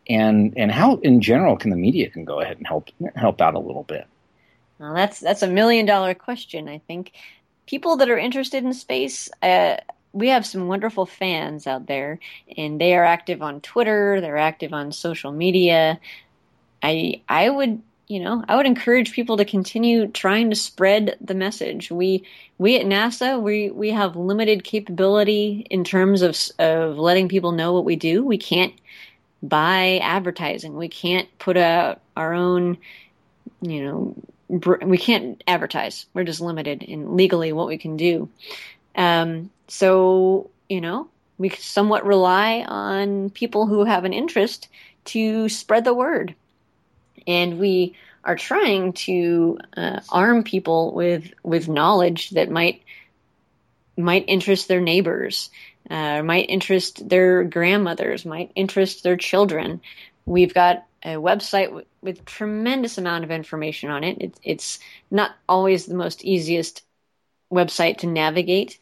and 0.09 0.55
and 0.57 0.71
how 0.73 0.97
in 0.97 1.21
general 1.21 1.57
can 1.57 1.71
the 1.71 1.77
media 1.77 2.11
can 2.11 2.25
go 2.25 2.41
ahead 2.41 2.57
and 2.57 2.67
help 2.67 2.89
help 3.15 3.41
out 3.41 3.55
a 3.55 3.61
little 3.61 3.85
bit? 3.85 4.07
Well, 4.79 4.95
that's 4.95 5.21
that's 5.21 5.43
a 5.43 5.49
million 5.49 5.87
dollar 5.87 6.15
question. 6.15 6.69
I 6.69 6.79
think 6.79 7.13
people 7.67 7.97
that 7.99 8.11
are 8.11 8.19
interested 8.19 8.65
in 8.65 8.73
space. 8.73 9.29
Uh, 9.43 9.77
we 10.13 10.29
have 10.29 10.45
some 10.45 10.67
wonderful 10.67 11.07
fans 11.07 11.69
out 11.69 11.87
there, 11.87 12.19
and 12.57 12.81
they 12.81 12.97
are 12.97 13.05
active 13.05 13.43
on 13.43 13.61
Twitter. 13.61 14.21
They're 14.21 14.37
active 14.37 14.73
on 14.73 14.91
social 14.91 15.31
media. 15.31 16.01
I 16.83 17.21
I 17.29 17.49
would 17.49 17.81
you 18.11 18.19
know, 18.19 18.45
I 18.49 18.57
would 18.57 18.67
encourage 18.67 19.13
people 19.13 19.37
to 19.37 19.45
continue 19.45 20.09
trying 20.09 20.51
to 20.51 20.57
spread 20.57 21.17
the 21.21 21.35
message. 21.35 21.93
We 21.93 22.25
we 22.59 22.77
at 22.77 22.85
NASA 22.85 23.41
we 23.41 23.71
we 23.71 23.91
have 23.91 24.17
limited 24.17 24.65
capability 24.65 25.65
in 25.71 25.85
terms 25.85 26.21
of 26.23 26.37
of 26.59 26.99
letting 26.99 27.29
people 27.29 27.53
know 27.53 27.73
what 27.73 27.85
we 27.85 27.95
do. 27.95 28.25
We 28.25 28.37
can't 28.37 28.75
buy 29.45 30.01
advertising. 30.03 30.77
We 30.77 30.89
can't 30.89 31.29
put 31.39 31.57
out 31.57 32.01
our 32.17 32.35
own, 32.35 32.79
you 33.63 33.85
know, 33.85 34.15
br- 34.51 34.85
we 34.85 34.99
can't 34.99 35.41
advertise. 35.47 36.07
We're 36.13 36.25
just 36.25 36.41
limited 36.41 36.83
in 36.83 37.17
legally 37.17 37.53
what 37.53 37.69
we 37.69 37.79
can 37.79 37.97
do. 37.97 38.29
Um, 38.97 39.51
so, 39.69 40.51
you 40.69 40.81
know, 40.81 41.09
we 41.39 41.51
somewhat 41.51 42.05
rely 42.05 42.65
on 42.67 43.31
people 43.31 43.67
who 43.67 43.85
have 43.85 44.05
an 44.05 44.13
interest 44.13 44.67
to 45.05 45.49
spread 45.49 45.85
the 45.85 45.95
word. 45.95 46.35
And 47.27 47.59
we 47.59 47.97
are 48.25 48.37
trying 48.37 48.93
to 48.93 49.59
uh, 49.77 50.01
arm 50.11 50.45
people 50.45 50.93
with 50.95 51.33
with 51.43 51.69
knowledge 51.69 52.31
that 52.31 52.51
might 52.51 52.83
might 53.97 54.25
interest 54.29 54.69
their 54.69 54.81
neighbors, 54.81 55.51
uh, 55.89 56.23
might 56.23 56.49
interest 56.49 57.09
their 57.09 57.45
grandmothers, 57.45 58.25
might 58.25 58.53
interest 58.55 59.03
their 59.03 59.17
children. 59.17 59.81
We've 60.27 60.55
got 60.55 60.87
a 61.03 61.15
website 61.15 61.67
w- 61.67 61.87
with 62.03 62.25
tremendous 62.25 62.99
amount 62.99 63.25
of 63.25 63.31
information 63.31 63.91
on 63.91 64.05
it. 64.05 64.19
It's, 64.21 64.41
it's 64.43 64.79
not 65.11 65.33
always 65.49 65.87
the 65.87 65.95
most 65.95 66.25
easiest 66.25 66.83
website 67.53 67.99
to 67.99 68.07
navigate, 68.07 68.79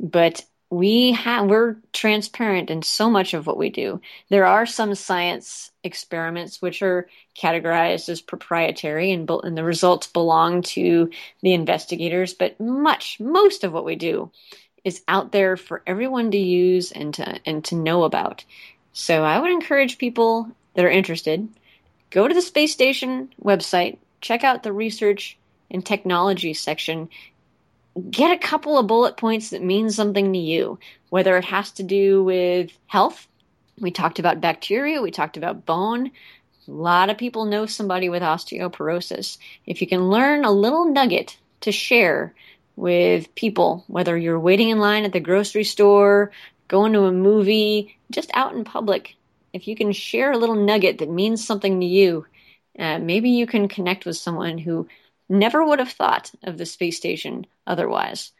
but 0.00 0.44
we 0.70 1.12
have 1.12 1.46
we're 1.46 1.76
transparent 1.92 2.70
in 2.70 2.82
so 2.82 3.08
much 3.08 3.34
of 3.34 3.46
what 3.46 3.56
we 3.56 3.70
do. 3.70 4.00
There 4.30 4.46
are 4.46 4.66
some 4.66 4.94
science 4.94 5.70
experiments 5.84 6.60
which 6.60 6.82
are 6.82 7.08
categorized 7.40 8.08
as 8.08 8.20
proprietary 8.20 9.12
and, 9.12 9.30
and 9.30 9.56
the 9.56 9.64
results 9.64 10.08
belong 10.08 10.62
to 10.62 11.10
the 11.42 11.52
investigators, 11.52 12.34
but 12.34 12.58
much 12.58 13.20
most 13.20 13.62
of 13.62 13.72
what 13.72 13.84
we 13.84 13.94
do 13.94 14.30
is 14.82 15.02
out 15.06 15.32
there 15.32 15.56
for 15.56 15.82
everyone 15.86 16.30
to 16.32 16.38
use 16.38 16.92
and 16.92 17.14
to 17.14 17.40
and 17.46 17.64
to 17.64 17.74
know 17.74 18.04
about. 18.04 18.44
So 18.92 19.22
I 19.22 19.38
would 19.38 19.50
encourage 19.50 19.98
people 19.98 20.50
that 20.74 20.84
are 20.84 20.90
interested 20.90 21.48
go 22.10 22.26
to 22.26 22.34
the 22.34 22.42
space 22.42 22.72
station 22.72 23.28
website, 23.42 23.98
check 24.20 24.44
out 24.44 24.62
the 24.62 24.72
research 24.72 25.36
and 25.70 25.84
technology 25.84 26.54
section 26.54 27.08
get 28.10 28.30
a 28.30 28.38
couple 28.38 28.78
of 28.78 28.86
bullet 28.86 29.16
points 29.16 29.50
that 29.50 29.62
mean 29.62 29.90
something 29.90 30.32
to 30.32 30.38
you, 30.38 30.78
whether 31.10 31.36
it 31.36 31.44
has 31.44 31.70
to 31.72 31.82
do 31.82 32.22
with 32.24 32.70
health. 32.86 33.26
We 33.78 33.90
talked 33.90 34.18
about 34.18 34.40
bacteria, 34.40 35.02
we 35.02 35.10
talked 35.10 35.36
about 35.36 35.66
bone. 35.66 36.10
A 36.68 36.70
lot 36.70 37.10
of 37.10 37.18
people 37.18 37.44
know 37.44 37.66
somebody 37.66 38.08
with 38.08 38.22
osteoporosis. 38.22 39.38
If 39.66 39.80
you 39.80 39.86
can 39.86 40.10
learn 40.10 40.44
a 40.44 40.50
little 40.50 40.92
nugget 40.92 41.38
to 41.60 41.72
share 41.72 42.34
with 42.74 43.34
people, 43.34 43.84
whether 43.86 44.16
you're 44.16 44.40
waiting 44.40 44.70
in 44.70 44.78
line 44.78 45.04
at 45.04 45.12
the 45.12 45.20
grocery 45.20 45.64
store, 45.64 46.32
going 46.68 46.92
to 46.92 47.04
a 47.04 47.12
movie, 47.12 47.96
just 48.10 48.30
out 48.34 48.54
in 48.54 48.64
public, 48.64 49.14
if 49.52 49.68
you 49.68 49.76
can 49.76 49.92
share 49.92 50.32
a 50.32 50.36
little 50.38 50.56
nugget 50.56 50.98
that 50.98 51.08
means 51.08 51.46
something 51.46 51.80
to 51.80 51.86
you, 51.86 52.26
uh, 52.78 52.98
maybe 52.98 53.30
you 53.30 53.46
can 53.46 53.68
connect 53.68 54.04
with 54.04 54.16
someone 54.16 54.58
who 54.58 54.86
never 55.28 55.64
would 55.64 55.78
have 55.78 55.90
thought 55.90 56.30
of 56.42 56.58
the 56.58 56.66
space 56.66 56.96
station 56.96 57.46
otherwise. 57.66 58.32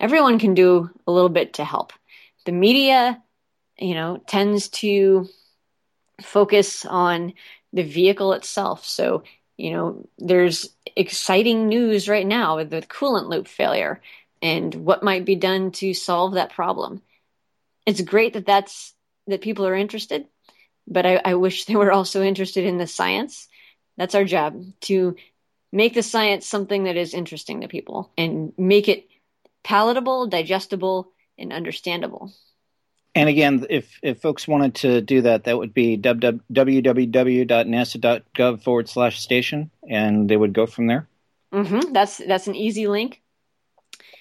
Everyone 0.00 0.38
can 0.38 0.54
do 0.54 0.90
a 1.06 1.12
little 1.12 1.28
bit 1.28 1.54
to 1.54 1.64
help. 1.64 1.92
The 2.44 2.52
media, 2.52 3.22
you 3.78 3.94
know, 3.94 4.22
tends 4.26 4.68
to 4.68 5.28
focus 6.22 6.84
on 6.84 7.34
the 7.72 7.82
vehicle 7.82 8.32
itself. 8.32 8.84
So, 8.84 9.24
you 9.56 9.72
know, 9.72 10.08
there's 10.18 10.70
exciting 10.96 11.68
news 11.68 12.08
right 12.08 12.26
now 12.26 12.56
with 12.56 12.70
the 12.70 12.82
coolant 12.82 13.28
loop 13.28 13.48
failure 13.48 14.00
and 14.40 14.74
what 14.74 15.02
might 15.02 15.24
be 15.24 15.34
done 15.34 15.72
to 15.72 15.94
solve 15.94 16.34
that 16.34 16.52
problem. 16.52 17.02
It's 17.86 18.00
great 18.00 18.34
that 18.34 18.46
that's 18.46 18.94
that 19.26 19.42
people 19.42 19.66
are 19.66 19.74
interested, 19.74 20.26
but 20.86 21.04
I, 21.04 21.20
I 21.24 21.34
wish 21.34 21.64
they 21.64 21.76
were 21.76 21.92
also 21.92 22.22
interested 22.22 22.64
in 22.64 22.78
the 22.78 22.86
science. 22.86 23.48
That's 23.96 24.14
our 24.14 24.24
job 24.24 24.64
to 24.82 25.16
make 25.72 25.94
the 25.94 26.02
science 26.02 26.46
something 26.46 26.84
that 26.84 26.96
is 26.96 27.14
interesting 27.14 27.60
to 27.60 27.68
people 27.68 28.10
and 28.16 28.52
make 28.56 28.88
it 28.88 29.06
palatable, 29.62 30.26
digestible, 30.26 31.12
and 31.36 31.52
understandable. 31.52 32.32
And 33.14 33.28
again, 33.28 33.66
if, 33.68 33.98
if 34.02 34.20
folks 34.20 34.48
wanted 34.48 34.74
to 34.76 35.00
do 35.00 35.22
that, 35.22 35.42
that 35.44 35.58
would 35.58 35.74
be 35.74 35.98
www.nasa.gov 35.98 38.62
forward 38.62 38.88
slash 38.88 39.20
station, 39.20 39.72
and 39.88 40.28
they 40.28 40.36
would 40.36 40.52
go 40.52 40.66
from 40.66 40.86
there. 40.86 41.08
Mm-hmm. 41.52 41.92
That's 41.92 42.18
that's 42.18 42.46
an 42.46 42.54
easy 42.54 42.86
link. 42.86 43.20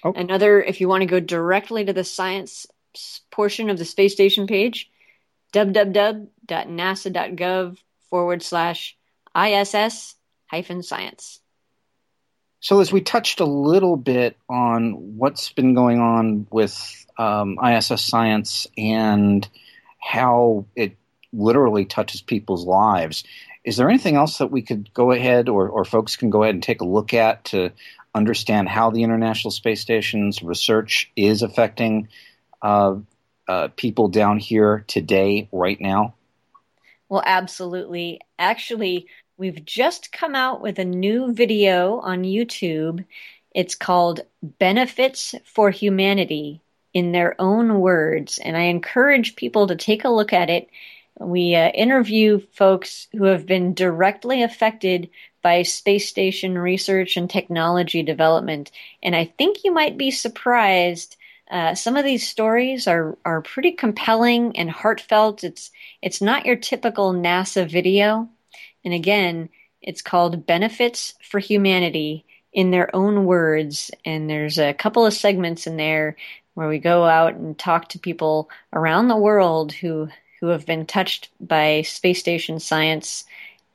Oh. 0.03 0.13
Another, 0.13 0.59
if 0.61 0.81
you 0.81 0.87
want 0.87 1.01
to 1.01 1.07
go 1.07 1.19
directly 1.19 1.85
to 1.85 1.93
the 1.93 2.03
science 2.03 2.65
portion 3.31 3.69
of 3.69 3.77
the 3.77 3.85
space 3.85 4.13
station 4.13 4.47
page, 4.47 4.89
www.nasa.gov 5.53 7.77
forward 8.09 8.41
slash 8.41 8.97
ISS 9.35 10.15
hyphen 10.47 10.83
science. 10.83 11.39
So, 12.59 12.79
as 12.79 12.91
we 12.91 13.01
touched 13.01 13.39
a 13.39 13.45
little 13.45 13.97
bit 13.97 14.35
on 14.49 15.17
what's 15.17 15.51
been 15.51 15.73
going 15.75 15.99
on 15.99 16.47
with 16.49 17.05
um, 17.17 17.57
ISS 17.63 18.03
science 18.03 18.67
and 18.77 19.47
how 19.99 20.65
it 20.75 20.97
literally 21.31 21.85
touches 21.85 22.21
people's 22.21 22.65
lives, 22.65 23.23
is 23.63 23.77
there 23.77 23.89
anything 23.89 24.15
else 24.15 24.39
that 24.39 24.51
we 24.51 24.61
could 24.61 24.91
go 24.93 25.11
ahead 25.11 25.49
or, 25.49 25.69
or 25.69 25.85
folks 25.85 26.15
can 26.15 26.29
go 26.29 26.43
ahead 26.43 26.55
and 26.55 26.63
take 26.63 26.81
a 26.81 26.85
look 26.85 27.13
at 27.13 27.45
to 27.45 27.71
understand 28.15 28.69
how 28.69 28.89
the 28.89 29.03
International 29.03 29.51
Space 29.51 29.81
Station's 29.81 30.41
research 30.41 31.11
is 31.15 31.43
affecting 31.43 32.07
uh, 32.61 32.95
uh, 33.47 33.67
people 33.75 34.07
down 34.07 34.39
here 34.39 34.83
today, 34.87 35.47
right 35.51 35.79
now? 35.79 36.15
Well, 37.07 37.23
absolutely. 37.25 38.19
Actually, 38.39 39.07
We've 39.39 39.63
just 39.63 40.11
come 40.11 40.33
out 40.33 40.61
with 40.61 40.79
a 40.79 40.85
new 40.85 41.31
video 41.31 41.99
on 41.99 42.23
YouTube. 42.23 43.05
It's 43.53 43.75
called 43.75 44.21
Benefits 44.41 45.35
for 45.45 45.69
Humanity 45.69 46.61
in 46.91 47.11
their 47.11 47.39
own 47.39 47.79
words. 47.79 48.39
And 48.39 48.57
I 48.57 48.63
encourage 48.63 49.35
people 49.35 49.67
to 49.67 49.75
take 49.75 50.05
a 50.05 50.09
look 50.09 50.33
at 50.33 50.49
it. 50.49 50.69
We 51.19 51.53
uh, 51.53 51.69
interview 51.69 52.39
folks 52.53 53.07
who 53.11 53.25
have 53.25 53.45
been 53.45 53.75
directly 53.75 54.41
affected 54.41 55.11
by 55.43 55.61
space 55.61 56.09
station 56.09 56.57
research 56.57 57.15
and 57.15 57.29
technology 57.29 58.01
development. 58.01 58.71
And 59.03 59.15
I 59.15 59.25
think 59.37 59.63
you 59.63 59.71
might 59.71 59.99
be 59.99 60.09
surprised. 60.09 61.15
Uh, 61.49 61.75
some 61.75 61.95
of 61.95 62.05
these 62.05 62.27
stories 62.27 62.87
are, 62.87 63.15
are 63.23 63.43
pretty 63.43 63.73
compelling 63.73 64.57
and 64.57 64.71
heartfelt. 64.71 65.43
It's, 65.43 65.69
it's 66.01 66.21
not 66.21 66.47
your 66.47 66.55
typical 66.55 67.13
NASA 67.13 67.69
video. 67.69 68.29
And 68.87 68.93
again, 68.93 69.49
it's 69.81 70.01
called 70.01 70.45
Benefits 70.45 71.13
for 71.21 71.39
Humanity 71.39 72.23
in 72.53 72.71
their 72.71 72.89
own 72.95 73.25
words. 73.25 73.91
And 74.05 74.29
there's 74.29 74.57
a 74.57 74.73
couple 74.73 75.05
of 75.05 75.13
segments 75.13 75.67
in 75.67 75.75
there 75.75 76.15
where 76.53 76.69
we 76.69 76.79
go 76.79 77.03
out 77.03 77.33
and 77.33 77.59
talk 77.59 77.89
to 77.89 77.99
people 77.99 78.49
around 78.71 79.09
the 79.09 79.17
world 79.17 79.73
who, 79.73 80.07
who 80.39 80.47
have 80.47 80.65
been 80.65 80.85
touched 80.85 81.27
by 81.41 81.81
space 81.81 82.19
station 82.19 82.61
science 82.61 83.25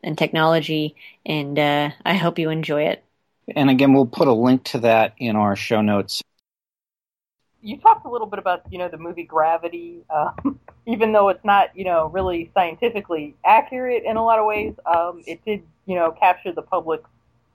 and 0.02 0.16
technology. 0.16 0.96
And 1.26 1.58
uh, 1.58 1.90
I 2.06 2.14
hope 2.14 2.38
you 2.38 2.48
enjoy 2.48 2.84
it. 2.84 3.04
And 3.54 3.68
again, 3.68 3.92
we'll 3.92 4.06
put 4.06 4.28
a 4.28 4.32
link 4.32 4.64
to 4.64 4.78
that 4.78 5.12
in 5.18 5.36
our 5.36 5.56
show 5.56 5.82
notes 5.82 6.22
you 7.62 7.78
talked 7.78 8.04
a 8.04 8.10
little 8.10 8.26
bit 8.26 8.38
about 8.38 8.62
you 8.70 8.78
know 8.78 8.88
the 8.88 8.98
movie 8.98 9.22
Gravity, 9.22 10.04
um, 10.14 10.58
even 10.86 11.12
though 11.12 11.28
it's 11.28 11.44
not 11.44 11.74
you 11.74 11.84
know 11.84 12.06
really 12.08 12.50
scientifically 12.54 13.34
accurate 13.44 14.02
in 14.04 14.16
a 14.16 14.24
lot 14.24 14.38
of 14.38 14.46
ways. 14.46 14.74
Um, 14.84 15.22
it 15.26 15.44
did 15.44 15.62
you 15.86 15.94
know 15.94 16.10
capture 16.12 16.52
the 16.52 16.62
public's 16.62 17.08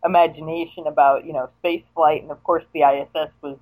imagination 0.03 0.88
about 0.88 1.26
you 1.26 1.34
know 1.34 1.49
space 1.60 1.84
flight, 1.93 2.22
and 2.22 2.32
of 2.32 2.41
course 2.43 2.64
the 2.74 2.82
ISS 2.82 3.32
was 3.41 3.58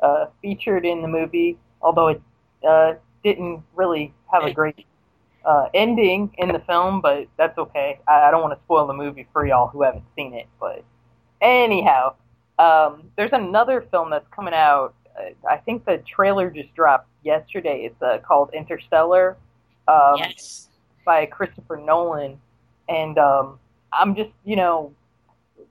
uh, 0.00 0.26
featured 0.42 0.84
in 0.84 1.02
the 1.02 1.08
movie, 1.08 1.58
although 1.80 2.08
it 2.08 2.22
uh, 2.68 2.94
didn't 3.24 3.62
really 3.74 4.12
have 4.32 4.44
a 4.44 4.52
great 4.52 4.84
uh, 5.44 5.68
ending 5.74 6.34
in 6.38 6.48
the 6.48 6.60
film, 6.60 7.00
but 7.00 7.26
that's 7.38 7.56
okay. 7.56 7.98
I, 8.06 8.28
I 8.28 8.30
don't 8.30 8.42
want 8.42 8.52
to 8.52 8.64
spoil 8.64 8.86
the 8.86 8.94
movie 8.94 9.26
for 9.32 9.46
y'all 9.46 9.68
who 9.68 9.82
haven't 9.82 10.04
seen 10.14 10.34
it, 10.34 10.46
but 10.60 10.84
anyhow. 11.40 12.14
Um, 12.58 13.10
there's 13.18 13.34
another 13.34 13.86
film 13.90 14.08
that's 14.08 14.26
coming 14.34 14.54
out 14.54 14.94
I 15.48 15.56
think 15.58 15.84
the 15.84 16.02
trailer 16.06 16.50
just 16.50 16.74
dropped 16.74 17.08
yesterday. 17.22 17.84
It's 17.84 18.02
uh, 18.02 18.18
called 18.26 18.50
Interstellar. 18.52 19.36
Um, 19.88 20.16
yes. 20.18 20.68
By 21.04 21.26
Christopher 21.26 21.76
Nolan, 21.76 22.40
and 22.88 23.16
um, 23.18 23.60
I'm 23.92 24.16
just 24.16 24.30
you 24.44 24.56
know, 24.56 24.92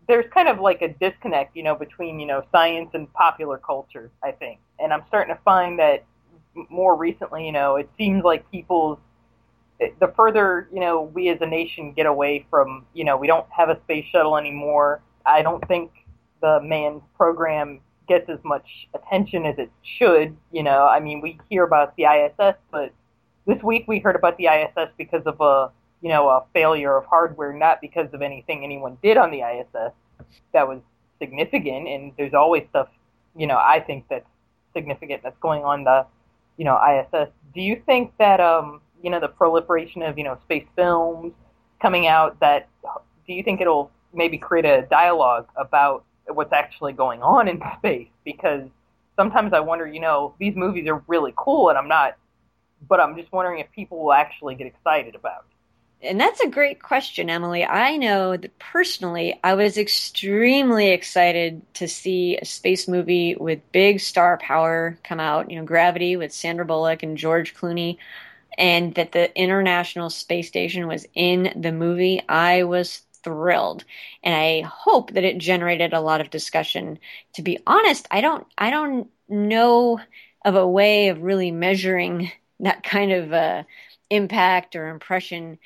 there's 0.07 0.25
kind 0.33 0.47
of 0.47 0.59
like 0.59 0.81
a 0.81 0.87
disconnect, 0.87 1.57
you 1.57 1.63
know, 1.63 1.75
between 1.75 2.19
you 2.19 2.25
know 2.25 2.43
science 2.51 2.91
and 2.93 3.11
popular 3.13 3.57
culture. 3.57 4.09
I 4.23 4.31
think, 4.31 4.59
and 4.79 4.93
I'm 4.93 5.03
starting 5.09 5.35
to 5.35 5.41
find 5.41 5.77
that 5.79 6.05
more 6.69 6.95
recently, 6.95 7.45
you 7.45 7.51
know, 7.51 7.75
it 7.75 7.89
seems 7.97 8.23
like 8.23 8.49
people's 8.49 8.97
the 9.99 10.07
further 10.15 10.69
you 10.71 10.79
know 10.79 11.01
we 11.01 11.27
as 11.27 11.37
a 11.41 11.45
nation 11.45 11.91
get 11.91 12.05
away 12.05 12.45
from 12.49 12.85
you 12.93 13.03
know 13.03 13.17
we 13.17 13.27
don't 13.27 13.45
have 13.51 13.69
a 13.69 13.79
space 13.81 14.05
shuttle 14.11 14.37
anymore. 14.37 15.01
I 15.25 15.41
don't 15.41 15.65
think 15.67 15.91
the 16.41 16.61
manned 16.61 17.01
program 17.17 17.81
gets 18.07 18.29
as 18.29 18.39
much 18.43 18.87
attention 18.93 19.45
as 19.45 19.57
it 19.57 19.71
should. 19.83 20.35
You 20.51 20.63
know, 20.63 20.85
I 20.85 20.99
mean, 20.99 21.21
we 21.21 21.39
hear 21.49 21.63
about 21.63 21.95
the 21.95 22.05
ISS, 22.05 22.55
but 22.71 22.93
this 23.45 23.61
week 23.63 23.85
we 23.87 23.99
heard 23.99 24.15
about 24.15 24.37
the 24.37 24.47
ISS 24.47 24.89
because 24.97 25.23
of 25.25 25.39
a 25.41 25.71
you 26.01 26.09
know 26.09 26.29
a 26.29 26.43
failure 26.53 26.95
of 26.97 27.05
hardware, 27.05 27.53
not 27.53 27.81
because 27.81 28.13
of 28.13 28.21
anything 28.21 28.63
anyone 28.63 28.97
did 29.01 29.17
on 29.17 29.31
the 29.31 29.41
ISS 29.41 29.93
that 30.53 30.67
was 30.67 30.79
significant. 31.19 31.87
And 31.87 32.11
there's 32.17 32.33
always 32.33 32.63
stuff 32.69 32.89
you 33.35 33.47
know 33.47 33.57
I 33.57 33.79
think 33.79 34.05
that's 34.09 34.29
significant 34.73 35.23
that's 35.23 35.37
going 35.39 35.63
on 35.63 35.83
the 35.83 36.05
you 36.57 36.65
know 36.65 36.77
ISS. 36.77 37.29
Do 37.53 37.61
you 37.61 37.81
think 37.85 38.13
that 38.17 38.39
um 38.39 38.81
you 39.01 39.09
know 39.09 39.19
the 39.19 39.27
proliferation 39.27 40.01
of 40.01 40.17
you 40.17 40.23
know 40.23 40.37
space 40.43 40.65
films 40.75 41.33
coming 41.81 42.07
out 42.07 42.39
that 42.39 42.67
do 43.27 43.33
you 43.33 43.43
think 43.43 43.61
it'll 43.61 43.91
maybe 44.13 44.37
create 44.37 44.65
a 44.65 44.87
dialogue 44.89 45.47
about 45.55 46.03
what's 46.27 46.53
actually 46.53 46.93
going 46.93 47.21
on 47.21 47.47
in 47.47 47.61
space 47.77 48.09
because 48.23 48.67
sometimes 49.15 49.53
I 49.53 49.59
wonder, 49.59 49.87
you 49.87 49.99
know, 49.99 50.35
these 50.39 50.55
movies 50.55 50.87
are 50.87 51.03
really 51.07 51.33
cool 51.35 51.69
and 51.69 51.77
I'm 51.77 51.87
not 51.87 52.17
but 52.87 52.99
I'm 52.99 53.15
just 53.15 53.31
wondering 53.31 53.59
if 53.59 53.71
people 53.71 54.03
will 54.03 54.13
actually 54.13 54.55
get 54.55 54.67
excited 54.67 55.15
about 55.15 55.45
it. 55.49 56.07
And 56.07 56.19
that's 56.19 56.41
a 56.41 56.49
great 56.49 56.83
question, 56.83 57.29
Emily. 57.29 57.63
I 57.63 57.97
know 57.97 58.37
that 58.37 58.59
personally, 58.59 59.39
I 59.43 59.55
was 59.55 59.77
extremely 59.77 60.89
excited 60.89 61.61
to 61.75 61.87
see 61.87 62.37
a 62.37 62.45
space 62.45 62.87
movie 62.87 63.35
with 63.35 63.71
big 63.71 63.99
star 64.01 64.37
power 64.37 64.99
come 65.03 65.19
out. 65.19 65.49
You 65.49 65.57
know, 65.57 65.65
Gravity 65.65 66.15
with 66.15 66.33
Sandra 66.33 66.65
Bullock 66.65 67.01
and 67.01 67.17
George 67.17 67.55
Clooney, 67.55 67.97
and 68.57 68.93
that 68.95 69.13
the 69.13 69.35
International 69.39 70.09
Space 70.09 70.47
Station 70.47 70.87
was 70.87 71.07
in 71.15 71.53
the 71.55 71.71
movie. 71.71 72.21
I 72.27 72.63
was 72.63 73.01
thrilled. 73.25 73.83
And 74.23 74.35
i 74.35 74.61
hope 74.61 75.13
that 75.13 75.25
it 75.25 75.39
generated 75.39 75.93
a 75.93 76.01
lot 76.01 76.21
of 76.21 76.31
discussion. 76.31 76.99
To 77.35 77.43
be 77.43 77.59
honest 77.67 78.07
i 78.11 78.21
don't 78.21 78.47
i 78.57 78.69
don't 78.71 79.09
know 79.29 79.99
of 80.45 80.55
a 80.55 80.67
way 80.67 81.09
of 81.09 81.23
really 81.23 81.51
measuring 81.51 82.31
that 82.61 82.83
kind 82.83 83.11
of 83.11 83.33
uh, 83.33 83.63
impact 84.09 84.75
or 84.75 84.87
impression. 84.89 85.59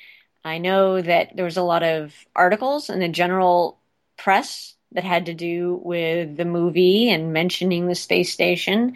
I 0.44 0.58
know 0.58 1.02
that 1.02 1.36
there 1.36 1.46
was 1.46 1.58
a 1.58 1.62
lot 1.64 1.84
of 1.84 2.14
articles 2.36 2.90
in 2.90 3.00
the 3.00 3.10
general 3.10 3.78
press 4.18 4.76
that 4.94 5.04
had 5.04 5.28
to 5.28 5.34
do 5.34 5.80
with 5.84 6.38
the 6.38 6.46
movie 6.46 7.10
and 7.12 7.34
mentioning 7.34 7.88
the 7.88 7.96
space 7.96 8.34
station. 8.34 8.96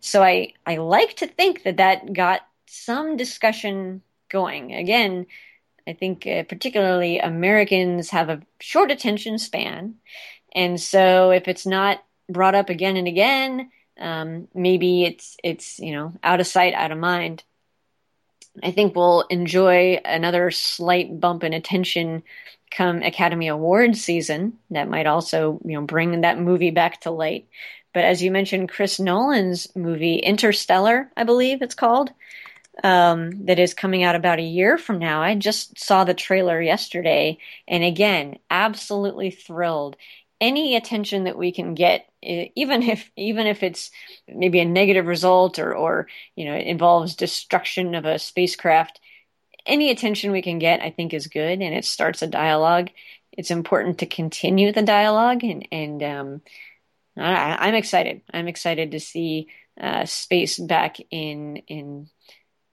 So 0.00 0.22
i 0.22 0.54
i 0.66 0.76
like 0.76 1.16
to 1.16 1.26
think 1.26 1.64
that 1.64 1.78
that 1.78 2.12
got 2.12 2.42
some 2.66 3.16
discussion 3.16 4.02
going. 4.30 4.74
Again 4.74 5.26
I 5.88 5.94
think 5.94 6.26
uh, 6.26 6.42
particularly 6.42 7.18
Americans 7.18 8.10
have 8.10 8.28
a 8.28 8.42
short 8.60 8.90
attention 8.90 9.38
span. 9.38 9.94
And 10.54 10.78
so 10.80 11.30
if 11.30 11.48
it's 11.48 11.64
not 11.66 12.04
brought 12.28 12.54
up 12.54 12.68
again 12.68 12.96
and 12.96 13.08
again, 13.08 13.70
um, 13.98 14.48
maybe 14.54 15.04
it's 15.04 15.36
it's 15.42 15.78
you 15.78 15.92
know 15.92 16.12
out 16.22 16.40
of 16.40 16.46
sight, 16.46 16.74
out 16.74 16.92
of 16.92 16.98
mind. 16.98 17.42
I 18.62 18.70
think 18.70 18.94
we'll 18.94 19.22
enjoy 19.22 20.00
another 20.04 20.50
slight 20.50 21.20
bump 21.20 21.44
in 21.44 21.52
attention 21.52 22.22
come 22.70 23.02
Academy 23.02 23.48
Awards 23.48 24.02
season. 24.02 24.58
That 24.70 24.90
might 24.90 25.06
also 25.06 25.58
you 25.64 25.72
know 25.72 25.82
bring 25.82 26.20
that 26.20 26.38
movie 26.38 26.70
back 26.70 27.00
to 27.02 27.10
light. 27.10 27.48
But 27.94 28.04
as 28.04 28.22
you 28.22 28.30
mentioned, 28.30 28.68
Chris 28.68 29.00
Nolan's 29.00 29.74
movie 29.74 30.16
Interstellar, 30.16 31.10
I 31.16 31.24
believe 31.24 31.62
it's 31.62 31.74
called, 31.74 32.12
um, 32.84 33.46
that 33.46 33.58
is 33.58 33.74
coming 33.74 34.04
out 34.04 34.14
about 34.14 34.38
a 34.38 34.42
year 34.42 34.78
from 34.78 34.98
now. 34.98 35.22
I 35.22 35.34
just 35.34 35.78
saw 35.78 36.04
the 36.04 36.14
trailer 36.14 36.60
yesterday, 36.60 37.38
and 37.66 37.82
again, 37.82 38.38
absolutely 38.50 39.30
thrilled. 39.30 39.96
Any 40.40 40.76
attention 40.76 41.24
that 41.24 41.36
we 41.36 41.50
can 41.50 41.74
get, 41.74 42.08
even 42.22 42.82
if 42.82 43.10
even 43.16 43.46
if 43.46 43.62
it's 43.62 43.90
maybe 44.28 44.60
a 44.60 44.64
negative 44.64 45.06
result 45.06 45.58
or 45.58 45.74
or 45.74 46.06
you 46.36 46.44
know 46.44 46.54
it 46.54 46.66
involves 46.66 47.16
destruction 47.16 47.94
of 47.94 48.04
a 48.04 48.18
spacecraft, 48.18 49.00
any 49.66 49.90
attention 49.90 50.32
we 50.32 50.42
can 50.42 50.58
get, 50.58 50.80
I 50.80 50.90
think, 50.90 51.12
is 51.12 51.26
good, 51.26 51.60
and 51.60 51.74
it 51.74 51.84
starts 51.84 52.22
a 52.22 52.26
dialogue. 52.26 52.90
It's 53.32 53.50
important 53.50 53.98
to 53.98 54.06
continue 54.06 54.72
the 54.72 54.82
dialogue, 54.82 55.42
and 55.42 55.66
and 55.72 56.02
um, 56.02 56.42
I, 57.16 57.68
am 57.68 57.74
excited. 57.74 58.22
I'm 58.32 58.48
excited 58.48 58.92
to 58.92 59.00
see 59.00 59.48
uh, 59.80 60.04
space 60.06 60.58
back 60.58 60.98
in 61.10 61.56
in 61.68 62.08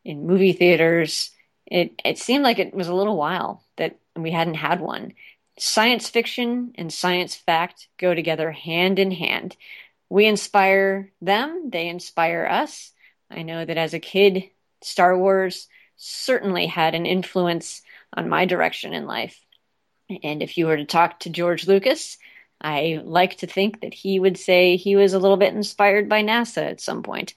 in 0.05 0.27
movie 0.27 0.53
theaters. 0.53 1.31
It 1.65 1.99
it 2.05 2.17
seemed 2.19 2.43
like 2.43 2.59
it 2.59 2.73
was 2.73 2.87
a 2.87 2.95
little 2.95 3.17
while 3.17 3.63
that 3.77 3.97
we 4.15 4.31
hadn't 4.31 4.53
had 4.55 4.79
one. 4.79 5.13
Science 5.57 6.09
fiction 6.09 6.73
and 6.75 6.93
science 6.93 7.35
fact 7.35 7.87
go 7.97 8.13
together 8.13 8.51
hand 8.51 8.99
in 8.99 9.11
hand. 9.11 9.57
We 10.09 10.27
inspire 10.27 11.11
them, 11.21 11.69
they 11.71 11.87
inspire 11.87 12.45
us. 12.45 12.91
I 13.29 13.41
know 13.41 13.65
that 13.65 13.77
as 13.77 13.93
a 13.93 13.99
kid, 13.99 14.43
Star 14.81 15.17
Wars 15.17 15.67
certainly 15.97 16.67
had 16.67 16.93
an 16.93 17.05
influence 17.05 17.81
on 18.13 18.29
my 18.29 18.45
direction 18.45 18.93
in 18.93 19.07
life. 19.07 19.39
And 20.23 20.43
if 20.43 20.57
you 20.57 20.67
were 20.67 20.77
to 20.77 20.85
talk 20.85 21.21
to 21.21 21.29
George 21.29 21.67
Lucas, 21.67 22.17
I 22.61 23.01
like 23.03 23.37
to 23.37 23.47
think 23.47 23.81
that 23.81 23.93
he 23.93 24.19
would 24.19 24.37
say 24.37 24.75
he 24.75 24.95
was 24.95 25.13
a 25.13 25.19
little 25.19 25.37
bit 25.37 25.53
inspired 25.53 26.07
by 26.07 26.21
NASA 26.21 26.69
at 26.69 26.81
some 26.81 27.01
point. 27.01 27.33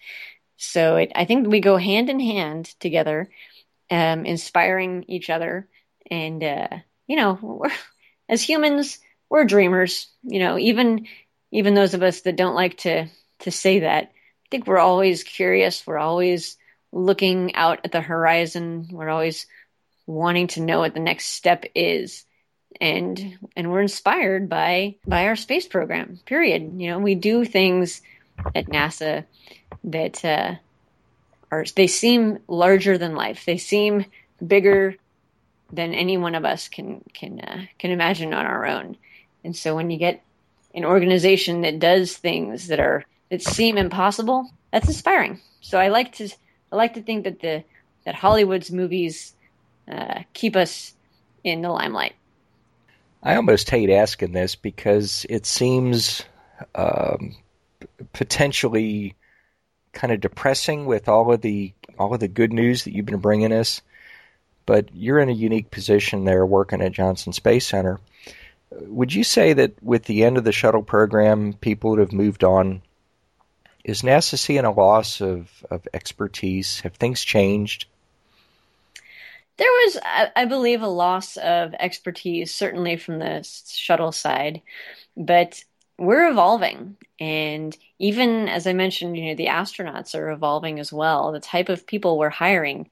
So 0.58 0.96
it, 0.96 1.12
I 1.14 1.24
think 1.24 1.46
we 1.46 1.60
go 1.60 1.76
hand 1.76 2.10
in 2.10 2.20
hand 2.20 2.66
together, 2.80 3.30
um, 3.90 4.26
inspiring 4.26 5.04
each 5.08 5.30
other. 5.30 5.68
And, 6.10 6.42
uh, 6.42 6.68
you 7.06 7.16
know, 7.16 7.64
as 8.28 8.42
humans, 8.42 8.98
we're 9.30 9.44
dreamers, 9.44 10.08
you 10.22 10.40
know, 10.40 10.58
even, 10.58 11.06
even 11.50 11.74
those 11.74 11.94
of 11.94 12.02
us 12.02 12.22
that 12.22 12.36
don't 12.36 12.54
like 12.54 12.78
to, 12.78 13.06
to 13.40 13.50
say 13.50 13.80
that, 13.80 14.04
I 14.04 14.48
think 14.50 14.66
we're 14.66 14.78
always 14.78 15.24
curious. 15.24 15.86
We're 15.86 15.98
always 15.98 16.56
looking 16.92 17.54
out 17.54 17.80
at 17.84 17.92
the 17.92 18.00
horizon. 18.00 18.88
We're 18.90 19.10
always 19.10 19.46
wanting 20.06 20.48
to 20.48 20.62
know 20.62 20.80
what 20.80 20.94
the 20.94 21.00
next 21.00 21.26
step 21.26 21.64
is 21.74 22.24
and 22.80 23.38
and 23.56 23.70
we're 23.70 23.80
inspired 23.80 24.48
by 24.48 24.96
by 25.06 25.26
our 25.26 25.36
space 25.36 25.66
program 25.66 26.18
period 26.26 26.72
you 26.76 26.88
know 26.88 26.98
we 26.98 27.14
do 27.14 27.44
things 27.44 28.02
at 28.54 28.66
nasa 28.66 29.24
that 29.84 30.24
uh, 30.24 30.54
are 31.50 31.64
they 31.76 31.86
seem 31.86 32.38
larger 32.48 32.98
than 32.98 33.14
life. 33.14 33.44
They 33.44 33.58
seem 33.58 34.04
bigger 34.44 34.96
than 35.72 35.94
any 35.94 36.16
one 36.16 36.34
of 36.34 36.44
us 36.44 36.68
can 36.68 37.02
can 37.12 37.40
uh, 37.40 37.64
can 37.78 37.90
imagine 37.90 38.32
on 38.34 38.46
our 38.46 38.66
own. 38.66 38.96
And 39.44 39.56
so 39.56 39.74
when 39.74 39.90
you 39.90 39.98
get 39.98 40.22
an 40.74 40.84
organization 40.84 41.62
that 41.62 41.78
does 41.78 42.16
things 42.16 42.68
that 42.68 42.80
are 42.80 43.04
that 43.30 43.42
seem 43.42 43.78
impossible, 43.78 44.50
that's 44.72 44.88
inspiring. 44.88 45.40
So 45.60 45.78
I 45.78 45.88
like 45.88 46.12
to 46.16 46.28
I 46.72 46.76
like 46.76 46.94
to 46.94 47.02
think 47.02 47.24
that 47.24 47.40
the 47.40 47.64
that 48.04 48.14
Hollywood's 48.14 48.70
movies 48.70 49.34
uh, 49.90 50.22
keep 50.32 50.56
us 50.56 50.94
in 51.44 51.62
the 51.62 51.70
limelight. 51.70 52.14
I 53.22 53.34
almost 53.34 53.68
hate 53.68 53.90
asking 53.90 54.32
this 54.32 54.54
because 54.54 55.26
it 55.28 55.44
seems 55.44 56.22
um, 56.74 57.36
potentially 58.12 59.16
kind 59.92 60.12
of 60.12 60.20
depressing 60.20 60.86
with 60.86 61.08
all 61.08 61.32
of 61.32 61.40
the 61.40 61.72
all 61.98 62.14
of 62.14 62.20
the 62.20 62.28
good 62.28 62.52
news 62.52 62.84
that 62.84 62.94
you've 62.94 63.06
been 63.06 63.18
bringing 63.18 63.52
us. 63.52 63.82
But 64.66 64.94
you're 64.94 65.18
in 65.18 65.30
a 65.30 65.32
unique 65.32 65.70
position 65.70 66.24
there, 66.24 66.44
working 66.44 66.82
at 66.82 66.92
Johnson 66.92 67.32
Space 67.32 67.66
Center. 67.66 68.00
Would 68.70 69.14
you 69.14 69.24
say 69.24 69.54
that 69.54 69.82
with 69.82 70.04
the 70.04 70.24
end 70.24 70.36
of 70.36 70.44
the 70.44 70.52
shuttle 70.52 70.82
program, 70.82 71.54
people 71.54 71.90
would 71.90 72.00
have 72.00 72.12
moved 72.12 72.44
on? 72.44 72.82
Is 73.82 74.02
NASA 74.02 74.38
seeing 74.38 74.66
a 74.66 74.70
loss 74.70 75.22
of, 75.22 75.50
of 75.70 75.88
expertise? 75.94 76.80
Have 76.80 76.94
things 76.94 77.24
changed? 77.24 77.86
There 79.56 79.66
was, 79.66 79.98
I 80.36 80.44
believe, 80.44 80.82
a 80.82 80.88
loss 80.88 81.36
of 81.38 81.74
expertise, 81.80 82.54
certainly 82.54 82.96
from 82.96 83.18
the 83.18 83.42
shuttle 83.66 84.12
side. 84.12 84.60
But 85.16 85.64
we're 85.98 86.28
evolving. 86.28 86.96
And 87.20 87.76
even 87.98 88.48
as 88.48 88.66
i 88.66 88.72
mentioned 88.72 89.16
you 89.16 89.26
know 89.26 89.34
the 89.34 89.46
astronauts 89.46 90.14
are 90.14 90.30
evolving 90.30 90.78
as 90.78 90.92
well. 90.92 91.32
The 91.32 91.40
type 91.40 91.68
of 91.68 91.86
people 91.86 92.18
we're 92.18 92.30
hiring 92.30 92.88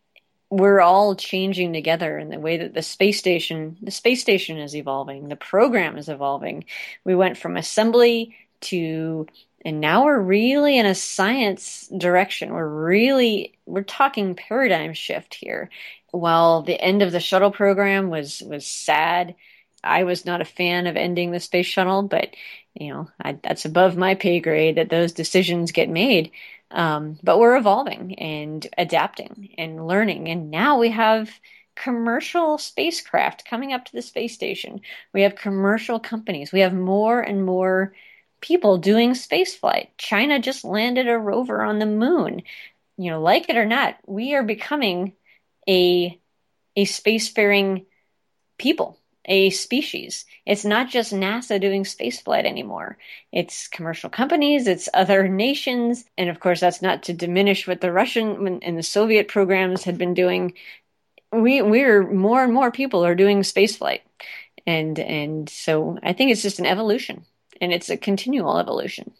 we're 0.48 0.80
all 0.80 1.16
changing 1.16 1.72
together 1.72 2.18
in 2.18 2.28
the 2.28 2.38
way 2.38 2.57
that 2.57 2.72
the 2.74 2.82
space 2.82 3.18
station 3.18 3.76
the 3.82 3.90
space 3.90 4.20
station 4.20 4.59
is 4.59 4.76
evolving 4.76 5.28
the 5.28 5.36
program 5.36 5.96
is 5.96 6.09
evolving. 6.09 6.64
We 7.04 7.14
went 7.14 7.38
from 7.38 7.57
assembly 7.57 8.36
to 8.62 9.26
and 9.64 9.80
now 9.80 10.04
we're 10.04 10.20
really 10.20 10.78
in 10.78 10.86
a 10.86 10.94
science 10.94 11.88
direction. 11.96 12.52
We're 12.52 12.68
really 12.68 13.54
we're 13.66 13.82
talking 13.82 14.34
paradigm 14.34 14.92
shift 14.94 15.34
here. 15.34 15.70
While 16.12 16.62
the 16.62 16.80
end 16.80 17.02
of 17.02 17.12
the 17.12 17.20
shuttle 17.20 17.50
program 17.50 18.11
was 18.11 18.42
was 18.42 18.66
sad 18.66 19.36
I 19.84 20.04
was 20.04 20.26
not 20.26 20.40
a 20.40 20.44
fan 20.44 20.86
of 20.86 20.96
ending 20.96 21.30
the 21.30 21.40
space 21.40 21.66
shuttle, 21.66 22.02
but 22.02 22.30
you 22.81 22.93
know 22.93 23.09
I, 23.20 23.39
that's 23.43 23.64
above 23.64 23.97
my 23.97 24.14
pay 24.14 24.41
grade 24.41 24.77
that 24.77 24.91
those 24.91 25.12
decisions 25.12 25.72
get 25.72 25.89
made. 25.89 26.33
Um, 26.70 27.18
but 27.22 27.39
we're 27.39 27.57
evolving 27.57 28.16
and 28.18 28.66
adapting 28.77 29.55
and 29.59 29.87
learning, 29.87 30.29
and 30.29 30.51
now 30.51 30.79
we 30.79 30.91
have 30.91 31.31
commercial 31.77 32.59
spacecraft 32.59 33.45
coming 33.45 33.72
up 33.72 33.85
to 33.85 33.93
the 33.93 34.03
space 34.03 34.35
station. 34.35 34.81
We 35.12 35.22
have 35.22 35.37
commercial 35.37 36.01
companies. 36.01 36.53
We 36.53 36.61
have 36.61 36.74
more 36.74 37.20
and 37.20 37.45
more 37.45 37.95
people 38.41 38.79
doing 38.79 39.12
spaceflight. 39.12 39.89
China 39.99 40.39
just 40.41 40.64
landed 40.64 41.09
a 41.09 41.18
rover 41.18 41.62
on 41.62 41.79
the 41.79 41.87
moon. 41.87 42.43
you 42.99 43.11
know, 43.11 43.20
like 43.22 43.49
it 43.51 43.57
or 43.57 43.66
not, 43.66 43.97
we 44.07 44.35
are 44.35 44.43
becoming 44.43 45.14
a 45.68 46.18
a 46.77 46.85
spacefaring 46.85 47.87
people, 48.59 48.99
a 49.27 49.51
species. 49.51 50.24
It's 50.47 50.64
not 50.64 50.89
just 50.89 51.12
NASA 51.12 51.61
doing 51.61 51.85
spaceflight 51.85 52.45
anymore. 52.45 52.97
It's 53.33 53.68
commercial 53.68 54.09
companies, 54.09 54.66
it's 54.66 54.89
other 54.95 55.29
nations, 55.29 56.05
and 56.16 56.31
of 56.31 56.41
course 56.41 56.61
that's 56.61 56.83
not 56.83 57.05
to 57.05 57.12
diminish 57.12 57.66
what 57.66 57.81
the 57.81 57.93
Russian 57.93 58.61
and 58.62 58.79
the 58.79 58.83
Soviet 58.83 59.29
programs 59.29 59.85
had 59.85 59.99
been 59.99 60.14
doing. 60.14 60.55
We 61.33 61.61
we're 61.61 62.09
more 62.09 62.43
and 62.45 62.55
more 62.55 62.70
people 62.70 63.05
are 63.05 63.14
doing 63.14 63.43
spaceflight. 63.43 64.01
And 64.66 64.99
and 64.99 65.49
so 65.49 65.99
I 66.03 66.12
think 66.12 66.31
it's 66.31 66.43
just 66.43 66.59
an 66.59 66.66
evolution 66.66 67.24
and 67.61 67.72
it's 67.72 67.91
a 67.91 67.97
continual 67.97 68.59
evolution. 68.59 69.12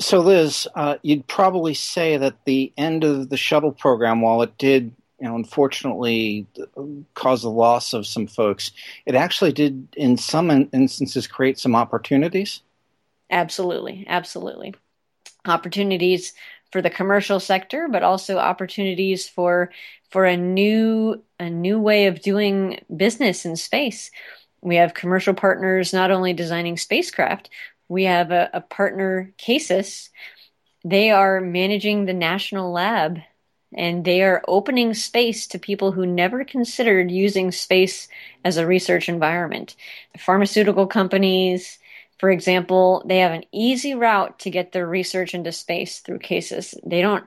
So, 0.00 0.18
Liz, 0.18 0.66
uh, 0.74 0.96
you'd 1.02 1.28
probably 1.28 1.74
say 1.74 2.16
that 2.16 2.44
the 2.44 2.72
end 2.76 3.04
of 3.04 3.28
the 3.28 3.36
shuttle 3.36 3.70
program, 3.70 4.20
while 4.20 4.42
it 4.42 4.58
did, 4.58 4.94
unfortunately 5.22 6.46
cause 7.14 7.42
the 7.42 7.50
loss 7.50 7.92
of 7.92 8.06
some 8.06 8.26
folks, 8.26 8.72
it 9.06 9.14
actually 9.14 9.52
did, 9.52 9.88
in 9.96 10.16
some 10.16 10.50
instances, 10.72 11.26
create 11.26 11.58
some 11.58 11.74
opportunities. 11.74 12.62
Absolutely, 13.30 14.04
absolutely, 14.08 14.74
opportunities 15.46 16.34
for 16.72 16.82
the 16.82 16.90
commercial 16.90 17.38
sector, 17.38 17.88
but 17.88 18.02
also 18.02 18.38
opportunities 18.38 19.28
for 19.28 19.70
for 20.10 20.24
a 20.24 20.36
new 20.36 21.22
a 21.38 21.48
new 21.48 21.78
way 21.78 22.06
of 22.06 22.20
doing 22.20 22.82
business 22.94 23.44
in 23.44 23.56
space. 23.56 24.10
We 24.60 24.76
have 24.76 24.94
commercial 24.94 25.34
partners 25.34 25.92
not 25.92 26.10
only 26.10 26.32
designing 26.32 26.76
spacecraft, 26.76 27.50
we 27.88 28.04
have 28.04 28.30
a, 28.30 28.48
a 28.54 28.60
partner, 28.60 29.32
CASIS. 29.38 30.10
They 30.84 31.10
are 31.10 31.40
managing 31.40 32.06
the 32.06 32.14
national 32.14 32.72
lab 32.72 33.18
and 33.74 34.04
they 34.04 34.22
are 34.22 34.44
opening 34.48 34.94
space 34.94 35.46
to 35.48 35.58
people 35.58 35.92
who 35.92 36.06
never 36.06 36.44
considered 36.44 37.10
using 37.10 37.50
space 37.52 38.08
as 38.44 38.56
a 38.56 38.66
research 38.66 39.08
environment. 39.08 39.76
Pharmaceutical 40.18 40.86
companies, 40.86 41.78
for 42.18 42.30
example, 42.30 43.02
they 43.06 43.18
have 43.18 43.32
an 43.32 43.44
easy 43.52 43.94
route 43.94 44.38
to 44.40 44.50
get 44.50 44.72
their 44.72 44.86
research 44.86 45.34
into 45.34 45.52
space 45.52 46.00
through 46.00 46.18
CASIS. 46.18 46.74
They 46.84 47.00
don't 47.02 47.24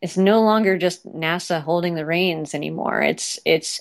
it's 0.00 0.16
no 0.16 0.42
longer 0.42 0.76
just 0.76 1.06
NASA 1.06 1.62
holding 1.62 1.94
the 1.94 2.04
reins 2.04 2.54
anymore. 2.54 3.00
It's 3.02 3.38
it's 3.44 3.80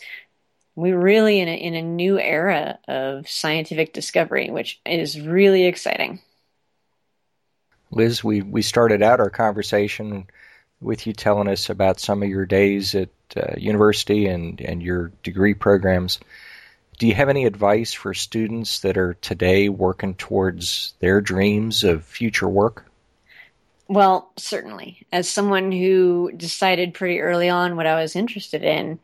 we're 0.75 0.99
really 0.99 1.39
in 1.39 1.47
a, 1.47 1.55
in 1.55 1.75
a 1.75 1.81
new 1.81 2.19
era 2.19 2.79
of 2.87 3.27
scientific 3.27 3.91
discovery, 3.91 4.49
which 4.49 4.79
is 4.85 5.19
really 5.19 5.65
exciting. 5.65 6.21
Liz, 7.91 8.23
we, 8.23 8.41
we 8.41 8.61
started 8.61 9.01
out 9.01 9.19
our 9.19 9.29
conversation 9.29 10.27
with 10.81 11.05
you 11.07 11.13
telling 11.13 11.47
us 11.47 11.69
about 11.69 11.99
some 11.99 12.23
of 12.23 12.29
your 12.29 12.45
days 12.45 12.95
at 12.95 13.09
uh, 13.37 13.53
university 13.57 14.27
and, 14.27 14.59
and 14.59 14.81
your 14.81 15.11
degree 15.23 15.53
programs. 15.53 16.19
Do 16.97 17.07
you 17.07 17.13
have 17.15 17.29
any 17.29 17.45
advice 17.45 17.93
for 17.93 18.13
students 18.13 18.79
that 18.79 18.97
are 18.97 19.15
today 19.15 19.69
working 19.69 20.15
towards 20.15 20.93
their 20.99 21.21
dreams 21.21 21.83
of 21.83 22.03
future 22.03 22.49
work? 22.49 22.85
Well, 23.87 24.31
certainly. 24.37 25.05
As 25.11 25.29
someone 25.29 25.71
who 25.71 26.31
decided 26.35 26.93
pretty 26.93 27.19
early 27.19 27.49
on 27.49 27.75
what 27.75 27.87
I 27.87 28.01
was 28.01 28.15
interested 28.15 28.63
in, 28.63 28.99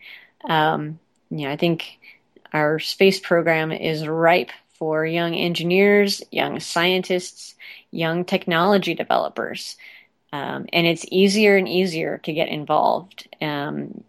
um, 0.45 0.99
you 1.29 1.45
know, 1.45 1.51
I 1.51 1.57
think 1.57 1.99
our 2.53 2.79
space 2.79 3.19
program 3.19 3.71
is 3.71 4.07
ripe 4.07 4.51
for 4.73 5.05
young 5.05 5.33
engineers, 5.35 6.23
young 6.31 6.59
scientists, 6.59 7.55
young 7.91 8.25
technology 8.25 8.93
developers. 8.93 9.75
Um, 10.33 10.65
and 10.73 10.85
it's 10.85 11.05
easier 11.09 11.55
and 11.55 11.67
easier 11.67 12.19
to 12.19 12.33
get 12.33 12.49
involved. 12.49 13.27
Um, 13.41 14.03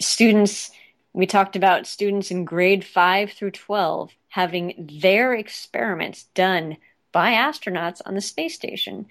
students, 0.00 0.70
we 1.12 1.26
talked 1.26 1.56
about 1.56 1.86
students 1.86 2.30
in 2.30 2.44
grade 2.44 2.84
5 2.84 3.32
through 3.32 3.52
12 3.52 4.12
having 4.28 4.90
their 5.00 5.32
experiments 5.32 6.24
done 6.34 6.76
by 7.12 7.32
astronauts 7.34 8.02
on 8.04 8.14
the 8.14 8.20
space 8.20 8.54
station. 8.54 9.06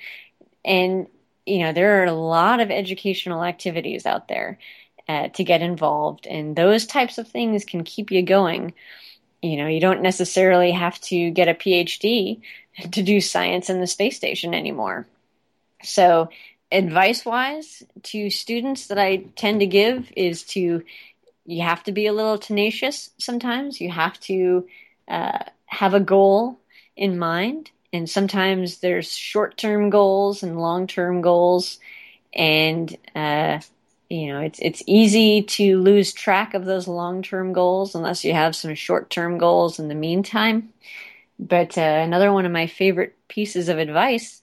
And, 0.66 1.08
you 1.46 1.60
know, 1.60 1.72
there 1.72 2.02
are 2.02 2.06
a 2.06 2.14
lot 2.14 2.60
of 2.60 2.70
educational 2.70 3.44
activities 3.44 4.06
out 4.06 4.28
there 4.28 4.60
uh, 5.08 5.30
to 5.30 5.46
get 5.46 5.62
involved. 5.62 6.28
And 6.28 6.56
those 6.56 6.86
types 6.86 7.18
of 7.18 7.30
things 7.30 7.64
can 7.64 7.86
keep 7.86 8.12
you 8.12 8.22
going. 8.22 8.74
You 9.42 9.56
know, 9.56 9.68
you 9.68 9.80
don't 9.80 10.02
necessarily 10.02 10.72
have 10.72 11.00
to 11.02 11.32
get 11.32 11.48
a 11.48 11.54
PhD 11.54 12.42
to 12.92 13.02
do 13.02 13.22
science 13.22 13.70
in 13.70 13.80
the 13.80 13.88
space 13.88 14.18
station 14.18 14.54
anymore. 14.54 15.08
So, 15.84 16.30
advice 16.74 17.26
wise 17.26 17.84
to 18.04 18.30
students 18.30 18.88
that 18.88 18.98
I 19.00 19.18
tend 19.36 19.62
to 19.62 19.68
give 19.68 20.12
is 20.16 20.44
to 20.44 20.84
you 21.46 21.62
have 21.62 21.84
to 21.84 21.92
be 21.92 22.08
a 22.08 22.14
little 22.14 22.38
tenacious 22.38 23.10
sometimes. 23.18 23.82
You 23.82 23.92
have 23.92 24.20
to 24.22 24.68
uh, 25.08 25.40
have 25.66 25.94
a 25.94 26.00
goal 26.00 26.60
in 26.96 27.20
mind. 27.20 27.72
And 27.92 28.10
sometimes 28.10 28.80
there's 28.80 29.16
short 29.16 29.58
term 29.58 29.90
goals 29.90 30.44
and 30.44 30.60
long 30.60 30.88
term 30.88 31.22
goals. 31.22 31.80
And 32.34 32.96
uh, 33.16 33.60
you 34.14 34.28
know 34.28 34.42
it's 34.42 34.60
it's 34.62 34.84
easy 34.86 35.42
to 35.42 35.80
lose 35.80 36.14
track 36.14 36.54
of 36.54 36.66
those 36.66 36.88
long-term 36.88 37.52
goals 37.52 37.96
unless 37.96 38.24
you 38.24 38.34
have 38.34 38.56
some 38.56 38.76
short-term 38.76 39.40
goals 39.40 39.80
in 39.80 39.88
the 39.88 39.96
meantime 39.96 40.72
but 41.40 41.78
uh, 41.78 41.82
another 41.82 42.32
one 42.32 42.46
of 42.46 42.52
my 42.52 42.68
favorite 42.68 43.16
pieces 43.28 43.70
of 43.70 43.80
advice 43.80 44.43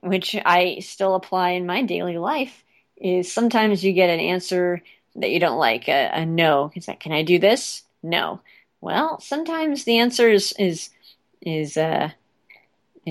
which 0.00 0.36
I 0.44 0.78
still 0.80 1.14
apply 1.14 1.50
in 1.50 1.66
my 1.66 1.82
daily 1.82 2.18
life 2.18 2.64
is 2.96 3.32
sometimes 3.32 3.84
you 3.84 3.92
get 3.92 4.10
an 4.10 4.20
answer 4.20 4.82
that 5.16 5.30
you 5.30 5.40
don't 5.40 5.58
like 5.58 5.88
a, 5.88 6.10
a 6.12 6.26
no 6.26 6.70
it's 6.74 6.88
like 6.88 7.00
can 7.00 7.12
I 7.12 7.22
do 7.22 7.38
this 7.38 7.82
no 8.02 8.40
well 8.80 9.20
sometimes 9.20 9.84
the 9.84 9.98
answer 9.98 10.28
is 10.28 10.52
is 10.58 10.90
is 11.40 11.76
uh 11.76 12.10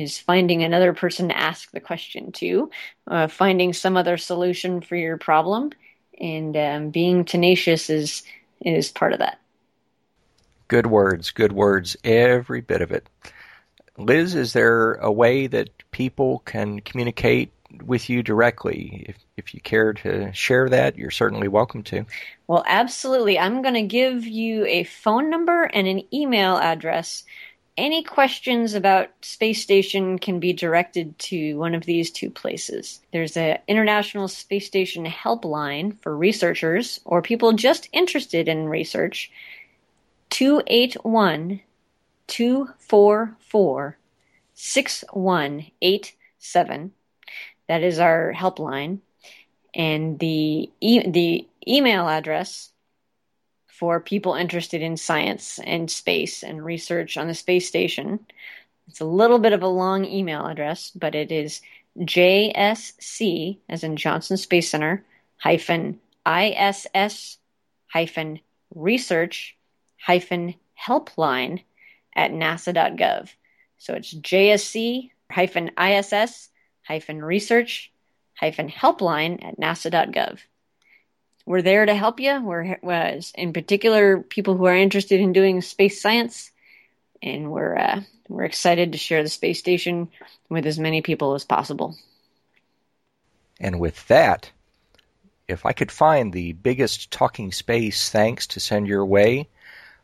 is 0.01 0.19
finding 0.19 0.63
another 0.63 0.93
person 0.93 1.29
to 1.29 1.37
ask 1.37 1.71
the 1.71 1.79
question 1.79 2.31
to, 2.31 2.69
uh, 3.07 3.27
finding 3.27 3.73
some 3.73 3.97
other 3.97 4.17
solution 4.17 4.81
for 4.81 4.95
your 4.95 5.17
problem, 5.17 5.71
and 6.19 6.55
um, 6.55 6.89
being 6.89 7.25
tenacious 7.25 7.89
is 7.89 8.23
is 8.61 8.91
part 8.91 9.13
of 9.13 9.19
that. 9.19 9.39
Good 10.67 10.87
words, 10.87 11.31
good 11.31 11.51
words, 11.51 11.95
every 12.03 12.61
bit 12.61 12.81
of 12.81 12.91
it. 12.91 13.07
Liz, 13.97 14.35
is 14.35 14.53
there 14.53 14.93
a 14.95 15.11
way 15.11 15.47
that 15.47 15.69
people 15.91 16.39
can 16.45 16.79
communicate 16.81 17.51
with 17.85 18.09
you 18.09 18.23
directly? 18.23 19.05
If, 19.09 19.17
if 19.37 19.53
you 19.53 19.61
care 19.61 19.93
to 19.93 20.31
share 20.33 20.69
that, 20.69 20.97
you're 20.97 21.11
certainly 21.11 21.47
welcome 21.47 21.83
to. 21.83 22.05
Well, 22.47 22.63
absolutely. 22.67 23.39
I'm 23.39 23.61
going 23.61 23.73
to 23.73 23.81
give 23.83 24.25
you 24.25 24.65
a 24.65 24.83
phone 24.83 25.29
number 25.29 25.63
and 25.63 25.87
an 25.87 26.03
email 26.13 26.57
address 26.57 27.23
any 27.77 28.01
questions 28.01 28.73
about 28.73 29.09
space 29.21 29.61
station 29.61 30.17
can 30.17 30.39
be 30.39 30.51
directed 30.51 31.17
to 31.19 31.55
one 31.57 31.75
of 31.75 31.85
these 31.85 32.09
two 32.09 32.31
places. 32.31 33.01
There's 33.13 33.37
an 33.37 33.59
International 33.67 34.27
Space 34.27 34.65
Station 34.65 35.05
helpline 35.05 35.95
for 36.01 36.17
researchers 36.17 36.99
or 37.05 37.21
people 37.21 37.53
just 37.53 37.87
interested 37.93 38.47
in 38.47 38.67
research. 38.67 39.31
281 40.31 41.61
244 42.27 43.97
6187. 44.53 46.91
That 47.67 47.83
is 47.83 47.99
our 47.99 48.33
helpline. 48.33 48.99
And 49.73 50.17
the, 50.19 50.69
e- 50.79 51.09
the 51.09 51.45
email 51.67 52.07
address 52.07 52.71
for 53.67 53.99
people 53.99 54.33
interested 54.33 54.81
in 54.81 54.95
science 54.97 55.59
and 55.63 55.91
space 55.91 56.43
and 56.43 56.65
research 56.65 57.17
on 57.17 57.27
the 57.27 57.35
space 57.35 57.67
station. 57.67 58.25
It's 58.87 59.01
a 59.01 59.05
little 59.05 59.39
bit 59.39 59.53
of 59.53 59.61
a 59.61 59.67
long 59.67 60.05
email 60.05 60.47
address, 60.47 60.91
but 60.95 61.13
it 61.13 61.31
is 61.31 61.61
JSC, 61.99 63.59
as 63.69 63.83
in 63.83 63.97
Johnson 63.97 64.37
Space 64.37 64.69
Center, 64.69 65.03
hyphen 65.37 65.99
ISS 66.25 67.37
hyphen 67.87 68.39
research 68.75 69.55
hyphen 69.99 70.53
helpline 70.79 71.63
at 72.17 72.31
nasa.gov. 72.31 73.29
So 73.77 73.93
it's 73.93 74.13
JSC 74.13 75.11
hyphen 75.31 75.71
ISS 75.79 76.49
hyphen 76.83 77.23
research 77.23 77.91
hyphen 78.33 78.69
helpline 78.69 79.45
at 79.45 79.57
nasa.gov 79.57 80.39
we're 81.47 81.61
there 81.61 81.85
to 81.85 81.95
help 81.95 82.19
you. 82.19 82.43
We're 82.43 82.77
uh, 82.83 83.21
in 83.33 83.53
particular 83.53 84.19
people 84.21 84.57
who 84.57 84.65
are 84.65 84.75
interested 84.75 85.21
in 85.21 85.31
doing 85.31 85.61
space 85.61 86.01
science, 86.01 86.51
and 87.23 87.49
we're 87.49 87.75
uh, 87.75 88.01
we're 88.27 88.43
excited 88.43 88.91
to 88.91 88.97
share 88.97 89.23
the 89.23 89.29
space 89.29 89.57
station 89.57 90.09
with 90.49 90.65
as 90.65 90.77
many 90.77 91.01
people 91.01 91.35
as 91.35 91.45
possible. 91.45 91.95
And 93.61 93.79
with 93.79 94.05
that, 94.09 94.51
if 95.47 95.65
I 95.65 95.71
could 95.71 95.91
find 95.91 96.33
the 96.33 96.51
biggest 96.51 97.11
talking 97.11 97.53
space 97.53 98.09
thanks 98.09 98.45
to 98.47 98.59
send 98.59 98.85
your 98.85 99.05
way, 99.05 99.47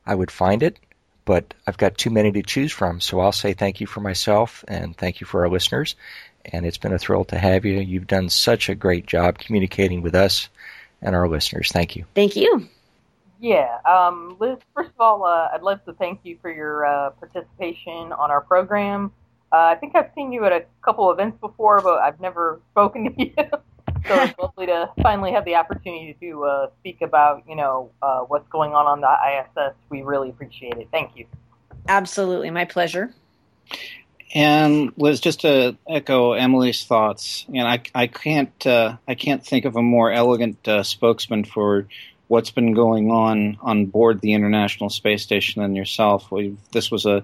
I 0.06 0.16
would 0.16 0.32
find 0.32 0.64
it. 0.64 0.80
But 1.26 1.54
I've 1.66 1.78
got 1.78 1.98
too 1.98 2.10
many 2.10 2.32
to 2.34 2.42
choose 2.44 2.72
from, 2.72 3.00
so 3.00 3.20
I'll 3.20 3.32
say 3.32 3.54
thank 3.54 3.80
you 3.80 3.88
for 3.88 4.02
myself 4.02 4.64
and 4.68 4.96
thank 4.98 5.22
you 5.22 5.28
for 5.28 5.42
our 5.44 5.50
listeners. 5.50 5.96
and 6.46 6.66
it's 6.66 6.78
been 6.78 6.94
a 6.94 7.00
thrill 7.00 7.24
to 7.26 7.38
have 7.38 7.64
you. 7.66 7.80
You've 7.80 8.08
done 8.08 8.30
such 8.30 8.68
a 8.70 8.76
great 8.76 9.06
job 9.06 9.38
communicating 9.38 10.02
with 10.02 10.14
us 10.16 10.50
and 11.02 11.16
our 11.16 11.28
listeners. 11.30 11.72
Thank 11.72 11.96
you. 11.96 12.06
Thank 12.16 12.36
you. 12.36 12.68
Yeah, 13.40 13.78
um, 13.86 14.36
Liz. 14.40 14.58
First 14.74 14.90
of 14.90 15.00
all, 15.00 15.26
uh, 15.26 15.50
I'd 15.54 15.62
love 15.62 15.84
to 15.86 15.94
thank 15.94 16.20
you 16.24 16.38
for 16.42 16.52
your 16.52 16.86
uh, 16.86 17.10
participation 17.12 18.12
on 18.14 18.32
our 18.32 18.42
program. 18.42 19.12
Uh, 19.52 19.58
I 19.58 19.76
think 19.76 19.96
I've 19.96 20.12
seen 20.16 20.32
you 20.32 20.46
at 20.46 20.52
a 20.52 20.66
couple 20.82 21.12
events 21.12 21.38
before, 21.40 21.80
but 21.82 22.00
I've 22.00 22.20
never 22.20 22.60
spoken 22.72 23.14
to 23.14 23.22
you. 23.26 23.34
So 24.08 24.22
it's 24.24 24.38
lovely 24.40 24.66
to 24.68 24.90
finally 25.02 25.32
have 25.32 25.46
the 25.46 25.56
opportunity 25.56 26.16
to 26.22 26.44
uh, 26.44 26.70
speak 26.80 27.02
about, 27.02 27.44
you 27.48 27.56
know, 27.56 27.92
uh, 28.02 28.22
what's 28.22 28.48
going 28.50 28.74
on 28.74 28.86
on 28.86 29.02
the 29.02 29.08
ISS. 29.08 29.76
We 29.90 30.02
really 30.02 30.30
appreciate 30.30 30.78
it. 30.78 30.88
Thank 30.92 31.16
you. 31.16 31.26
Absolutely, 31.88 32.50
my 32.50 32.66
pleasure. 32.66 33.14
And 34.34 34.92
Liz, 34.98 35.20
just 35.20 35.42
to 35.42 35.78
echo 35.88 36.34
Emily's 36.34 36.86
thoughts, 36.86 37.46
and 37.54 37.68
I, 37.68 37.82
I 37.94 38.08
can't, 38.08 38.66
uh, 38.66 38.98
I 39.08 39.16
can't 39.16 39.46
think 39.46 39.66
of 39.66 39.76
a 39.76 39.82
more 39.82 40.12
elegant 40.12 40.68
uh, 40.68 40.84
spokesman 40.84 41.44
for 41.44 41.88
what's 42.28 42.50
been 42.50 42.74
going 42.74 43.12
on 43.12 43.58
on 43.62 43.86
board 43.86 44.22
the 44.22 44.34
International 44.34 44.90
Space 44.90 45.22
Station 45.22 45.62
than 45.62 45.76
yourself. 45.76 46.32
We've, 46.32 46.58
this 46.72 46.90
was 46.90 47.06
a 47.06 47.24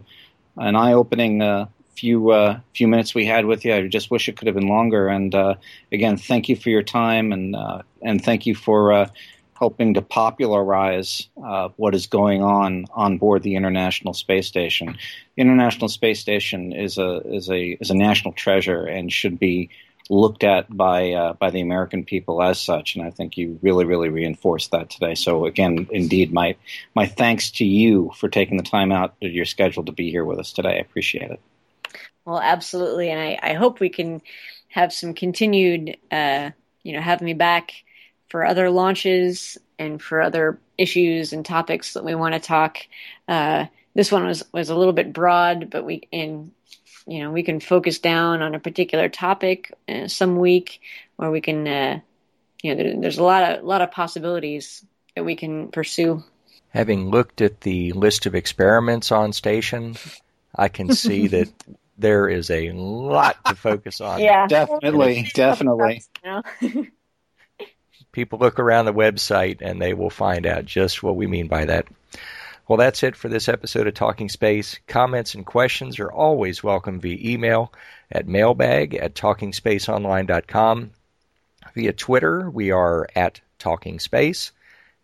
an 0.58 0.76
eye-opening 0.76 1.42
uh, 1.42 1.68
few 2.00 2.32
uh, 2.32 2.60
few 2.74 2.88
minutes 2.88 3.14
we 3.14 3.26
had 3.26 3.46
with 3.46 3.66
you. 3.66 3.76
I 3.76 3.88
just 3.88 4.12
wish 4.12 4.28
it 4.28 4.38
could 4.38 4.48
have 4.48 4.56
been 4.56 4.68
longer. 4.68 5.08
And 5.08 5.36
uh, 5.36 5.56
again, 5.92 6.18
thank 6.18 6.50
you 6.50 6.56
for 6.56 6.70
your 6.70 6.84
time, 6.84 7.32
and 7.32 7.56
uh, 7.56 7.82
and 8.02 8.24
thank 8.24 8.46
you 8.46 8.56
for 8.56 8.94
uh, 8.94 9.10
helping 9.54 9.94
to 9.94 10.02
popularize 10.02 11.28
uh, 11.44 11.70
what 11.76 11.94
is 11.94 12.08
going 12.08 12.42
on 12.42 12.86
on 12.94 13.18
board 13.18 13.44
the 13.44 13.56
International 13.56 14.14
Space 14.14 14.48
Station. 14.48 14.98
The 15.36 15.42
International 15.42 15.90
Space 15.90 16.20
Station 16.20 16.72
is 16.72 16.98
a 16.98 17.18
is 17.26 17.50
a 17.50 17.78
is 17.82 17.90
a 17.90 17.96
national 17.96 18.34
treasure 18.34 18.86
and 18.86 19.12
should 19.12 19.38
be 19.38 19.70
looked 20.10 20.44
at 20.44 20.76
by 20.76 21.12
uh, 21.12 21.34
by 21.34 21.50
the 21.52 21.62
American 21.62 22.04
people 22.04 22.42
as 22.42 22.60
such, 22.60 22.96
and 22.96 23.06
I 23.06 23.12
think 23.12 23.38
you 23.38 23.60
really, 23.62 23.86
really 23.86 24.10
reinforced 24.10 24.72
that 24.72 24.90
today. 24.90 25.16
So 25.16 25.46
again, 25.46 25.88
indeed, 25.92 26.34
my 26.34 26.56
my 26.96 27.06
thanks 27.06 27.52
to 27.52 27.66
you 27.66 28.12
for 28.16 28.30
taking 28.30 28.58
the 28.58 28.64
time 28.64 28.92
out 28.92 29.14
of 29.22 29.32
your 29.32 29.46
schedule 29.46 29.86
to 29.86 29.92
be 29.92 30.10
here 30.10 30.26
with 30.26 30.40
us 30.40 30.54
today. 30.54 30.78
I 30.78 30.86
appreciate 30.88 31.32
it. 31.32 31.42
Well, 32.30 32.40
absolutely, 32.40 33.10
and 33.10 33.20
I, 33.20 33.40
I 33.42 33.54
hope 33.56 33.80
we 33.80 33.90
can 33.90 34.22
have 34.68 34.94
some 34.94 35.16
continued, 35.16 35.98
uh, 36.12 36.52
you 36.84 36.94
know, 36.94 37.02
have 37.02 37.22
me 37.22 37.34
back 37.34 37.74
for 38.30 38.46
other 38.46 38.70
launches 38.70 39.58
and 39.80 40.00
for 40.00 40.22
other 40.22 40.60
issues 40.78 41.34
and 41.34 41.44
topics 41.44 41.94
that 41.94 42.06
we 42.06 42.14
want 42.14 42.36
to 42.36 42.40
talk. 42.40 42.78
Uh, 43.28 43.66
this 43.96 44.12
one 44.12 44.28
was 44.28 44.44
was 44.54 44.70
a 44.70 44.76
little 44.76 44.94
bit 44.94 45.12
broad, 45.12 45.72
but 45.72 45.84
we 45.84 46.08
in 46.12 46.52
you 47.08 47.24
know 47.24 47.32
we 47.32 47.42
can 47.42 47.60
focus 47.60 47.98
down 47.98 48.44
on 48.44 48.54
a 48.54 48.60
particular 48.60 49.10
topic 49.10 49.74
uh, 49.88 50.08
some 50.08 50.38
week, 50.38 50.82
or 51.18 51.32
we 51.32 51.42
can 51.42 51.68
uh, 51.68 52.00
you 52.62 52.76
know 52.76 52.84
there, 52.84 53.02
there's 53.02 53.18
a 53.18 53.24
lot 53.24 53.42
of 53.42 53.64
a 53.64 53.66
lot 53.66 53.82
of 53.82 53.90
possibilities 53.90 54.86
that 55.16 55.26
we 55.26 55.36
can 55.36 55.70
pursue. 55.70 56.24
Having 56.76 57.10
looked 57.10 57.42
at 57.42 57.62
the 57.62 57.92
list 57.94 58.28
of 58.28 58.36
experiments 58.36 59.12
on 59.12 59.34
station, 59.34 59.96
I 60.56 60.68
can 60.68 60.94
see 60.94 61.26
that 61.36 61.50
there 62.00 62.28
is 62.28 62.50
a 62.50 62.72
lot 62.72 63.38
to 63.46 63.56
focus 63.56 64.02
on. 64.02 64.20
Yeah, 64.20 64.48
definitely, 64.48 65.30
definitely. 65.34 66.04
People 68.12 68.40
look 68.40 68.60
around 68.60 68.86
the 68.86 68.94
website 68.94 69.58
and 69.62 69.82
they 69.82 69.94
will 69.94 70.10
find 70.10 70.46
out 70.46 70.66
just 70.66 71.04
what 71.04 71.16
we 71.16 71.28
mean 71.28 71.48
by 71.48 71.66
that. 71.66 71.86
Well, 72.68 72.78
that's 72.78 73.04
it 73.04 73.16
for 73.16 73.30
this 73.30 73.50
episode 73.50 73.88
of 73.88 73.96
Talking 73.96 74.30
Space. 74.30 74.80
Comments 74.88 75.34
and 75.34 75.46
questions 75.46 76.00
are 76.00 76.12
always 76.12 76.64
welcome 76.64 77.00
via 77.00 77.18
email 77.20 77.74
at 78.12 78.28
mailbag 78.28 78.94
at 78.96 79.16
talkingspaceonline.com. 79.16 80.92
Via 81.74 81.94
Twitter, 81.94 82.50
we 82.50 82.72
are 82.72 83.08
at 83.16 83.42
Talking 83.58 84.00
Space. 84.00 84.52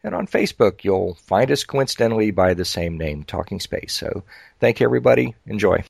And 0.04 0.14
on 0.14 0.28
Facebook, 0.28 0.84
you'll 0.84 1.16
find 1.16 1.50
us 1.50 1.64
coincidentally 1.64 2.30
by 2.30 2.54
the 2.54 2.66
same 2.66 2.98
name, 2.98 3.24
Talking 3.24 3.60
Space. 3.60 3.94
So 3.94 4.24
thank 4.60 4.80
you, 4.80 4.86
everybody. 4.86 5.34
Enjoy. 5.48 5.84